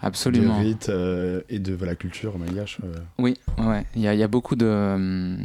Absolument. 0.02 0.60
des 0.60 0.66
rites 0.68 0.88
euh, 0.88 1.40
et 1.48 1.58
de 1.58 1.82
la 1.84 1.94
culture 1.94 2.38
malgache. 2.38 2.78
euh. 2.84 2.94
Oui, 3.18 3.34
ouais. 3.58 3.84
Il 3.96 4.02
y 4.02 4.08
a, 4.08 4.14
il 4.14 4.20
y 4.20 4.22
a 4.22 4.28
beaucoup 4.28 4.54
de 4.56 4.66
hum, 4.66 5.38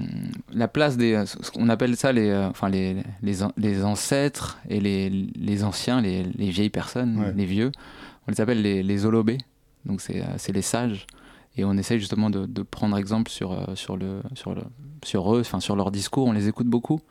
la 0.53 0.67
place 0.67 0.97
des, 0.97 1.23
ce 1.25 1.51
qu'on 1.51 1.69
appelle 1.69 1.95
ça 1.95 2.11
les, 2.11 2.29
euh, 2.29 2.47
enfin 2.49 2.69
les, 2.69 2.97
les, 3.21 3.35
les 3.57 3.83
ancêtres 3.83 4.59
et 4.69 4.79
les, 4.81 5.09
les 5.09 5.63
anciens, 5.63 6.01
les, 6.01 6.23
les 6.23 6.49
vieilles 6.49 6.69
personnes, 6.69 7.17
Ouais. 7.17 7.33
les 7.35 7.45
vieux. 7.45 7.71
On 8.27 8.31
les 8.31 8.41
appelle 8.41 8.61
les, 8.61 8.83
les 8.83 9.05
olobés. 9.05 9.37
Donc 9.85 10.01
c'est, 10.01 10.21
euh, 10.21 10.51
les 10.53 10.61
sages. 10.61 11.07
Et 11.57 11.65
on 11.65 11.73
essaye 11.73 11.99
justement 11.99 12.29
de, 12.29 12.45
de 12.45 12.61
prendre 12.61 12.97
exemple 12.97 13.29
sur, 13.31 13.51
euh, 13.53 13.75
sur, 13.75 13.97
le, 13.97 14.21
sur, 14.35 14.53
le, 14.53 14.61
sur 15.03 15.35
eux, 15.35 15.41
enfin 15.41 15.59
sur 15.59 15.75
leur 15.75 15.91
discours. 15.91 16.27
On 16.27 16.31
les 16.33 16.47
écoute 16.47 16.67
beaucoup. 16.67 17.01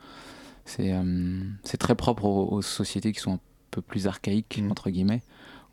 C'est, 0.65 0.93
euh, 0.93 1.41
c'est 1.63 1.77
très 1.77 1.95
propre 1.95 2.25
aux, 2.25 2.47
aux 2.53 2.61
sociétés 2.61 3.11
qui 3.11 3.19
sont 3.19 3.33
un 3.33 3.39
peu 3.71 3.81
plus 3.81 4.07
archaïques 4.07 4.59
Mhm. 4.61 4.71
entre 4.71 4.89
guillemets, 4.89 5.21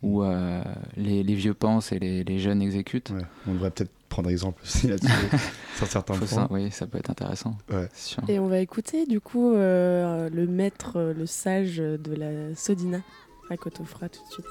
où 0.01 0.23
euh, 0.23 0.61
les, 0.95 1.23
les 1.23 1.35
vieux 1.35 1.53
pensent 1.53 1.91
et 1.91 1.99
les, 1.99 2.23
les 2.23 2.39
jeunes 2.39 2.61
exécutent. 2.61 3.09
Ouais. 3.11 3.23
On 3.47 3.53
devrait 3.53 3.71
peut-être 3.71 3.91
prendre 4.09 4.29
exemple 4.29 4.61
aussi 4.63 4.87
là-dessus, 4.87 5.11
sur 5.77 5.87
certains 5.87 6.15
points. 6.15 6.27
ça, 6.27 6.47
oui, 6.49 6.71
ça 6.71 6.87
peut 6.87 6.97
être 6.97 7.09
intéressant. 7.11 7.55
Ouais. 7.69 7.87
c'est 7.93 8.13
sûr. 8.15 8.23
Et 8.27 8.39
on 8.39 8.47
va 8.47 8.59
écouter 8.59 9.05
du 9.05 9.19
coup 9.19 9.53
euh, 9.53 10.29
le 10.29 10.47
maître, 10.47 10.93
euh, 10.97 11.13
le 11.13 11.25
sage 11.25 11.77
de 11.77 12.15
la 12.15 12.55
Sodina 12.55 13.01
à 13.49 13.57
Kotofra 13.57 14.09
tout 14.09 14.21
de 14.27 14.31
suite. 14.33 14.45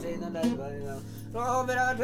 seen 0.00 0.20
the 0.20 0.30
light, 0.30 0.56
but 0.56 0.72
you 0.72 0.80
know. 0.80 1.00
Robert, 1.32 1.76
I 1.76 1.94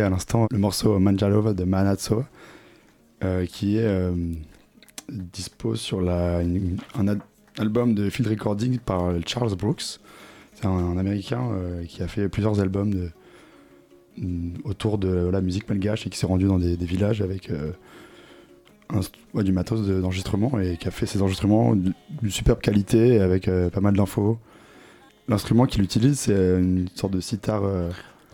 à 0.00 0.10
l'instant 0.10 0.46
le 0.50 0.58
morceau 0.58 0.98
Manjalova 0.98 1.52
de 1.52 1.64
Manazzo, 1.64 2.24
euh, 3.24 3.46
qui 3.46 3.78
est 3.78 3.86
euh, 3.86 4.12
dispo 5.10 5.74
sur 5.74 6.08
un 6.08 7.18
album 7.58 7.94
de 7.94 8.10
field 8.10 8.30
recording 8.30 8.78
par 8.78 9.12
Charles 9.26 9.56
Brooks. 9.56 9.98
C'est 10.54 10.66
un, 10.66 10.96
américain 10.96 11.50
euh, 11.52 11.84
qui 11.84 12.02
a 12.02 12.08
fait 12.08 12.28
plusieurs 12.28 12.60
albums 12.60 13.10
mm, 14.16 14.58
autour 14.64 14.98
de 14.98 15.28
la 15.28 15.40
musique 15.40 15.68
malgache 15.68 16.06
et 16.06 16.10
qui 16.10 16.18
s'est 16.18 16.26
rendu 16.26 16.46
dans 16.46 16.58
des, 16.58 16.76
villages 16.76 17.22
avec 17.22 17.50
euh, 17.50 17.72
du 19.42 19.52
matos 19.52 19.86
d'enregistrement 19.86 20.58
et 20.58 20.76
qui 20.76 20.88
a 20.88 20.90
fait 20.90 21.06
ses 21.06 21.22
enregistrements 21.22 21.74
d'une 21.76 21.94
superbe 22.30 22.60
qualité 22.60 23.20
avec 23.20 23.50
pas 23.72 23.80
mal 23.80 23.94
d'infos. 23.94 24.38
L'instrument 25.28 25.66
qu'il 25.66 25.82
utilise, 25.82 26.20
c'est 26.20 26.58
une 26.58 26.88
sorte 26.94 27.12
de 27.12 27.20
sitar 27.20 27.62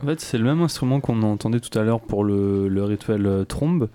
en 0.03 0.07
fait, 0.07 0.21
c'est 0.21 0.39
le 0.39 0.45
même 0.45 0.61
instrument 0.61 1.01
qu'on 1.01 1.23
entendait 1.23 1.61
tout 1.61 1.77
à 1.79 1.83
l'heure 1.83 2.01
pour 2.01 2.25
le, 2.25 2.69
le 2.69 2.85
rituel 2.85 3.27
euh, 3.27 3.45
trombe. 3.45 3.89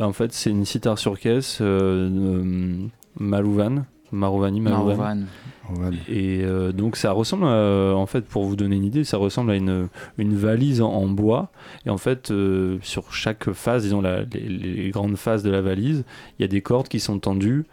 En 0.00 0.12
fait, 0.12 0.32
c'est 0.32 0.50
une 0.50 0.64
sitar 0.64 0.98
sur 0.98 1.18
caisse 1.20 1.58
euh, 1.60 2.08
euh, 2.10 2.76
Malouvan, 3.20 3.84
Marouvani, 4.10 4.60
ouais, 5.78 5.90
Et 6.08 6.42
euh, 6.42 6.72
donc 6.72 6.96
ça 6.96 7.12
ressemble, 7.12 7.44
à- 7.44 7.94
en 7.94 8.06
fait, 8.06 8.22
pour 8.26 8.44
vous 8.44 8.56
donner 8.56 8.76
une 8.76 8.84
idée, 8.84 9.04
ça 9.04 9.16
ressemble 9.18 9.52
à 9.52 9.56
une, 9.56 9.88
une 10.18 10.34
valise 10.34 10.80
en, 10.80 10.90
en 10.90 11.06
bois. 11.06 11.50
Et 11.86 11.90
en 11.90 11.98
fait, 11.98 12.30
euh, 12.30 12.78
sur 12.82 13.12
chaque 13.12 13.52
face, 13.52 13.82
disons 13.84 14.00
la- 14.00 14.22
les, 14.22 14.40
les 14.48 14.90
grandes 14.90 15.16
faces 15.16 15.42
de 15.42 15.50
la 15.50 15.60
valise, 15.60 16.04
il 16.38 16.42
y 16.42 16.44
a 16.44 16.48
des 16.48 16.62
cordes 16.62 16.88
qui 16.88 16.98
sont 17.00 17.18
tendues 17.18 17.64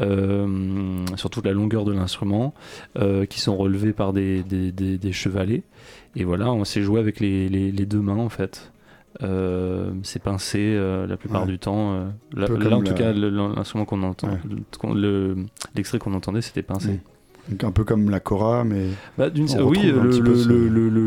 euh, 0.00 1.04
sur 1.16 1.30
toute 1.30 1.44
la 1.46 1.52
longueur 1.52 1.84
de 1.84 1.92
l'instrument, 1.92 2.54
euh, 2.98 3.24
qui 3.26 3.40
sont 3.40 3.56
relevées 3.56 3.92
par 3.92 4.12
des, 4.12 4.42
des, 4.44 4.70
des- 4.72 4.98
des 4.98 5.12
chevalets. 5.12 5.62
Et 6.20 6.24
voilà, 6.24 6.52
on 6.52 6.64
s'est 6.64 6.82
joué 6.82 6.98
avec 7.00 7.20
les, 7.20 7.48
les- 7.48 7.70
les 7.72 7.86
deux 7.86 8.00
mains 8.00 8.16
en 8.16 8.28
fait. 8.28 8.72
Euh, 9.22 9.90
c'est 10.02 10.22
pincé 10.22 10.58
euh, 10.60 11.06
la 11.06 11.16
plupart 11.16 11.42
Ouais. 11.42 11.48
du 11.48 11.58
temps. 11.58 11.94
euh, 11.94 12.08
là, 12.36 12.76
en 12.76 12.82
tout 12.82 12.94
cas, 12.94 13.12
l'instrument 13.12 13.84
qu'on 13.84 14.02
entend, 14.02 14.28
Ouais. 14.28 14.38
le- 14.94 15.36
l'extrait 15.76 15.98
qu'on 15.98 16.12
entendait, 16.14 16.42
c'était 16.42 16.62
pincé. 16.62 17.00
Donc 17.48 17.64
un 17.64 17.70
peu 17.70 17.84
comme 17.84 18.10
la 18.10 18.20
Cora, 18.20 18.62
mais 18.64 18.88
Bah, 19.16 19.28
oui, 19.64 19.80
le, 19.90 20.12
ce- 20.12 20.48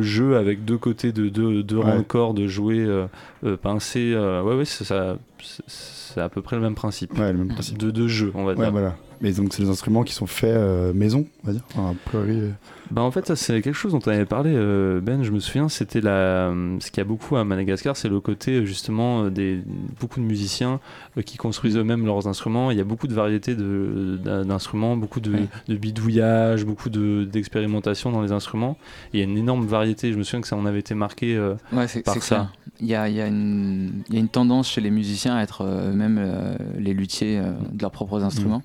jeu 0.01 0.37
avec 0.37 0.65
deux 0.65 0.77
côtés 0.77 1.11
de 1.11 1.29
deux, 1.29 1.61
deux 1.61 1.77
rangs 1.77 1.97
Ouais. 1.97 2.03
de 2.33 2.47
euh, 2.87 3.05
euh, 3.45 3.57
pincés, 3.57 4.13
euh, 4.15 4.41
ouais, 4.41 4.55
ouais, 4.55 4.65
c'est 4.65 6.19
à 6.21 6.29
peu 6.29 6.41
près 6.41 6.55
le 6.55 6.61
même 6.63 6.73
principe. 6.75 7.17
ouais, 7.19 7.31
le 7.31 7.37
même 7.37 7.49
principe. 7.49 7.77
De 7.77 7.91
deux 7.91 8.07
jeux, 8.07 8.31
on 8.33 8.43
va 8.45 8.53
Ouais, 8.53 8.57
dire. 8.63 8.71
voilà. 8.71 8.95
Mais 9.21 9.31
donc, 9.33 9.53
c'est 9.53 9.61
des 9.63 9.69
instruments 9.69 10.03
qui 10.03 10.13
sont 10.13 10.25
faits 10.25 10.49
euh, 10.55 10.93
maison, 10.93 11.27
on 11.43 11.47
va 11.47 11.53
dire. 11.53 11.61
Enfin, 11.75 11.91
a 11.91 12.09
priori, 12.09 12.39
euh, 12.39 12.49
Bah, 12.89 13.03
en 13.03 13.11
fait, 13.11 13.27
ça, 13.27 13.35
c'est 13.35 13.61
quelque 13.61 13.75
chose 13.75 13.91
dont 13.91 13.99
on 14.05 14.09
avait 14.09 14.25
parlé, 14.25 14.51
euh, 14.53 14.99
Ben, 14.99 15.21
je 15.23 15.31
me 15.31 15.39
souviens, 15.39 15.69
c'était 15.69 16.01
la, 16.01 16.51
ce 16.79 16.89
qu'il 16.89 16.97
y 16.97 17.01
a 17.01 17.05
beaucoup 17.05 17.35
à 17.35 17.43
Madagascar, 17.45 17.95
c'est 17.95 18.09
le 18.09 18.19
côté 18.19 18.65
justement 18.65 19.29
des 19.29 19.59
beaucoup 19.99 20.19
de 20.19 20.25
musiciens 20.25 20.79
euh, 21.17 21.21
qui 21.21 21.37
construisent 21.37 21.77
eux-mêmes 21.77 22.05
leurs 22.05 22.27
instruments. 22.27 22.71
Il 22.71 22.77
y 22.77 22.81
a 22.81 22.83
beaucoup 22.83 23.07
de 23.07 23.13
variétés 23.13 23.53
de- 23.55 24.19
d'instruments, 24.43 24.97
beaucoup 24.97 25.19
de, 25.19 25.31
Ouais. 25.33 25.47
de 25.67 25.75
bidouillage, 25.77 26.65
beaucoup 26.65 26.89
de- 26.89 27.23
d'expérimentation 27.31 28.11
dans 28.11 28.21
les 28.23 28.31
instruments. 28.31 28.75
Et 29.13 29.17
il 29.17 29.19
y 29.19 29.23
a 29.23 29.25
une 29.31 29.37
énorme 29.37 29.65
variété. 29.67 30.11
Je 30.11 30.17
me 30.17 30.23
souviens 30.23 30.41
que 30.41 30.47
ça 30.47 30.55
en 30.55 30.65
avait 30.65 30.79
été 30.79 30.95
marqué. 30.95 31.35
euh, 31.35 31.53
Ouais, 31.71 31.87
c'est 31.87 32.01
par 32.01 32.21
ça. 32.23 32.49
Il 32.79 32.87
y 32.87 32.95
a, 32.95 33.07
il 33.07 33.15
y, 33.15 33.21
a 33.21 33.27
une- 33.27 34.01
il 34.09 34.15
y 34.15 34.17
a 34.17 34.19
une 34.19 34.29
tendance 34.29 34.67
chez 34.67 34.81
les 34.81 34.89
musiciens 34.91 35.35
à 35.35 35.43
être 35.43 35.61
euh, 35.61 35.91
eux-mêmes 35.91 36.17
euh, 36.19 36.55
les 36.79 36.93
luthiers 36.95 37.37
euh, 37.37 37.51
de 37.71 37.81
leurs 37.83 37.91
propres 37.91 38.23
instruments. 38.23 38.63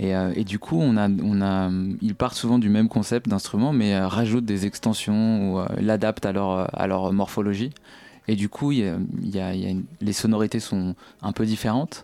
Et, 0.00 0.16
euh, 0.16 0.32
et 0.34 0.44
du 0.44 0.58
coup, 0.58 0.80
on 0.80 0.96
a, 0.96 1.10
on 1.10 1.42
a, 1.42 1.70
ils 2.00 2.14
partent 2.14 2.34
souvent 2.34 2.58
du 2.58 2.70
même 2.70 2.88
concept 2.88 3.28
d'instrument, 3.28 3.72
mais 3.74 3.94
euh, 3.94 4.08
rajoutent 4.08 4.46
des 4.46 4.64
extensions 4.64 5.52
ou 5.52 5.58
euh, 5.60 5.66
l'adaptent 5.78 6.24
à 6.24 6.32
leur, 6.32 6.74
à 6.74 6.86
leur 6.86 7.12
morphologie. 7.12 7.70
Et 8.26 8.34
du 8.34 8.48
coup, 8.48 8.72
y 8.72 8.82
a- 8.88 8.96
y 9.22 9.38
a- 9.38 9.74
les 10.00 10.12
sonorités 10.14 10.58
sont 10.58 10.94
un 11.20 11.32
peu 11.32 11.44
différentes. 11.44 12.02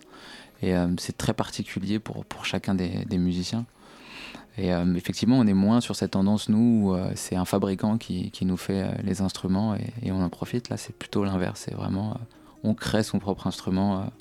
Et 0.61 0.75
euh, 0.75 0.87
c'est 0.99 1.17
très 1.17 1.33
particulier 1.33 1.97
pour, 1.97 2.23
pour 2.25 2.45
chacun 2.45 2.75
des, 2.75 3.17
musiciens. 3.17 3.65
Et 4.59 4.71
euh, 4.73 4.93
effectivement, 4.95 5.39
on 5.39 5.47
est 5.47 5.53
moins 5.53 5.81
sur 5.81 5.95
cette 5.95 6.11
tendance, 6.11 6.49
nous, 6.49 6.91
où 6.91 6.97
c'est 7.15 7.35
un 7.35 7.45
fabricant 7.45 7.97
qui, 7.97 8.29
qui 8.29 8.45
nous 8.45 8.57
fait 8.57 8.85
les 9.03 9.21
instruments 9.21 9.73
et, 9.75 9.91
et 10.03 10.11
on 10.11 10.21
en 10.23 10.29
profite. 10.29 10.69
Là, 10.69 10.77
c'est 10.77 10.95
plutôt 10.95 11.23
l'inverse. 11.23 11.63
C'est 11.65 11.75
vraiment, 11.75 12.19
on 12.63 12.75
crée 12.75 13.01
son 13.03 13.17
propre 13.17 13.47
instrument 13.47 14.11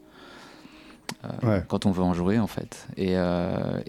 Ouais. 1.43 1.65
quand 1.69 1.87
on 1.87 1.91
veut 1.91 2.03
en 2.03 2.15
jouer, 2.15 2.39
en 2.39 2.47
fait. 2.47 2.87
Et, 2.97 3.11
euh, 3.17 3.81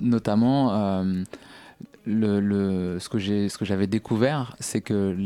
notamment, 0.00 0.72
euh, 0.74 1.22
le, 2.06 2.40
le- 2.40 2.98
ce 2.98 3.08
que 3.08 3.64
j'avais 3.64 3.86
découvert, 3.86 4.56
c'est 4.58 4.80
que 4.80 5.16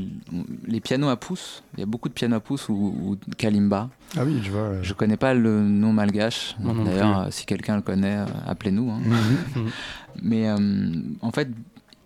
les 0.67 0.81
pianos 0.81 1.09
à 1.09 1.17
pouce, 1.17 1.63
il 1.75 1.81
y 1.81 1.83
a 1.83 1.87
beaucoup 1.87 2.09
de 2.09 2.15
pianos 2.15 2.37
à 2.37 2.41
pouce 2.41 2.69
ou, 2.69 2.95
ou 3.01 3.17
de 3.17 3.35
kalimba. 3.35 3.91
Ah 4.17 4.25
oui, 4.25 4.41
je 4.43 4.51
vois. 4.51 4.61
euh, 4.61 4.83
Je 4.83 4.93
connais 4.93 5.17
pas 5.17 5.35
le 5.35 5.61
nom 5.63 5.93
malgache. 5.93 6.57
D'ailleurs, 6.85 7.21
euh, 7.21 7.27
si 7.31 7.47
quelqu'un 7.47 7.77
le 7.77 7.83
connaît, 7.83 8.19
euh, 8.19 8.27
appelez-nous. 8.47 8.91
hein. 8.91 9.01
Mhm. 9.05 9.71
Mais 10.23 10.49
euh, 10.49 10.57
en 11.23 11.31
fait, 11.33 11.49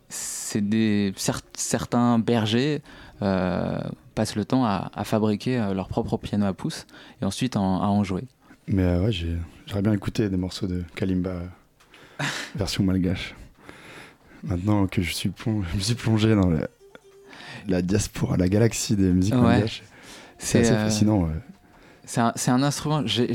c'est 0.08 0.66
des 0.66 1.12
cer- 1.16 1.42
certains 1.54 2.18
bergers 2.18 2.80
euh, 3.22 3.78
passent 4.14 4.36
le 4.36 4.44
temps 4.44 4.64
à, 4.64 4.90
à 4.94 5.04
fabriquer 5.04 5.58
euh, 5.58 5.74
leur 5.74 5.88
propre 5.88 6.16
piano 6.16 6.46
à 6.46 6.52
pouce 6.54 6.86
et 7.20 7.24
ensuite 7.24 7.56
en- 7.56 7.82
à 7.82 7.86
en 7.86 8.04
jouer. 8.04 8.24
Mais 8.68 8.82
euh, 8.82 9.04
ouais, 9.04 9.12
j'aurais 9.66 9.82
bien 9.82 9.92
écouté 9.92 10.28
des 10.28 10.36
morceaux 10.36 10.66
de 10.66 10.82
Kalimba 10.94 11.30
euh, 11.30 12.24
version 12.56 12.84
malgache. 12.84 13.34
Maintenant 14.44 14.86
que 14.86 15.02
je 15.02 15.12
suis, 15.12 15.30
plong- 15.30 15.64
je 15.72 15.76
me 15.76 15.80
suis 15.80 15.94
plongé 15.94 16.34
dans 16.34 16.48
la, 16.48 16.68
la 17.66 17.82
diaspora, 17.82 18.36
la 18.36 18.48
galaxie 18.48 18.94
des 18.96 19.12
musiques 19.12 19.34
Ouais. 19.34 19.40
malgaches, 19.40 19.82
c'est 20.38 20.60
assez 20.60 20.72
euh, 20.72 20.84
fascinant. 20.84 21.22
ouais. 21.22 21.34
C'est 22.04 22.50
un, 22.50 22.62
instrument. 22.62 23.02
j'ai- 23.06 23.30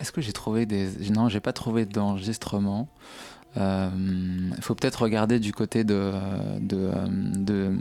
Est-ce 0.00 0.12
que 0.12 0.20
j'ai 0.22 0.32
trouvé 0.32 0.64
des. 0.64 0.88
Non, 1.10 1.28
j'ai 1.28 1.40
pas 1.40 1.52
trouvé 1.52 1.84
d'enregistrement. 1.86 2.88
Il 3.56 4.54
faut 4.62 4.74
peut-être 4.74 5.02
regarder 5.02 5.38
du 5.38 5.52
côté 5.52 5.84
de, 5.84 6.10
de, 6.60 6.90
de 7.36 7.76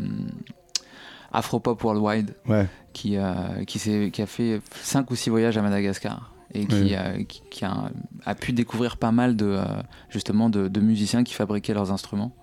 Afropop 1.34 1.82
Worldwide 1.84 2.36
Ouais, 2.48 2.68
qui, 2.94 3.18
euh, 3.18 3.64
qui, 3.66 4.22
a 4.22 4.26
fait 4.26 4.62
5 4.82 5.10
ou 5.12 5.16
6 5.16 5.30
voyages 5.30 5.58
à 5.58 5.62
Madagascar 5.62 6.34
et 6.54 6.66
qui, 6.66 6.76
Oui. 6.82 6.96
euh, 6.96 7.24
qui, 7.24 7.42
qui 7.50 7.64
a, 7.66 7.90
a 8.26 8.36
pu 8.36 8.52
découvrir 8.52 8.98
pas 8.98 9.12
mal 9.12 9.36
de, 9.38 9.46
euh, 9.46 9.64
justement 10.10 10.50
de, 10.50 10.68
de 10.68 10.80
musiciens 10.82 11.24
qui 11.24 11.34
fabriquaient 11.34 11.74
leurs 11.74 11.92
instruments. 11.92 12.36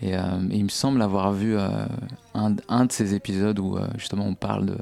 Et, 0.00 0.16
euh, 0.16 0.20
et 0.50 0.56
il 0.56 0.64
me 0.64 0.68
semble 0.68 1.00
avoir 1.02 1.32
vu 1.32 1.56
un, 1.58 1.88
un 2.68 2.84
de 2.86 2.92
ces 2.92 3.14
épisodes 3.14 3.58
où 3.58 3.76
justement 3.98 4.26
on 4.26 4.34
parle, 4.34 4.66
de, 4.66 4.76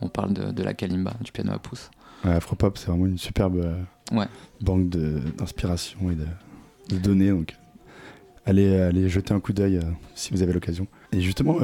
on 0.00 0.08
parle 0.08 0.32
de, 0.32 0.50
de 0.52 0.62
la 0.62 0.74
kalimba, 0.74 1.14
du 1.20 1.30
piano 1.32 1.52
à 1.52 1.58
pouce. 1.58 1.90
ouais, 2.24 2.32
Afropop, 2.32 2.76
c'est 2.78 2.86
vraiment 2.88 3.06
une 3.06 3.18
superbe 3.18 3.74
Ouais. 4.12 4.26
banque 4.60 4.88
d'inspiration 4.88 5.98
et 6.10 6.14
de, 6.14 6.26
de 6.90 6.96
données. 7.00 7.30
Donc, 7.30 7.56
allez, 8.44 8.76
allez 8.80 9.08
jeter 9.08 9.34
un 9.34 9.40
coup 9.40 9.52
d'œil 9.52 9.80
si 10.14 10.32
vous 10.32 10.42
avez 10.42 10.52
l'occasion. 10.52 10.86
Et 11.12 11.20
justement, 11.20 11.56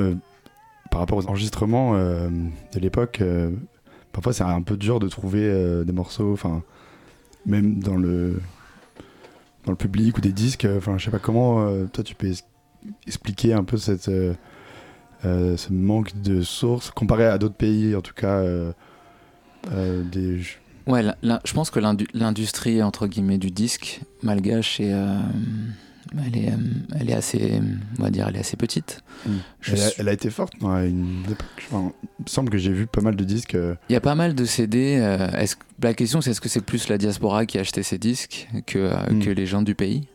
par 0.93 1.01
rapport 1.01 1.17
aux 1.17 1.27
enregistrements 1.27 1.95
euh, 1.97 2.29
de 2.75 2.79
l'époque, 2.79 3.23
euh, 3.23 3.51
parfois 4.13 4.35
c'est 4.35 4.45
un 4.45 4.61
peu 4.61 4.77
dur 4.77 5.01
de 5.01 5.09
trouver 5.09 5.41
euh, 5.43 5.85
des 5.85 5.93
morceaux, 5.93 6.35
enfin, 6.35 6.63
même 7.47 7.81
dans 7.81 7.97
le 7.97 8.39
dans 9.65 9.73
le 9.73 9.77
public 9.77 10.19
ou 10.19 10.21
des 10.21 10.33
disques. 10.33 10.67
Enfin, 10.77 10.99
je 10.99 11.07
sais 11.07 11.11
pas 11.11 11.19
comment. 11.19 11.67
toi, 11.89 12.05
tu 12.05 12.15
peux 12.15 12.31
expliquer 13.07 13.55
un 13.55 13.65
peu 13.65 13.79
cette 13.79 14.11
ce 15.23 15.73
manque 15.73 16.21
de 16.21 16.43
sources 16.43 16.91
comparé 16.91 17.25
à 17.25 17.39
d'autres 17.39 17.55
pays, 17.55 17.97
en 17.97 18.03
tout 18.03 18.15
cas. 18.15 18.43
des 19.71 20.41
Ouais, 20.89 21.05
je 21.45 21.53
pense 21.55 21.71
que 21.71 21.79
l'indu- 21.79 22.09
l'industrie 22.13 22.83
entre 22.83 23.07
guillemets 23.07 23.39
du 23.39 23.53
disque 23.53 24.01
malgache 24.25 24.81
est, 24.81 24.93
elle 26.27 26.37
est, 26.39 26.49
euh, 26.51 26.57
elle 27.01 27.11
est 27.11 27.15
assez, 27.15 27.61
on 27.99 28.03
va 28.03 28.11
dire, 28.11 28.27
elle 28.29 28.37
est 28.37 28.41
assez 28.41 28.57
petite. 28.57 29.03
Je 29.61 29.73
Elle 29.75 29.81
a, 29.81 29.87
suis- 29.89 29.95
elle 30.01 30.09
a 30.09 30.13
été 30.13 30.31
forte 30.31 30.55
dans 30.61 30.77
une 30.85 31.23
époque. 31.25 31.47
Enfin, 31.71 31.93
il 32.19 32.23
me 32.25 32.29
semble 32.29 32.51
que 32.51 32.59
j'ai 32.59 32.73
vu 32.73 32.87
pas 32.87 33.01
mal 33.01 33.17
de 33.17 33.25
disques. 33.25 33.55
euh, 33.55 33.75
Il 33.89 33.93
y 33.93 33.97
a 33.97 34.01
pas 34.01 34.15
mal 34.15 34.35
de 34.35 34.45
CD. 34.45 34.99
euh, 35.01 35.29
est-ce- 35.39 35.57
la 35.83 35.95
question, 35.95 36.21
c'est 36.21 36.31
est-ce 36.33 36.41
que 36.41 36.49
c'est 36.49 36.65
plus 36.65 36.89
la 36.89 36.99
diaspora 36.99 37.47
qui 37.47 37.59
a 37.59 37.63
acheté 37.63 37.83
ces 37.83 37.99
disques 37.99 38.49
que, 38.67 38.93
Mm. 39.13 39.19
que 39.21 39.31
les 39.31 39.47
gens 39.47 39.63
du 39.63 39.75
pays? 39.75 40.07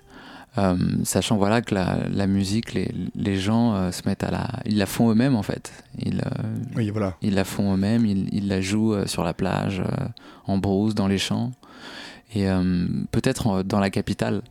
Euh, 0.57 0.75
Sachant 1.03 1.37
voilà 1.37 1.61
que 1.61 1.75
la, 1.75 1.99
la 2.11 2.25
musique, 2.25 2.73
les, 2.73 2.91
les 3.15 3.37
gens 3.37 3.75
euh, 3.75 3.91
se 3.91 4.01
mettent 4.07 4.23
à 4.23 4.31
la, 4.31 4.47
ils 4.65 4.77
la 4.77 4.87
font 4.87 5.11
eux-mêmes 5.11 5.35
en 5.35 5.43
fait. 5.43 5.71
Ils, 5.99 6.19
euh, 6.19 6.43
Oui, 6.75 6.89
voilà. 6.89 7.15
ils 7.21 7.35
la 7.35 7.43
font 7.43 7.75
eux-mêmes, 7.75 8.05
ils, 8.07 8.27
ils 8.33 8.47
la 8.47 8.59
jouent 8.59 9.05
sur 9.05 9.23
la 9.23 9.33
plage, 9.35 9.83
en 10.47 10.57
brousse, 10.57 10.95
dans 10.95 11.07
les 11.07 11.19
champs. 11.19 11.51
Et 12.35 12.45
peut-être 13.11 13.47
en- 13.47 13.63
dans 13.63 13.79
la 13.79 13.89
capitale, 13.89 14.41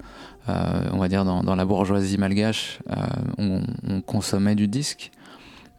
on 0.48 0.98
va 0.98 1.08
dire 1.08 1.24
dans, 1.24 1.42
dans 1.42 1.56
la 1.56 1.64
bourgeoisie 1.64 2.18
malgache, 2.18 2.78
euh, 2.90 2.94
on, 3.38 3.62
on 3.88 4.00
consommait 4.00 4.54
du 4.54 4.68
disque, 4.68 5.10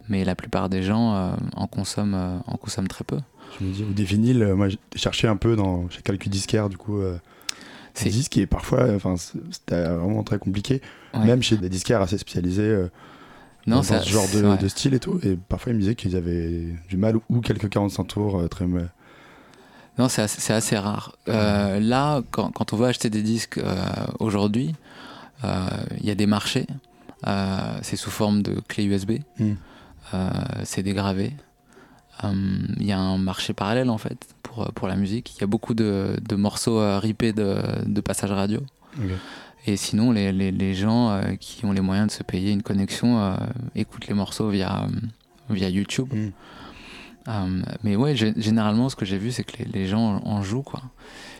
mais 0.09 0.23
la 0.25 0.35
plupart 0.35 0.69
des 0.69 0.83
gens 0.83 1.15
euh, 1.15 1.31
en, 1.55 1.67
consomment, 1.67 2.15
euh, 2.15 2.37
en 2.47 2.57
consomment 2.57 2.87
très 2.87 3.03
peu. 3.03 3.19
Je 3.59 3.65
me 3.65 3.71
dis, 3.73 3.83
ou 3.83 3.93
des 3.93 4.03
vinyles, 4.03 4.43
euh, 4.43 4.55
moi 4.55 4.69
j'ai 4.69 4.77
cherché 4.95 5.27
un 5.27 5.37
peu 5.37 5.55
dans, 5.55 5.89
chez 5.89 6.01
Calcul 6.01 6.31
Disquaire, 6.31 6.69
du 6.69 6.77
coup, 6.77 6.99
euh, 6.99 7.13
des 7.95 8.01
C'est- 8.03 8.09
disques 8.09 8.37
et 8.37 8.45
parfois, 8.45 8.79
euh, 8.81 8.95
enfin, 8.97 9.15
c'était 9.51 9.83
vraiment 9.83 10.23
très 10.23 10.37
compliqué, 10.39 10.81
Ouais. 11.13 11.25
même 11.25 11.41
chez 11.41 11.57
des 11.57 11.69
disquaires 11.69 12.01
assez 12.01 12.17
spécialisés 12.17 12.61
euh, 12.63 12.89
Non, 13.65 13.77
dans 13.77 13.83
ça- 13.83 14.01
ce 14.01 14.09
genre 14.09 14.27
de 14.59 14.67
style 14.67 14.93
et 14.93 14.99
tout. 14.99 15.19
Et 15.23 15.35
parfois, 15.35 15.71
ils 15.71 15.75
me 15.75 15.81
disaient 15.81 15.95
qu'ils 15.95 16.15
avaient 16.15 16.65
du 16.89 16.95
mal 16.97 17.15
ou 17.29 17.39
quelques 17.41 17.69
45 17.69 18.03
tours 18.05 18.39
euh, 18.39 18.47
très. 18.47 18.65
Non, 19.97 20.09
c'est 20.09 20.21
assez, 20.21 20.41
c'est 20.41 20.53
assez 20.53 20.77
rare. 20.77 21.15
Euh, 21.27 21.79
là, 21.79 22.21
quand, 22.31 22.51
quand 22.51 22.73
on 22.73 22.77
veut 22.77 22.87
acheter 22.87 23.09
des 23.09 23.23
disques 23.23 23.57
euh, 23.57 23.75
aujourd'hui, 24.19 24.75
euh, 25.43 25.67
il 25.99 26.05
y 26.05 26.11
a 26.11 26.15
des 26.15 26.27
marchés. 26.27 26.67
C'est 27.81 27.95
sous 27.95 28.11
forme 28.11 28.41
de 28.43 28.59
clé 28.67 28.85
USB. 28.85 29.19
Mm. 29.39 29.53
gravés. 30.93 31.33
Euh, 32.23 32.31
Il 32.79 32.85
y 32.85 32.91
a 32.91 32.99
un 32.99 33.17
marché 33.17 33.53
parallèle 33.53 33.89
en 33.89 33.97
fait 33.97 34.17
pour, 34.43 34.71
pour 34.73 34.87
la 34.87 34.95
musique. 34.95 35.35
Il 35.35 35.41
y 35.41 35.43
a 35.43 35.47
beaucoup 35.47 35.73
de, 35.73 36.15
de 36.21 36.35
morceaux 36.35 36.79
ripés 36.99 37.33
de, 37.33 37.57
de 37.85 38.01
passage 38.01 38.31
radio. 38.31 38.61
Et 39.65 39.75
sinon, 39.77 40.11
les, 40.11 40.31
les, 40.31 40.51
les 40.51 40.73
gens 40.73 41.21
qui 41.39 41.65
ont 41.65 41.71
les 41.73 41.81
moyens 41.81 42.07
de 42.07 42.11
se 42.13 42.23
payer 42.23 42.51
une 42.51 42.63
connexion 42.63 43.35
écoutent 43.75 44.07
les 44.07 44.13
morceaux 44.13 44.49
via, 44.49 44.87
via 45.49 45.69
YouTube. 45.69 46.13
Mm. 46.13 46.29
Euh, 47.27 47.61
mais 47.83 47.95
ouais, 47.95 48.13
gé- 48.13 48.39
généralement, 48.39 48.87
ce 48.89 48.95
que 48.95 49.03
j'ai 49.05 49.17
vu, 49.17 49.31
c'est 49.31 49.43
que 49.43 49.57
les, 49.57 49.65
les 49.65 49.85
gens 49.87 50.21
en 50.23 50.41
jouent. 50.43 50.61
Quoi. 50.61 50.81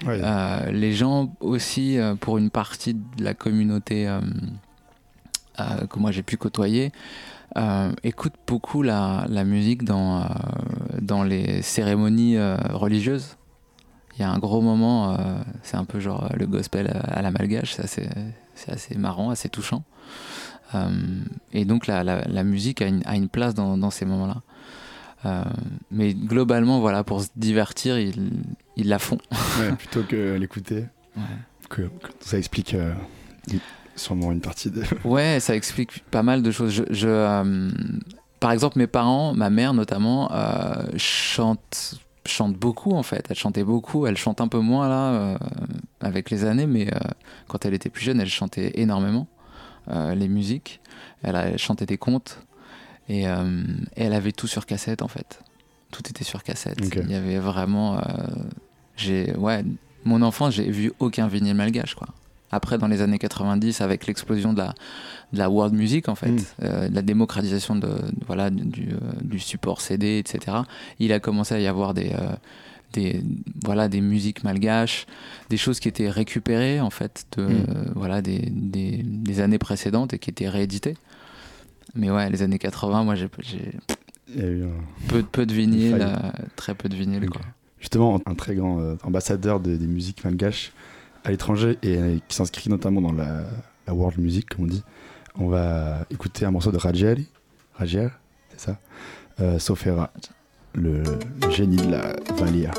Ouais. 0.06 0.20
Euh, 0.22 0.72
les 0.72 0.94
gens 0.94 1.34
aussi, 1.40 1.98
euh, 1.98 2.16
pour 2.16 2.38
une 2.38 2.50
partie 2.50 2.94
de 2.94 3.24
la 3.24 3.34
communauté 3.34 4.08
que 5.90 5.98
moi 5.98 6.12
j'ai 6.12 6.22
pu 6.24 6.38
côtoyer, 6.38 6.92
écoutent 8.04 8.36
beaucoup 8.46 8.84
la, 8.84 9.26
la 9.30 9.44
musique 9.44 9.84
dans, 9.84 10.24
dans 11.02 11.24
les 11.24 11.62
cérémonies 11.64 12.38
religieuses. 12.70 13.38
Il 14.16 14.22
y 14.22 14.24
a 14.24 14.30
un 14.30 14.38
gros 14.38 14.62
moment, 14.62 15.18
c'est 15.64 15.78
un 15.78 15.86
peu 15.86 16.00
genre 16.00 16.30
le 16.36 16.46
gospel 16.46 16.88
à, 17.08 17.22
la 17.24 17.32
malgache, 17.32 17.76
c'est 17.76 18.70
assez, 18.72 18.96
marrant, 18.98 19.32
assez 19.32 19.50
touchant. 19.50 19.84
Et 21.54 21.66
donc 21.66 21.88
la, 21.88 22.04
la, 22.04 22.28
la 22.28 22.44
musique 22.44 22.82
a 22.84 22.88
une, 22.88 23.02
a 23.06 23.16
une 23.16 23.30
place 23.30 23.56
dans, 23.56 23.78
dans 23.78 23.90
ces 23.90 24.06
moments-là. 24.06 24.42
Euh, 25.26 25.44
mais 25.92 26.14
globalement, 26.14 26.80
voilà, 26.80 27.04
pour 27.04 27.22
se 27.22 27.30
divertir, 27.36 27.98
ils, 27.98 28.32
ils 28.76 28.88
la 28.88 29.00
font. 29.00 29.18
Ouais, 29.60 29.72
plutôt 29.78 30.04
que 30.04 30.36
l'écouter. 30.36 30.86
Ouais. 31.16 31.24
Que, 31.70 31.82
que 31.84 32.08
ça 32.20 32.38
explique 32.38 32.74
euh, 32.76 32.94
sûrement 33.96 34.32
une 34.32 34.42
partie 34.42 34.70
de. 34.72 34.84
Ouais, 35.04 35.40
ça 35.40 35.56
explique 35.56 36.04
pas 36.12 36.24
mal 36.24 36.44
de 36.44 36.52
choses. 36.52 36.72
Je, 36.72 36.84
je, 36.92 37.08
euh, 37.10 37.70
par 38.40 38.52
exemple, 38.52 38.78
mes 38.78 38.88
parents, 38.88 39.34
ma 39.34 39.50
mère 39.50 39.74
notamment, 39.74 40.32
euh, 40.32 40.86
chante, 40.98 41.96
chante 42.26 42.54
beaucoup 42.56 42.94
en 42.94 43.04
fait. 43.04 43.26
Elle 43.30 43.36
chantait 43.38 43.64
beaucoup. 43.64 44.06
Elle 44.06 44.18
chante 44.18 44.40
un 44.40 44.48
peu 44.48 44.60
moins 44.60 44.88
là 44.88 45.40
avec 46.00 46.30
les 46.30 46.46
années, 46.46 46.68
mais 46.68 46.90
quand 47.48 47.66
elle 47.66 47.74
était 47.74 47.90
plus 47.90 48.04
jeune, 48.06 48.22
elle 48.22 48.30
chantait 48.30 48.74
énormément 48.76 49.28
les 49.90 50.28
musiques. 50.28 50.80
Elle, 51.24 51.36
a- 51.36 51.48
elle 51.48 51.58
chantait 51.58 51.86
des 51.88 51.98
contes 51.98 52.40
et, 53.10 53.28
euh, 53.28 53.64
et 53.96 54.04
elle 54.04 54.14
avait 54.14 54.32
tout 54.32 54.48
sur 54.48 54.66
cassette 54.66 55.02
en 55.02 55.08
fait. 55.08 55.40
Tout 55.92 56.04
était 56.10 56.24
sur 56.24 56.44
cassette. 56.44 56.78
Il 57.06 57.12
y 57.12 57.16
avait 57.16 57.40
vraiment. 57.40 57.98
euh, 57.98 58.02
j'ai, 58.98 59.34
ouais, 59.36 59.64
mon 60.06 60.22
enfance, 60.22 60.54
j'ai 60.56 60.70
vu 60.70 60.92
aucun 61.00 61.28
vinyle 61.28 61.56
malgache 61.56 61.96
quoi. 61.96 62.08
Après, 62.50 62.78
dans 62.78 62.88
les 62.88 63.02
années 63.02 63.20
90, 63.20 63.82
avec 63.82 64.08
l'explosion 64.08 64.54
de 64.54 64.60
la, 64.60 64.74
de 65.34 65.38
la 65.38 65.50
world 65.50 65.74
music, 65.74 66.08
en 66.08 66.16
fait, 66.16 66.30
Mm. 66.32 66.38
euh, 66.64 66.90
la 66.90 67.02
démocratisation 67.02 67.76
de, 67.76 67.90
voilà, 68.26 68.50
du, 68.50 68.92
euh, 68.94 68.98
du 69.22 69.38
support 69.38 69.82
CD, 69.82 70.18
etc., 70.20 70.60
il 71.00 71.12
a 71.12 71.20
commencé 71.20 71.56
à 71.56 71.60
y 71.60 71.68
avoir 71.68 71.94
des, 71.94 72.14
des, 72.94 73.22
voilà, 73.66 73.90
des 73.90 74.00
musiques 74.00 74.46
malgaches, 74.46 75.08
des 75.50 75.58
choses 75.58 75.82
qui 75.82 75.90
étaient 75.90 76.10
récupérées, 76.10 76.80
en 76.80 76.90
fait, 76.90 77.26
de, 77.38 77.44
Mm. 77.44 77.50
euh, 77.52 77.84
voilà, 77.96 78.22
des, 78.22 78.40
des, 78.50 79.02
des 79.04 79.40
années 79.42 79.58
précédentes 79.60 80.14
et 80.14 80.20
qui 80.20 80.30
étaient 80.30 80.48
rééditées. 80.50 80.96
Mais 81.96 82.12
ouais, 82.12 82.30
les 82.30 82.42
années 82.42 82.60
80, 82.60 83.04
moi, 83.04 83.16
j'ai 83.16 83.26
un- 83.26 84.68
peu, 85.08 85.24
peu 85.24 85.46
de 85.46 85.54
vinyle, 85.54 85.98
euh, 86.02 86.16
très 86.56 86.76
peu 86.76 86.90
de 86.90 86.96
vinyle, 86.96 87.30
quoi. 87.30 87.42
justement 87.80 88.20
un 88.26 88.36
très 88.36 88.56
grand 88.56 88.80
euh, 88.80 88.96
ambassadeur 89.04 89.60
de- 89.60 89.76
des 89.78 89.88
musiques 89.88 90.24
malgaches 90.26 90.74
à 91.24 91.32
l'étranger 91.32 91.78
et 91.84 91.98
euh, 91.98 92.18
qui 92.28 92.36
s'inscrit 92.36 92.70
notamment 92.70 93.02
dans 93.02 93.14
la, 93.14 93.44
la 93.88 93.94
world 93.94 94.20
music, 94.20 94.50
comme 94.50 94.66
on 94.66 94.68
dit. 94.68 94.84
On 95.40 95.48
va 95.48 96.06
écouter 96.10 96.46
un 96.46 96.52
morceau 96.52 96.72
de 96.72 96.78
Rajeli, 96.78 97.28
Rajel, 97.76 98.12
c'est 98.56 98.60
ça 98.72 98.80
Sofera, 99.60 100.12
le, 100.74 101.04
le 101.44 101.52
génie 101.52 101.76
de 101.78 101.92
la 101.92 102.16
Valia. 102.38 102.72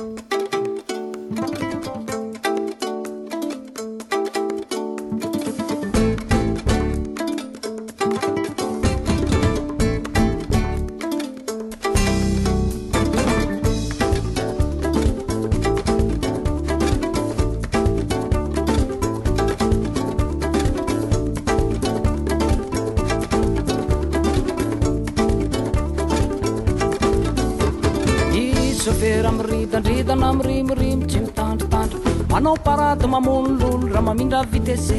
parado 32.69 33.07
mamonylolo 33.14 33.87
raha 33.95 34.03
mamindra 34.07 34.41
vitese 34.53 34.99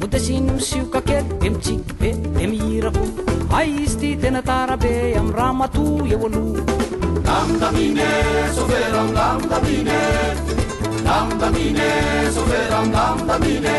modasiny 0.00 0.48
misioka 0.56 1.00
kely 1.08 1.26
de 1.40 1.48
mitsiky 1.54 1.92
be 2.00 2.10
de 2.36 2.44
mihirako 2.52 3.04
ay 3.58 3.68
izy 3.84 3.96
ty 4.00 4.10
tena 4.22 4.40
tarabe 4.48 4.92
am' 5.20 5.30
raha 5.38 5.52
mato 5.60 5.84
eo 6.12 6.18
aloha 6.28 6.62
damdamine 7.26 8.08
sovera 8.56 9.00
am 9.02 9.10
damdamine 9.18 9.98
damdamine 11.08 11.88
sovera 12.36 12.78
am 12.80 12.88
damdamine 12.96 13.76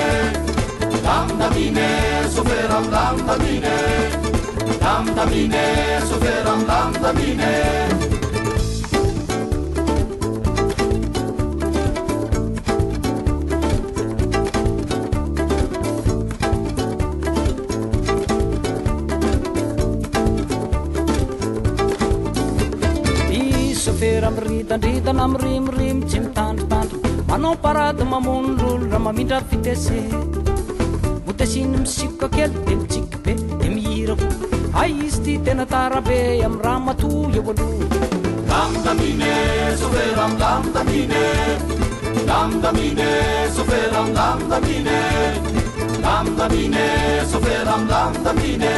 damdamine 1.08 1.88
sovera 2.36 2.78
am 2.82 2.86
damdamine 2.96 3.76
damdamine 4.84 5.66
sovera 6.10 6.52
am 6.56 6.62
damdamine 6.72 7.52
miakana 25.14 25.28
mirimorimo 25.28 26.06
tsy 26.08 26.20
mitandrotandrona 26.20 27.26
manao 27.28 27.56
parady 27.64 28.04
mamony 28.04 28.56
rolo 28.62 28.86
raha 28.92 29.00
mamindra 29.00 29.40
vitese 29.50 30.00
motesiny 31.26 31.78
misikoka 31.84 32.28
kely 32.36 32.54
de 32.66 32.76
mitsiky 32.80 33.18
be 33.24 33.34
de 33.60 33.68
mihirako 33.76 34.28
ay 34.80 34.92
izy 35.06 35.20
ty 35.24 35.34
tena 35.46 35.66
tarabe 35.66 36.18
amy 36.46 36.60
raha 36.64 36.80
mato 36.88 37.08
eo 37.38 37.44
aloha 37.52 37.88
damdamine 38.50 39.32
sofera 39.82 40.24
am 40.28 40.34
damdamine 40.42 41.24
damdamine 42.30 43.10
sofera 43.56 44.00
am 44.02 44.10
damdamine 44.18 45.00
damdamine 46.06 46.86
sofera 47.32 47.74
am 47.76 47.84
damdamine 47.92 48.74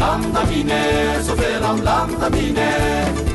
damdamine 0.00 0.80
sofera 1.26 1.68
am 1.72 1.78
damdamine 1.88 3.31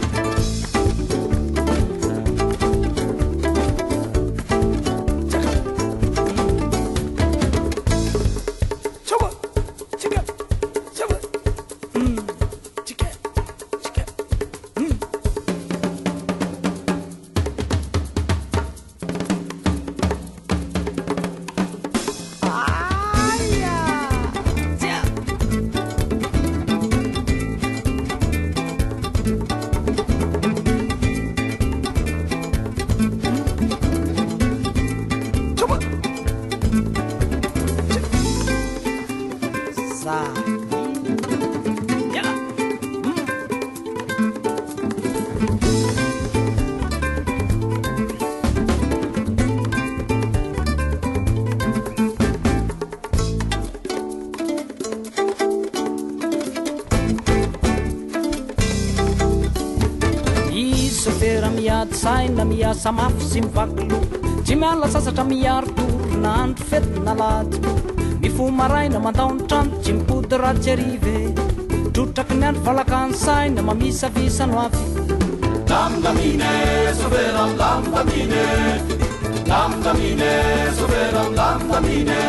miasa 62.87 62.91
mafy 62.91 63.25
sy 63.27 63.39
mivakilo 63.41 63.99
tsy 64.43 64.55
miala 64.55 64.87
sasatra 64.87 65.23
miaro 65.23 65.67
toro 65.75 66.19
na 66.23 66.43
andro 66.43 66.65
fetina 66.69 67.13
latiko 67.21 67.71
mifomaraina 68.21 68.99
mandaony 69.05 69.43
trano 69.47 69.71
tsy 69.83 69.91
mipody 69.93 70.35
ratsy 70.43 70.71
arive. 70.71 71.15
Trotraky 71.93 72.35
ny 72.39 72.45
andro 72.47 72.63
valakany 72.65 73.13
saina 73.13 73.61
mamisavisano 73.67 74.59
avy. 74.65 74.83
Lamdamine 75.69 76.51
soveram 76.99 77.51
lamdamine 77.61 78.45
lamdamine 79.51 80.31
soveram 80.77 81.29
lamdamine 81.39 82.21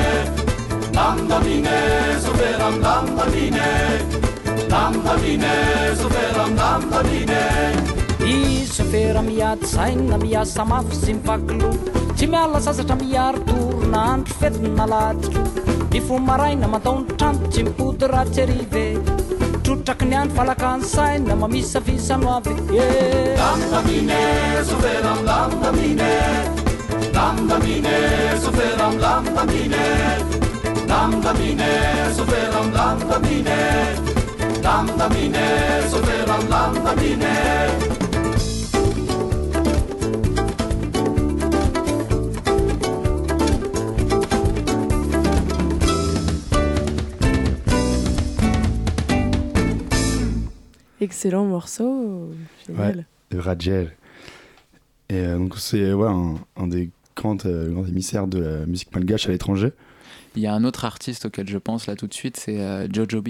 lamdamine 0.96 1.76
soveram 2.24 2.76
lamdamine 2.84 3.68
lamdamine 4.72 5.54
soveram 6.00 6.50
lamdamine 6.61 7.42
i 8.28 8.66
sofera 8.66 9.22
miatsaina 9.39 10.16
miasa 10.18 10.64
mafy 10.70 10.95
sy 11.03 11.12
mifakilo 11.14 11.70
tsy 12.16 12.26
miala 12.26 12.59
sasatra 12.64 12.97
miarotoro 13.03 13.86
na 13.93 14.01
andro 14.12 14.34
fetina 14.41 14.84
latiko 14.93 15.43
ny 15.93 16.01
fomaraina 16.07 16.66
mataony 16.72 17.05
trampo 17.18 17.47
tsy 17.53 17.62
mipody 17.66 18.07
raha 18.12 18.43
arive. 18.43 18.86
Trotraky 19.64 20.07
ny 20.11 20.16
andro 20.20 20.36
falakany 20.39 20.82
saina 20.95 21.34
mamisafisano 21.43 22.28
avy. 22.36 22.55
Elamindamine 22.84 24.20
sofera 24.68 25.11
amlamindamine 25.14 26.11
lamindamine 27.14 27.95
sofera 28.43 28.84
amlamindamine 28.91 29.84
lamindamine 30.91 31.70
sofera 32.16 32.59
amlamindamine 32.64 33.61
lamindamine 34.66 35.47
sofera 35.93 36.34
amlamindamine 36.41 37.34
Excellent 51.09 51.46
morceau. 51.46 52.30
Génial. 52.66 53.06
de 53.30 53.38
Rajel. 53.38 53.96
Et 55.09 55.14
euh, 55.16 55.38
donc 55.38 55.56
c'est 55.59 55.92
ouais, 55.94 56.06
un, 56.09 56.34
un 56.56 56.66
des 56.66 56.90
grands, 57.16 57.36
euh, 57.46 57.70
grands 57.70 57.86
émissaires 57.86 58.26
de 58.26 58.38
la 58.40 58.66
musique 58.66 58.94
malgache 58.94 59.26
à 59.26 59.30
l'étranger. 59.32 59.72
Il 60.36 60.42
y 60.42 60.46
a 60.46 60.52
un 60.54 60.64
autre 60.64 60.84
artiste 60.84 61.24
auquel 61.24 61.48
je 61.48 61.56
pense 61.56 61.86
là 61.86 61.96
tout 61.96 62.06
de 62.06 62.12
suite, 62.12 62.36
c'est 62.36 62.61
euh, 62.61 62.86
Jojo 62.92 63.22
B, 63.22 63.28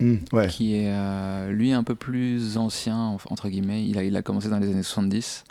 Hmm, 0.00 0.16
ouais, 0.32 0.48
qui 0.48 0.76
est 0.76 0.88
euh, 0.90 1.50
lui 1.52 1.72
un 1.74 1.84
peu 1.84 1.94
plus 1.94 2.56
ancien, 2.56 2.96
en- 2.96 3.18
entre 3.28 3.50
guillemets. 3.50 3.86
Il 3.86 3.98
a, 3.98 4.02
il 4.02 4.16
a 4.16 4.22
commencé 4.22 4.48
dans 4.48 4.58
les 4.58 4.70
années 4.70 4.82
70. 4.82 5.44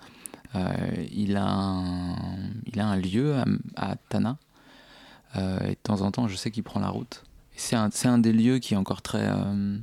Euh, 0.55 0.73
il, 1.11 1.35
a 1.37 1.45
un, 1.47 2.15
il 2.65 2.79
a 2.79 2.87
un 2.87 2.95
lieu 2.97 3.35
à, 3.35 3.45
à 3.75 3.95
Tana. 4.09 4.37
Euh, 5.35 5.59
et 5.65 5.69
de 5.69 5.77
temps 5.83 6.01
en 6.01 6.09
temps, 6.09 6.27
je 6.27 6.35
sais 6.35 6.49
qu'il 6.49 6.63
prend 6.63 6.79
la 6.79 6.89
route. 6.89 7.23
C'est 7.55 7.75
un, 7.75 7.89
c'est 7.91 8.07
un 8.07 8.17
des 8.17 8.33
lieux 8.33 8.57
qui 8.57 8.73
est 8.73 8.77
encore 8.77 9.03
très, 9.03 9.27
euh, 9.29 9.77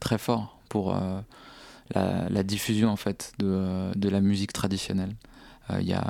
très 0.00 0.18
fort 0.18 0.57
pour 0.68 0.94
euh, 0.94 1.20
la, 1.94 2.28
la 2.28 2.42
diffusion 2.42 2.90
en 2.90 2.96
fait 2.96 3.32
de, 3.38 3.46
euh, 3.48 3.92
de 3.94 4.08
la 4.08 4.20
musique 4.20 4.52
traditionnelle. 4.52 5.14
Euh, 5.70 5.80
Il 5.80 5.86
y, 5.88 5.92
a, 5.94 6.04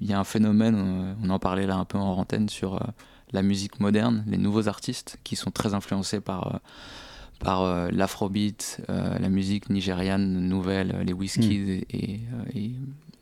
il 0.00 0.06
y 0.10 0.12
a 0.12 0.18
un 0.18 0.24
phénomène, 0.24 1.16
on 1.22 1.30
en 1.30 1.38
parlait 1.38 1.66
là 1.66 1.76
un 1.76 1.84
peu 1.84 1.98
en 1.98 2.12
antenne, 2.18 2.48
sur 2.48 2.78
la 3.32 3.42
musique 3.42 3.80
moderne, 3.80 4.24
les 4.26 4.36
nouveaux 4.38 4.68
artistes 4.68 5.18
qui 5.24 5.36
sont 5.36 5.50
très 5.50 5.74
influencés 5.74 6.20
par, 6.20 6.60
par 7.40 7.90
l'afrobeat, 7.90 8.80
la 8.88 9.28
musique 9.28 9.70
nigériane 9.70 10.40
nouvelle, 10.48 10.94
les 11.04 11.12
whiskies 11.12 11.84
et, 11.90 11.96
et, 11.96 12.20
et 12.54 12.72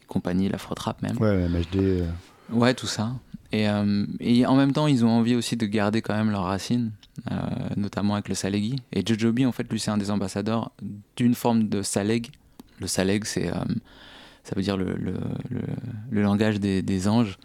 compagnie, 0.09 0.49
l'afro-trap 0.49 1.01
même. 1.03 1.17
ouais, 1.19 1.49
MHD. 1.49 1.77
euh, 1.77 2.07
Ouais, 2.53 2.75
tout 2.75 2.89
ça. 2.89 3.13
Et, 3.53 3.69
euh, 3.69 4.05
et 4.19 4.45
en 4.47 4.57
même 4.57 4.73
temps, 4.73 4.87
ils 4.89 5.05
ont 5.05 5.11
envie 5.11 5.37
aussi 5.37 5.57
de 5.57 5.65
garder 5.67 6.03
quand 6.03 6.15
même 6.17 6.31
leurs 6.31 6.45
racines, 6.45 6.91
notamment 7.77 8.15
avec 8.15 8.29
le 8.29 8.35
Salegi. 8.35 8.77
Et 8.93 9.03
Jojobi, 9.07 9.47
en 9.47 9.53
fait, 9.53 9.71
lui, 9.71 9.79
c'est 9.81 9.91
un 9.91 9.99
des 9.99 10.11
ambassadeurs 10.11 10.71
d'une 11.17 11.35
forme 11.35 11.69
de 11.69 11.83
Saleg. 11.83 12.29
Le 12.81 12.87
Saleg, 12.87 13.25
c'est, 13.25 13.49
euh, 13.49 13.55
ça 14.45 14.55
veut 14.57 14.63
dire 14.63 14.77
le, 14.77 14.95
le, 14.97 15.15
le, 15.51 15.61
le 16.11 16.23
langage 16.23 16.61
des, 16.61 16.83
des 16.83 17.09
anges. 17.09 17.39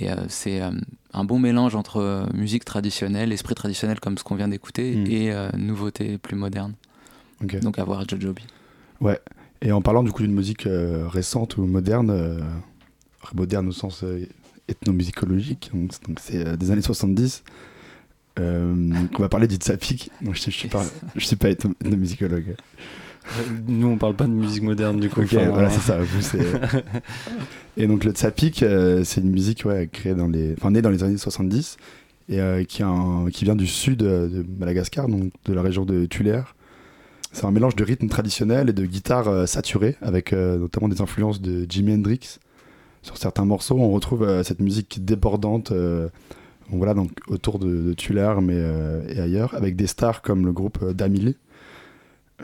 Et 0.00 0.10
euh, 0.10 0.16
c'est 0.28 0.60
euh, 0.60 0.70
un 1.12 1.24
bon 1.24 1.38
mélange 1.38 1.76
entre 1.76 1.98
euh, 1.98 2.26
musique 2.34 2.64
traditionnelle, 2.64 3.32
esprit 3.32 3.54
traditionnel 3.54 4.00
comme 4.00 4.18
ce 4.18 4.24
qu'on 4.24 4.34
vient 4.34 4.48
d'écouter, 4.48 4.96
Mm. 4.96 5.06
et 5.06 5.30
euh, 5.32 5.48
nouveauté 5.56 6.18
plus 6.18 6.36
moderne. 6.36 6.74
Donc 7.40 7.78
à 7.78 7.84
voir 7.84 8.08
Jojobi. 8.08 8.42
Et 9.62 9.70
en 9.72 9.80
parlant 9.82 10.02
du 10.02 10.10
coup 10.12 10.22
d'une 10.22 10.34
musique 10.34 10.66
euh, 10.66 11.06
récente 11.08 11.56
ou 11.56 11.64
moderne, 11.66 12.10
euh, 12.10 12.40
moderne 13.34 13.68
au 13.68 13.72
sens 13.72 14.02
euh, 14.02 14.26
ethnomusicologique, 14.68 15.70
donc 15.74 16.18
c'est- 16.20 16.44
euh, 16.46 16.56
des 16.56 16.70
années 16.70 16.82
70, 16.82 17.44
euh, 17.46 17.50
donc 17.50 17.73
on 18.38 19.18
va 19.18 19.28
parler 19.28 19.46
d'Itzapik. 19.46 20.10
Non, 20.22 20.32
je 20.34 20.46
ne 20.46 20.50
suis, 20.52 20.68
pas- 20.68 20.84
je 21.16 21.24
suis 21.24 21.36
pas 21.36 21.50
ethno- 21.50 21.74
ethnomusicologue. 21.84 22.56
Nous, 23.66 23.86
on 23.86 23.96
parle 23.96 24.14
pas 24.16 24.26
de 24.26 24.32
musique 24.32 24.62
moderne 24.62 25.00
du 25.00 25.08
coup. 25.08 25.22
Ok, 25.22 25.32
Enfin, 25.34 25.48
voilà, 25.48 25.70
c'est 25.70 25.80
ça. 25.80 25.98
vous, 25.98 26.38
et 27.76 27.86
donc 27.86 28.04
le 28.04 28.10
Tsapik, 28.12 28.62
euh, 28.62 29.02
c'est 29.04 29.20
une 29.22 29.30
musique 29.30 29.64
ouais, 29.64 29.88
créée 29.90 30.14
dans 30.14 30.28
les, 30.28 30.52
enfin 30.58 30.70
née 30.70 30.82
dans 30.82 30.90
les 30.90 31.02
années 31.02 31.16
70 31.16 31.76
et 32.28 32.40
euh, 32.40 32.64
qui, 32.64 32.82
a 32.82 32.88
un- 32.88 33.30
qui 33.30 33.44
vient 33.44 33.56
du 33.56 33.66
sud 33.66 34.02
euh, 34.02 34.28
de 34.28 34.44
Madagascar, 34.58 35.08
donc 35.08 35.32
de 35.46 35.52
la 35.54 35.62
région 35.62 35.84
de 35.86 36.04
Tuléar. 36.06 36.54
C'est 37.32 37.46
un 37.46 37.50
mélange 37.50 37.74
de 37.76 37.82
rythmes 37.84 38.08
traditionnels 38.08 38.68
et 38.68 38.72
de 38.72 38.84
guitare 38.84 39.28
euh, 39.28 39.46
saturée, 39.46 39.96
avec 40.02 40.32
euh, 40.32 40.58
notamment 40.58 40.88
des 40.88 41.00
influences 41.00 41.40
de 41.40 41.66
Jimi 41.68 41.94
Hendrix. 41.94 42.38
Sur 43.02 43.16
certains 43.16 43.44
morceaux, 43.44 43.76
on 43.78 43.90
retrouve 43.90 44.22
euh, 44.22 44.42
cette 44.42 44.60
musique 44.60 45.04
débordante, 45.04 45.72
euh, 45.72 46.08
donc 46.70 46.78
voilà, 46.78 46.94
donc 46.94 47.10
autour 47.28 47.58
de, 47.58 47.66
de 47.94 48.40
mais 48.40 48.54
euh, 48.56 49.02
et 49.08 49.20
ailleurs, 49.20 49.54
avec 49.54 49.76
des 49.76 49.86
stars 49.86 50.22
comme 50.22 50.44
le 50.46 50.52
groupe 50.52 50.78
euh, 50.82 50.92
Damil. 50.92 51.34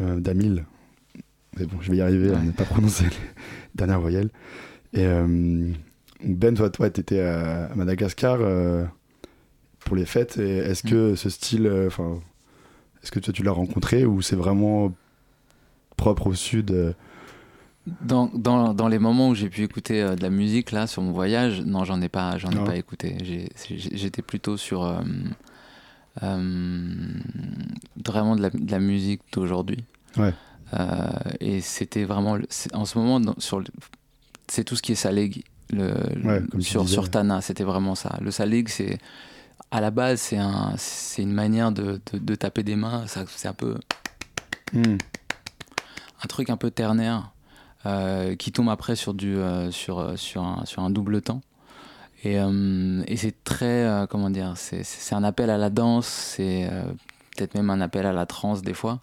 Euh, 0.01 0.21
Damil. 0.21 0.64
Mais 1.59 1.66
bon, 1.66 1.79
je 1.81 1.91
vais 1.91 1.97
y 1.99 2.01
arriver 2.01 2.31
à 2.31 2.35
Ouais. 2.35 2.43
ne 2.45 2.53
pas 2.53 2.64
prononcer 2.64 3.05
les 3.05 3.11
dernières 3.75 4.01
voyelles. 4.01 4.31
Et 4.93 5.05
euh, 5.07 5.73
Ben, 6.25 6.55
toi, 6.55 6.71
toi, 6.71 6.91
t'étais 6.91 7.21
à 7.21 7.66
à 7.66 7.75
Madagascar 7.75 8.39
pour 9.81 9.97
les 9.97 10.05
fêtes. 10.07 10.37
Est-ce 10.39 10.83
que 10.83 11.14
ce 11.14 11.31
style, 11.31 11.71
enfin, 11.87 12.21
est-ce 13.03 13.11
que 13.11 13.18
toi 13.21 13.33
tu 13.33 13.43
l'as 13.43 13.53
rencontré 13.53 14.05
ou 14.05 14.21
c'est 14.23 14.37
vraiment 14.37 14.95
propre 15.97 16.29
au 16.29 16.35
sud 16.35 16.95
Dans, 18.01 18.26
dans, 18.34 18.74
dans 18.74 18.88
les 18.88 18.99
moments 18.99 19.28
où 19.30 19.34
j'ai 19.34 19.49
pu 19.49 19.62
écouter 19.62 20.03
euh, 20.03 20.14
de 20.16 20.22
la 20.22 20.30
musique 20.30 20.70
là 20.72 20.86
sur 20.86 21.03
mon 21.03 21.12
voyage, 21.12 21.61
non, 21.62 21.84
j'en 21.84 22.01
ai 22.03 22.09
pas, 22.09 22.38
j'en 22.38 22.51
ai 22.51 22.64
pas 22.64 22.76
écouté. 22.76 23.16
J'étais 23.68 24.22
plutôt 24.22 24.57
sur 24.57 24.84
euh, 24.84 25.01
euh, 26.22 26.84
vraiment 28.05 28.36
de 28.36 28.43
la, 28.43 28.51
de 28.51 28.70
la 28.70 28.78
musique 28.78 29.22
d'aujourd'hui. 29.32 29.84
Ouais. 30.16 30.34
Et 31.41 31.61
c'était 31.61 32.05
vraiment 32.05 32.38
en 32.74 32.84
ce 32.84 32.99
moment 32.99 33.18
dans- 33.20 33.34
sur 33.38 33.62
c'est 34.49 34.62
tout 34.64 34.76
ce 34.76 34.82
qui 34.82 34.93
est 34.93 34.97
salig 34.97 35.45
le, 35.72 35.93
Ouais, 36.24 36.43
sur 36.61 36.82
disais. 36.82 36.95
sur 36.95 37.11
Tana, 37.11 37.41
c'était 37.41 37.64
vraiment 37.64 37.95
ça. 37.95 38.16
Le 38.20 38.30
salig, 38.30 38.68
c'est 38.68 38.99
à 39.72 39.80
la 39.80 39.91
base 39.91 40.20
c'est 40.20 40.38
un 40.38 40.74
c'est 40.76 41.22
une 41.22 41.32
manière 41.32 41.70
de, 41.72 42.01
de, 42.12 42.18
de 42.18 42.34
taper 42.34 42.62
des 42.62 42.76
mains. 42.76 43.07
Ça 43.09 43.24
c'est 43.28 43.49
un 43.49 43.53
peu 43.53 43.76
hmm, 44.72 44.97
un 46.22 46.26
truc 46.28 46.51
un 46.51 46.57
peu 46.57 46.70
ternaire 46.70 47.30
qui 48.39 48.53
tombe 48.53 48.68
après 48.68 48.97
sur 48.97 49.14
du 49.14 49.37
euh, 49.37 49.70
sur 49.70 49.99
euh, 49.99 50.16
sur 50.16 50.43
un, 50.43 50.64
sur 50.66 50.83
un 50.83 50.91
double 50.91 51.22
temps 51.22 51.41
et, 52.24 52.39
euh, 52.39 53.03
et 53.07 53.16
c'est 53.16 53.43
très 53.45 53.85
euh, 53.87 54.07
comment 54.07 54.28
dire 54.31 54.53
c'est 54.57 54.83
c'est 54.85 55.14
un 55.14 55.24
appel 55.24 55.49
à 55.51 55.57
la 55.59 55.70
danse 55.70 56.07
c'est 56.07 56.68
euh, 56.70 56.85
peut-être 57.37 57.55
même 57.55 57.70
un 57.70 57.81
appel 57.81 58.05
à 58.07 58.12
la 58.12 58.26
transe 58.26 58.62
des 58.62 58.74
fois 58.74 59.01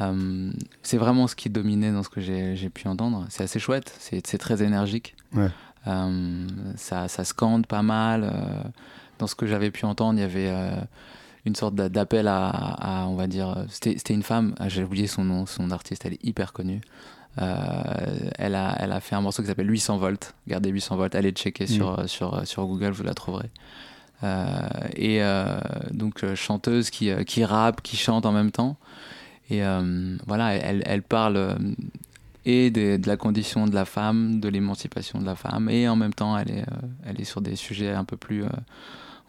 Euh, 0.00 0.50
c'est 0.82 0.96
vraiment 0.98 1.28
ce 1.28 1.36
qui 1.36 1.48
dominait 1.50 1.92
dans 1.92 2.02
ce 2.02 2.08
que 2.08 2.20
j'ai 2.20 2.68
pu 2.68 2.88
entendre 2.88 3.26
c'est 3.30 3.44
assez 3.44 3.60
chouette 3.60 3.94
c'est 4.00 4.38
très 4.38 4.60
énergique 4.62 5.14
Ouais. 5.32 5.50
Euh, 5.86 6.46
ça 6.76 7.06
ça 7.08 7.22
scande 7.24 7.66
pas 7.66 7.82
mal 7.82 8.24
euh, 8.24 8.62
dans 9.20 9.28
ce 9.28 9.34
que 9.36 9.46
j'avais 9.46 9.70
pu 9.70 9.84
entendre 9.84 10.18
il 10.18 10.22
y 10.22 10.24
avait 10.24 10.48
euh, 10.50 10.74
une 11.44 11.54
sorte 11.54 11.74
d'a- 11.76 11.88
d'appel 11.88 12.26
à, 12.26 12.48
à, 12.48 13.06
on 13.06 13.14
va 13.16 13.26
dire, 13.28 13.50
euh, 13.50 13.64
c'était 13.68 13.96
c'était 13.98 14.14
une 14.14 14.22
femme, 14.24 14.54
ah, 14.58 14.68
j'ai 14.68 14.82
oublié 14.82 15.06
son 15.06 15.22
nom, 15.24 15.44
son 15.46 15.70
artiste, 15.70 16.04
elle 16.06 16.14
est 16.14 16.24
hyper 16.24 16.52
connue. 16.54 16.80
Euh, 17.40 17.82
elle, 18.38 18.54
a, 18.54 18.76
elle 18.78 18.92
a 18.92 19.00
fait 19.00 19.16
un 19.16 19.20
morceau 19.20 19.42
qui 19.42 19.48
s'appelle 19.48 19.70
800 19.70 19.98
volts. 19.98 20.34
Regardez 20.46 20.70
800 20.70 20.96
volts, 20.96 21.14
allez 21.14 21.32
checker 21.32 21.66
sur, 21.66 21.98
euh, 21.98 22.06
sur, 22.06 22.34
euh, 22.34 22.44
sur 22.44 22.66
Google, 22.66 22.90
vous 22.90 23.02
la 23.02 23.14
trouverez. 23.14 23.50
Et 24.96 25.20
donc 25.90 26.24
chanteuse 26.34 26.88
qui, 26.88 27.10
qui 27.26 27.44
rappe, 27.44 27.82
qui 27.82 27.96
chante 27.98 28.24
en 28.24 28.32
même 28.32 28.50
temps. 28.52 28.76
Et 29.50 29.60
voilà, 30.26 30.54
elle, 30.54 30.82
elle 30.86 31.02
parle 31.02 31.58
et 32.46 32.70
de 32.70 33.00
la 33.06 33.16
condition 33.16 33.66
de 33.66 33.74
la 33.74 33.84
femme, 33.84 34.40
de 34.40 34.48
l'émancipation 34.48 35.18
de 35.18 35.24
la 35.26 35.34
femme, 35.34 35.68
et 35.70 35.88
en 35.88 35.96
même 35.96 36.12
temps, 36.12 36.36
elle 36.36 36.50
est, 36.50 36.60
euh, 36.62 36.86
elle 37.06 37.20
est 37.20 37.24
sur 37.24 37.40
des 37.40 37.56
sujets 37.56 37.92
un 37.92 38.04
peu 38.04 38.16
plus, 38.16 38.44
euh, 38.44 38.48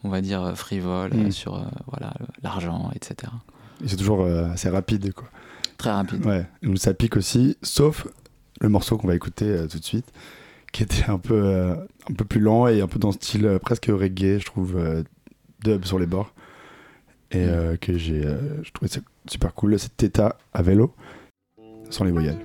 on 0.04 0.08
va 0.10 0.20
dire, 0.20 0.52
frivoles, 0.56 1.14
Mm. 1.14 1.30
sur 1.30 1.56
euh, 1.56 1.64
voilà 1.86 2.12
l'argent, 2.42 2.90
etc. 2.94 3.32
et 3.82 3.88
c'est 3.88 3.96
toujours 3.96 4.24
assez 4.26 4.68
rapide, 4.68 5.12
quoi. 5.14 5.28
Très 5.78 5.90
rapide. 5.90 6.24
Ouais, 6.24 6.46
donc 6.62 6.78
ça 6.78 6.94
pique 6.94 7.16
aussi, 7.16 7.56
sauf 7.62 8.06
le 8.60 8.68
morceau 8.68 8.96
qu'on 8.96 9.06
va 9.08 9.14
écouter 9.14 9.44
euh, 9.46 9.66
tout 9.66 9.78
de 9.78 9.84
suite, 9.84 10.06
qui 10.72 10.82
était 10.82 11.10
un 11.10 11.18
peu, 11.18 11.34
euh, 11.34 11.74
un 12.10 12.14
peu 12.14 12.24
plus 12.24 12.40
lent 12.40 12.66
et 12.68 12.80
un 12.80 12.88
peu 12.88 12.98
dans 12.98 13.08
le 13.08 13.14
style 13.14 13.44
euh, 13.46 13.58
presque 13.58 13.86
reggae, 13.86 14.38
je 14.38 14.46
trouve, 14.46 14.76
euh, 14.76 15.02
dub 15.62 15.84
sur 15.84 15.98
les 15.98 16.06
bords. 16.06 16.32
et 17.32 17.44
euh, 17.44 17.76
que 17.76 17.98
j'ai 17.98 18.24
euh, 18.24 18.62
je 18.62 18.70
trouvais 18.72 18.88
ça 18.90 19.00
super 19.28 19.52
cool. 19.54 19.78
C'est 19.78 19.94
Theta 19.96 20.36
à 20.54 20.62
vélo, 20.62 20.94
sans 21.90 22.04
les 22.04 22.12
voyelles. 22.12 22.38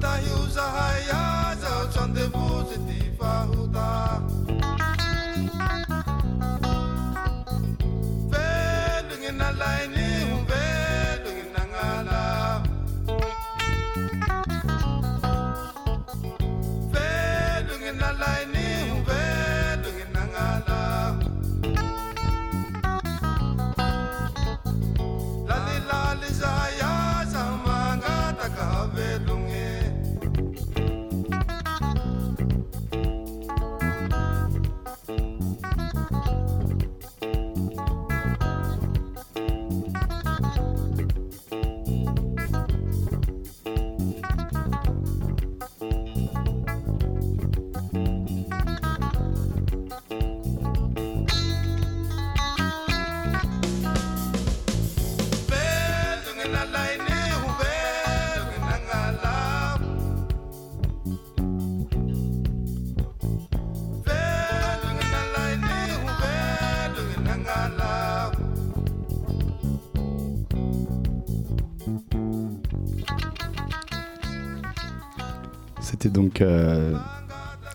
Utahi 0.00 0.30
uzaha 0.44 0.92
ya 1.08 1.56
zao 1.60 1.86
chande 1.94 2.20
buzi 2.32 2.78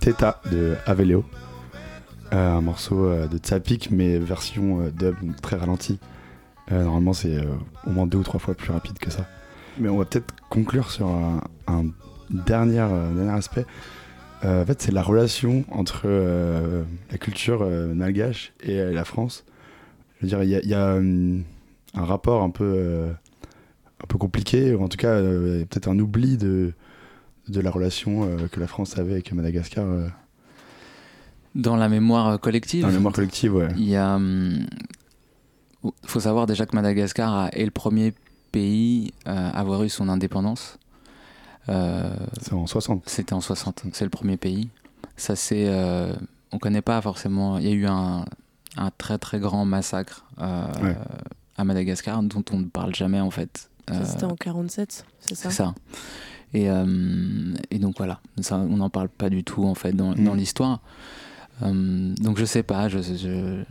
Theta 0.05 0.39
de 0.51 0.75
Aveleo, 0.85 1.25
Euh, 2.31 2.57
un 2.57 2.61
morceau 2.61 3.05
euh, 3.05 3.27
de 3.27 3.39
Tsapik 3.39 3.89
mais 3.89 4.19
version 4.19 4.81
euh, 4.81 4.91
dub 4.91 5.15
très 5.41 5.55
ralentie. 5.55 5.97
Euh, 6.71 6.83
normalement 6.83 7.13
c'est 7.13 7.39
au 7.87 7.89
moins 7.89 8.05
deux 8.05 8.19
ou 8.19 8.23
trois 8.23 8.39
fois 8.39 8.53
plus 8.53 8.71
rapide 8.71 8.99
que 8.99 9.09
ça. 9.09 9.25
Mais 9.79 9.89
on 9.89 9.97
va 9.97 10.05
peut-être 10.05 10.31
conclure 10.51 10.91
sur 10.91 11.07
un, 11.07 11.41
dernier, 12.29 12.85
dernier 13.15 13.31
aspect. 13.31 13.65
En 14.43 14.63
fait 14.63 14.79
c'est 14.79 14.91
la 14.91 15.01
relation 15.01 15.65
entre 15.71 16.07
la 17.11 17.17
culture 17.17 17.67
malgache 17.95 18.53
et 18.61 18.77
la 18.77 19.05
France. 19.05 19.43
Je 20.21 20.27
veux 20.27 20.27
dire 20.27 20.43
il 20.43 20.69
y 20.69 20.73
a, 20.75 20.91
un 20.93 22.05
rapport 22.05 22.43
un 22.43 22.51
peu, 22.51 23.07
un 24.03 24.07
peu 24.07 24.19
compliqué, 24.19 24.75
ou 24.75 24.83
en 24.83 24.87
tout 24.87 24.97
cas 24.97 25.19
peut-être 25.19 25.87
un 25.87 25.97
oubli 25.97 26.37
de, 26.37 26.73
de 27.47 27.61
la 27.61 27.71
relation 27.71 28.23
euh, 28.23 28.47
que 28.51 28.59
la 28.59 28.67
France 28.67 28.97
avait 28.97 29.13
avec 29.13 29.31
Madagascar 29.33 29.85
euh, 29.85 30.07
Dans 31.53 31.75
la 31.75 31.89
mémoire 31.89 32.39
collective, 32.39 32.81
dans 32.81 32.87
la 32.87 32.93
mémoire 32.93 33.13
collective. 33.13 33.53
Ouais. 33.55 33.69
il 33.77 33.87
y 33.89 33.95
a. 33.95 34.15
hum, 34.15 34.65
faut 36.05 36.19
savoir 36.19 36.47
déjà 36.47 36.65
que 36.65 36.75
Madagascar 36.75 37.49
est 37.53 37.65
le 37.65 37.71
premier 37.71 38.13
pays 38.51 39.13
euh, 39.27 39.31
à 39.53 39.59
avoir 39.59 39.83
eu 39.83 39.89
son 39.89 40.09
indépendance. 40.09 40.79
Euh, 41.69 42.15
C'est 42.41 42.53
en 42.53 42.65
60. 42.67 43.03
C'était 43.07 43.33
en 43.33 43.41
60, 43.41 43.83
c'est 43.93 44.03
le 44.03 44.09
premier 44.09 44.37
pays. 44.37 44.69
Ça 45.17 45.35
c'est, 45.35 45.65
euh, 45.67 46.13
on 46.51 46.57
connaît 46.59 46.81
pas 46.81 47.01
forcément. 47.01 47.57
Il 47.59 47.65
y 47.65 47.69
a 47.69 47.73
eu 47.73 47.85
un, 47.85 48.25
un 48.77 48.91
très 48.97 49.17
très 49.17 49.39
grand 49.39 49.65
massacre 49.65 50.25
euh, 50.39 50.65
Ouais. 50.83 50.95
à 51.57 51.63
Madagascar 51.63 52.21
dont 52.23 52.43
on 52.51 52.57
ne 52.59 52.65
parle 52.65 52.93
jamais 52.95 53.19
en 53.19 53.31
fait. 53.31 53.69
Euh, 53.91 54.01
C'était 54.03 54.23
en 54.25 54.35
47, 54.35 55.05
c'est 55.19 55.35
ça? 55.35 55.49
c'est 55.49 55.55
ça. 55.55 55.75
Et, 56.55 56.69
euh, 56.69 57.53
et 57.69 57.79
donc 57.79 57.95
voilà, 57.97 58.19
ça, 58.39 58.57
on 58.57 58.77
n'en 58.77 58.89
parle 58.89 59.09
pas 59.09 59.29
du 59.29 59.43
tout 59.43 59.65
en 59.65 59.75
fait 59.75 59.91
dans, 59.93 60.11
Mm. 60.15 60.23
dans 60.23 60.33
l'histoire. 60.33 60.79
Euh, 61.63 62.13
donc 62.21 62.37
je 62.37 62.45
sais 62.45 62.63
pas, 62.63 62.87
je, 62.89 62.99
je- 62.99 63.63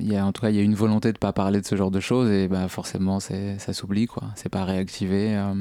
il 0.00 0.10
y 0.10 0.16
a, 0.16 0.26
en 0.26 0.32
tout 0.32 0.40
cas 0.42 0.50
il 0.50 0.56
y 0.56 0.58
a 0.58 0.62
une 0.62 0.74
volonté 0.74 1.12
de 1.12 1.18
pas 1.18 1.32
parler 1.32 1.60
de 1.60 1.66
ce 1.66 1.76
genre 1.76 1.90
de 1.92 2.00
choses 2.00 2.30
et 2.30 2.48
bah 2.48 2.66
forcément 2.68 3.20
ça 3.20 3.34
s'oublie 3.72 4.06
quoi. 4.06 4.24
C'est 4.34 4.48
pas 4.48 4.64
réactivé 4.64 5.36
euh, 5.36 5.54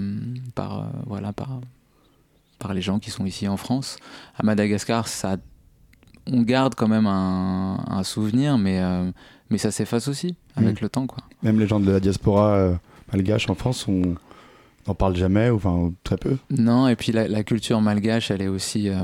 par 0.55 0.79
euh, 0.79 0.83
voilà 1.05 1.33
par 1.33 1.59
par 2.59 2.73
les 2.73 2.81
gens 2.81 2.97
qui 2.99 3.11
sont 3.11 3.25
ici 3.25 3.47
en 3.47 3.57
France. 3.57 3.97
À 4.37 4.43
Madagascar, 4.43 5.07
ça, 5.07 5.37
on 6.25 6.41
garde 6.41 6.73
quand 6.75 6.87
même 6.87 7.05
un, 7.07 7.83
un 7.87 8.03
souvenir, 8.03 8.57
mais 8.57 8.79
euh, 8.81 9.11
mais 9.51 9.57
ça 9.59 9.69
s'efface 9.71 10.07
aussi 10.07 10.35
avec 10.55 10.79
Mm. 10.79 10.83
le 10.83 10.89
temps 10.89 11.05
quoi. 11.07 11.23
Même 11.43 11.59
les 11.59 11.67
gens 11.67 11.79
de 11.79 11.91
la 11.91 11.99
diaspora 11.99 12.79
malgache 13.13 13.49
en 13.49 13.55
France, 13.55 13.87
on 13.87 14.15
n'en 14.87 14.95
parle 14.95 15.15
jamais, 15.15 15.49
ou 15.49 15.55
enfin 15.55 15.91
très 16.03 16.17
peu. 16.17 16.37
Non, 16.49 16.87
et 16.87 16.95
puis 16.95 17.11
la, 17.11 17.27
la 17.27 17.43
culture 17.43 17.81
malgache, 17.81 18.31
elle 18.31 18.41
est 18.41 18.47
aussi. 18.47 18.89
euh, 18.89 19.03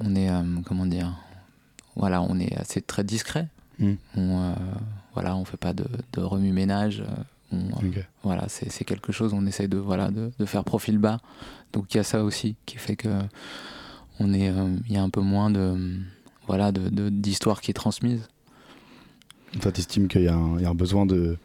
on 0.00 0.14
est. 0.16 0.30
euh, 0.30 0.42
comment 0.64 0.86
dire 0.86 1.14
Voilà, 1.96 2.22
on 2.22 2.38
est 2.38 2.56
assez 2.56 2.80
très 2.82 3.04
discret. 3.04 3.48
Mm. 3.78 3.92
On, 4.16 4.40
euh, 4.40 4.54
voilà, 5.14 5.36
on 5.36 5.44
fait 5.44 5.56
pas 5.56 5.72
de, 5.72 5.84
de 6.12 6.20
remue-ménage. 6.20 7.00
euh. 7.00 7.22
Voilà, 8.22 8.46
c'est 8.48 8.84
quelque 8.84 9.12
chose, 9.12 9.34
on 9.34 9.44
essaie 9.46 9.68
de, 9.68 9.76
voilà, 9.76 10.10
de, 10.10 10.30
de 10.38 10.44
faire 10.46 10.64
profil 10.64 10.96
bas. 10.96 11.20
Donc 11.74 11.92
il 11.92 11.98
y 11.98 12.00
a 12.00 12.02
ça 12.04 12.24
aussi 12.24 12.56
qui 12.64 12.78
fait 12.78 12.96
que 12.96 13.10
on 14.20 14.32
est, 14.32 14.50
il 14.88 14.92
y 14.92 14.96
a 14.96 15.02
un 15.02 15.10
peu 15.10 15.20
moins 15.20 15.50
de, 15.50 15.98
voilà, 16.46 16.72
de- 16.72 17.10
d'histoire 17.10 17.60
qui 17.60 17.70
est 17.70 17.74
transmise. 17.74 18.26
Toi, 19.60 19.70
tu 19.70 19.80
estimes 19.80 20.08
qu'il 20.08 20.22
y 20.22 20.28
a 20.28 20.34
un 20.34 20.74
besoin 20.74 21.04
de, 21.04 21.36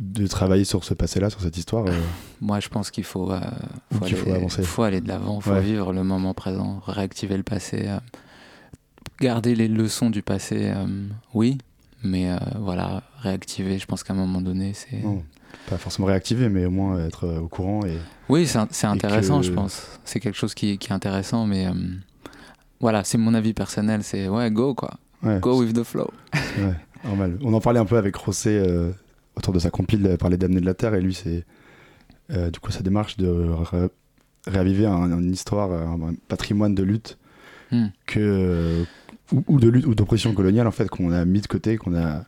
de 0.00 0.26
travailler 0.26 0.64
sur 0.64 0.84
ce 0.84 0.94
passé-là, 0.94 1.28
sur 1.30 1.40
cette 1.40 1.56
histoire. 1.56 1.86
euh, 1.86 1.92
Moi, 2.40 2.60
je 2.60 2.68
pense 2.68 2.90
qu'il 2.90 3.04
faut, 3.04 3.30
euh, 3.30 3.40
faut, 3.92 3.98
faut 3.98 4.04
aller, 4.04 4.32
avancer. 4.32 4.62
faut 4.62 4.82
aller 4.82 5.00
de 5.00 5.08
l'avant, 5.08 5.40
faut 5.40 5.50
Ouais. 5.52 5.60
vivre 5.60 5.92
le 5.92 6.02
moment 6.02 6.34
présent, 6.34 6.80
réactiver 6.86 7.36
le 7.36 7.42
passé, 7.42 7.84
euh, 7.86 7.98
garder 9.20 9.54
les 9.54 9.68
leçons 9.68 10.10
du 10.10 10.22
passé, 10.22 10.72
euh, 10.74 10.86
oui, 11.34 11.58
mais 12.02 12.30
voilà, 12.58 13.02
réactiver, 13.18 13.78
je 13.78 13.86
pense 13.86 14.02
qu'à 14.02 14.12
un 14.12 14.16
moment 14.16 14.40
donné, 14.40 14.72
c'est... 14.74 15.02
pas 15.70 15.78
forcément 15.78 16.08
réactiver, 16.08 16.48
mais 16.48 16.64
au 16.64 16.70
moins 16.70 16.98
être 17.06 17.28
au 17.38 17.46
courant. 17.48 17.84
Et... 17.86 17.96
Oui, 18.28 18.46
c'est 18.46 18.86
intéressant, 18.86 19.40
que- 19.40 19.46
je 19.46 19.52
pense. 19.52 19.86
C'est 20.04 20.18
quelque 20.18 20.36
chose 20.36 20.54
qui, 20.54 20.78
qui 20.78 20.88
est 20.88 20.92
intéressant, 20.92 21.46
mais 21.46 21.66
voilà, 22.80 23.04
c'est 23.04 23.18
mon 23.18 23.34
avis 23.34 23.52
personnel, 23.52 24.02
c'est 24.02 24.26
ouais, 24.28 24.50
go 24.50 24.74
quoi, 24.74 24.94
Ouais, 25.22 25.38
go 25.38 25.60
with 25.60 25.76
the 25.76 25.84
flow. 25.84 26.10
ouais, 26.34 26.74
normal. 27.04 27.38
On 27.42 27.54
en 27.54 27.60
parlait 27.60 27.78
un 27.78 27.84
peu 27.84 27.96
avec 27.96 28.16
Rossé 28.16 28.50
euh, 28.50 28.90
autour 29.36 29.52
de 29.52 29.58
sa 29.58 29.70
compile, 29.70 30.06
euh, 30.06 30.16
parler 30.16 30.36
d'amener 30.36 30.60
de 30.60 30.66
la 30.66 30.74
terre, 30.74 30.94
et 30.94 31.00
lui, 31.00 31.14
c'est 31.14 31.44
euh, 32.30 32.50
du 32.50 32.60
coup 32.60 32.70
sa 32.70 32.82
démarche 32.82 33.16
de 33.16 33.46
réaviver 34.46 34.86
un- 34.86 35.18
une 35.18 35.32
histoire, 35.32 35.72
un, 35.72 36.10
un 36.10 36.14
patrimoine 36.28 36.74
de 36.74 36.82
lutte 36.82 37.18
Hmm. 37.70 37.86
que 38.04 38.20
euh, 38.20 38.84
ou, 39.32 39.42
ou 39.46 39.58
de 39.58 39.66
lutte 39.68 39.86
ou 39.86 39.94
d'oppression 39.94 40.34
coloniale 40.34 40.66
en 40.66 40.70
fait 40.72 40.90
qu'on 40.90 41.10
a 41.10 41.24
mis 41.24 41.40
de 41.40 41.46
côté, 41.46 41.78
qu'on 41.78 41.96
a 41.96 42.24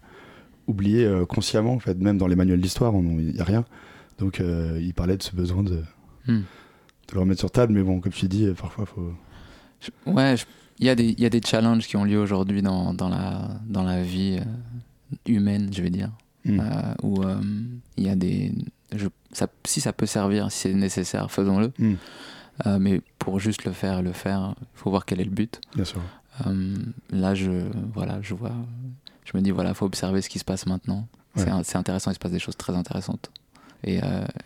oublié 0.67 1.05
euh, 1.05 1.27
consciemment 1.27 1.75
en 1.75 1.79
fait, 1.79 1.99
même 1.99 2.17
dans 2.17 2.27
les 2.27 2.35
manuels 2.37 2.63
d'histoire, 2.63 2.95
il 2.95 3.03
n'y 3.35 3.41
a 3.41 3.45
rien. 3.45 3.67
Donc 4.19 4.41
euh, 4.41 4.79
il 4.81 4.95
parlait 4.95 5.19
de 5.19 5.23
ce 5.23 5.37
besoin 5.37 5.63
de, 5.63 5.83
Hmm. 6.27 6.39
de 7.09 7.15
le 7.15 7.21
remettre 7.21 7.41
sur 7.41 7.51
table, 7.51 7.75
mais 7.75 7.83
bon, 7.83 8.01
comme 8.01 8.13
tu 8.13 8.27
dis, 8.27 8.47
euh, 8.47 8.55
parfois 8.55 8.87
faut. 8.87 9.13
Je- 9.83 10.11
Ouais, 10.11 10.35
il 10.79 10.87
y, 10.87 10.89
a 10.89 10.95
des- 10.95 11.11
il 11.11 11.21
y 11.21 11.27
a 11.27 11.31
des 11.31 11.43
challenges 11.45 11.87
qui 11.87 11.99
ont 11.99 12.05
lieu 12.05 12.19
aujourd'hui 12.19 12.63
dans, 12.63 12.95
dans, 12.95 13.11
la, 13.11 13.51
dans 13.69 13.83
la 13.83 14.03
vie 14.03 14.39
euh, 14.41 15.17
humaine, 15.27 15.69
je 15.75 15.83
vais 15.83 15.91
dire, 15.91 16.11
Euh, 16.47 16.95
où 17.03 17.23
euh, 17.23 17.41
il 17.97 18.05
y 18.05 18.11
a 18.11 18.17
des... 18.17 18.53
Je, 18.95 19.09
ça, 19.33 19.47
si 19.65 19.81
ça 19.81 19.93
peut 19.95 20.05
servir, 20.07 20.53
si 20.53 20.59
c'est 20.69 20.75
nécessaire, 20.75 21.31
faisons-le. 21.31 21.73
Hmm. 21.79 21.95
Euh, 22.67 22.79
mais 22.79 23.01
pour 23.19 23.41
juste 23.41 23.65
le 23.65 23.73
faire, 23.73 24.03
le 24.03 24.13
faire, 24.13 24.55
il 24.61 24.67
faut 24.79 24.91
voir 24.91 25.07
quel 25.07 25.21
est 25.21 25.25
le 25.25 25.31
but. 25.31 25.61
Bien 25.75 25.85
sûr. 25.85 26.01
Là, 27.11 27.35
je, 27.35 27.51
voilà, 27.95 28.19
je 28.23 28.35
vois, 28.35 28.53
je 29.25 29.37
me 29.37 29.43
dis, 29.43 29.51
voilà, 29.53 29.73
faut 29.75 29.87
observer 29.87 30.21
ce 30.21 30.29
qui 30.29 30.39
se 30.39 30.45
passe 30.45 30.67
maintenant. 30.67 31.07
C'est 31.37 31.45
Ouais. 31.47 31.51
un- 31.51 31.63
C'est 31.63 31.79
intéressant, 31.79 32.11
il 32.11 32.15
se 32.15 32.19
passe 32.21 32.31
des 32.33 32.39
choses 32.39 32.57
très 32.57 32.75
intéressantes. 32.75 33.31
Et, 33.87 34.01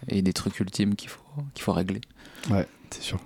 et 0.09 0.21
des 0.23 0.33
trucs 0.33 0.59
ultimes 0.61 0.95
qu'il 0.97 1.09
faut, 1.11 1.23
qu'il 1.55 1.63
faut 1.63 1.73
régler. 1.73 2.01
Ouais, 2.51 2.67
c'est 2.91 3.03
sûr. 3.03 3.21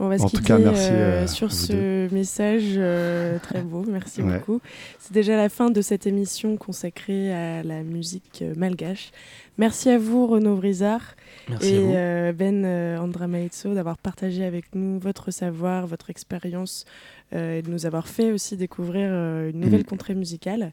On 0.00 0.08
va 0.08 0.18
se 0.18 0.24
En 0.24 0.28
tout 0.28 0.36
quitter 0.38 0.48
cas, 0.48 0.58
merci, 0.58 0.88
euh, 0.90 1.22
euh, 1.22 1.26
sur 1.28 1.52
ce 1.52 2.12
message 2.12 2.64
euh, 2.76 3.38
très 3.38 3.62
beau. 3.62 3.84
Merci 3.88 4.22
Ouais. 4.22 4.38
beaucoup. 4.38 4.60
C'est 4.98 5.12
déjà 5.12 5.36
la 5.36 5.48
fin 5.48 5.70
de 5.70 5.80
cette 5.82 6.06
émission 6.06 6.56
consacrée 6.56 7.32
à 7.32 7.62
la 7.62 7.82
musique 7.82 8.40
euh, 8.42 8.54
malgache. 8.56 9.12
Merci 9.56 9.90
à 9.90 9.98
vous, 9.98 10.26
Renaud 10.26 10.56
Brizard 10.56 11.14
Merci 11.48 11.74
et 11.74 11.78
euh, 11.94 12.32
Ben 12.32 12.64
euh, 12.64 12.98
Andramaitso 12.98 13.72
d'avoir 13.74 13.96
partagé 13.98 14.44
avec 14.44 14.74
nous 14.74 14.98
votre 14.98 15.30
savoir, 15.30 15.86
votre 15.86 16.10
expérience 16.10 16.86
euh, 17.34 17.58
et 17.58 17.62
de 17.62 17.70
nous 17.70 17.86
avoir 17.86 18.08
fait 18.08 18.32
aussi 18.32 18.56
découvrir 18.56 19.08
euh, 19.12 19.50
une 19.50 19.60
nouvelle 19.60 19.80
Mhm. 19.80 19.84
contrée 19.86 20.14
musicale. 20.14 20.72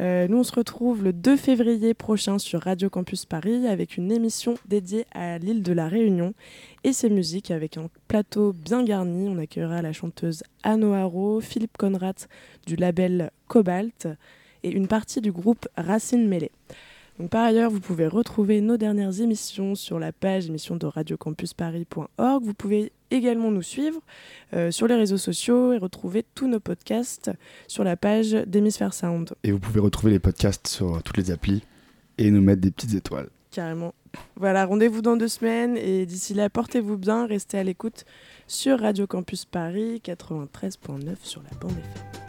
Euh, 0.00 0.26
nous, 0.28 0.38
on 0.38 0.44
se 0.44 0.52
retrouve 0.52 1.04
le 1.04 1.12
2 1.12 1.36
février 1.36 1.94
prochain 1.94 2.38
sur 2.38 2.62
Radio 2.62 2.90
Campus 2.90 3.26
Paris 3.26 3.66
avec 3.66 3.96
une 3.96 4.10
émission 4.10 4.54
dédiée 4.66 5.06
à 5.12 5.38
l'île 5.38 5.62
de 5.62 5.72
la 5.72 5.88
Réunion 5.88 6.34
et 6.82 6.92
ses 6.92 7.10
musiques 7.10 7.50
avec 7.50 7.76
un 7.76 7.88
plateau 8.08 8.52
bien 8.52 8.82
garni. 8.82 9.28
On 9.28 9.38
accueillera 9.38 9.82
la 9.82 9.92
chanteuse 9.92 10.42
Anne 10.64 10.84
Haro, 10.84 11.40
Philippe 11.40 11.76
Conrad 11.78 12.16
du 12.66 12.74
label 12.76 13.30
Cobalt 13.46 14.08
et 14.64 14.70
une 14.70 14.88
partie 14.88 15.20
du 15.20 15.30
groupe 15.30 15.68
Racine 15.76 16.26
Mêlée. 16.26 16.50
Par 17.30 17.44
ailleurs, 17.44 17.70
vous 17.70 17.78
pouvez 17.78 18.08
retrouver 18.08 18.60
nos 18.60 18.76
dernières 18.76 19.20
émissions 19.20 19.76
sur 19.76 20.00
la 20.00 20.10
page 20.10 20.48
émission 20.48 20.74
de 20.74 20.86
radiocampusparis.org. 20.86 22.42
Vous 22.42 22.54
pouvez 22.54 22.90
également 23.14 23.50
nous 23.50 23.62
suivre 23.62 24.00
euh, 24.54 24.70
sur 24.70 24.86
les 24.86 24.94
réseaux 24.94 25.18
sociaux 25.18 25.72
et 25.72 25.78
retrouver 25.78 26.24
tous 26.34 26.48
nos 26.48 26.60
podcasts 26.60 27.30
sur 27.66 27.84
la 27.84 27.96
page 27.96 28.32
d'Hémisphère 28.32 28.94
Sound. 28.94 29.34
Et 29.42 29.52
vous 29.52 29.58
pouvez 29.58 29.80
retrouver 29.80 30.12
les 30.12 30.18
podcasts 30.18 30.66
sur 30.66 31.02
toutes 31.02 31.16
les 31.16 31.30
applis 31.30 31.62
et 32.18 32.30
nous 32.30 32.42
mettre 32.42 32.60
des 32.60 32.70
petites 32.70 32.94
étoiles. 32.94 33.28
Carrément. 33.50 33.94
Voilà, 34.36 34.66
rendez-vous 34.66 35.02
dans 35.02 35.16
deux 35.16 35.28
semaines 35.28 35.76
et 35.76 36.06
d'ici 36.06 36.34
là, 36.34 36.50
portez-vous 36.50 36.96
bien, 36.96 37.26
restez 37.26 37.58
à 37.58 37.64
l'écoute 37.64 38.04
sur 38.46 38.80
Radio 38.80 39.06
Campus 39.06 39.44
Paris 39.44 40.00
93.9 40.04 41.16
sur 41.22 41.42
la 41.42 41.56
bande 41.58 41.72
FM. 41.72 42.23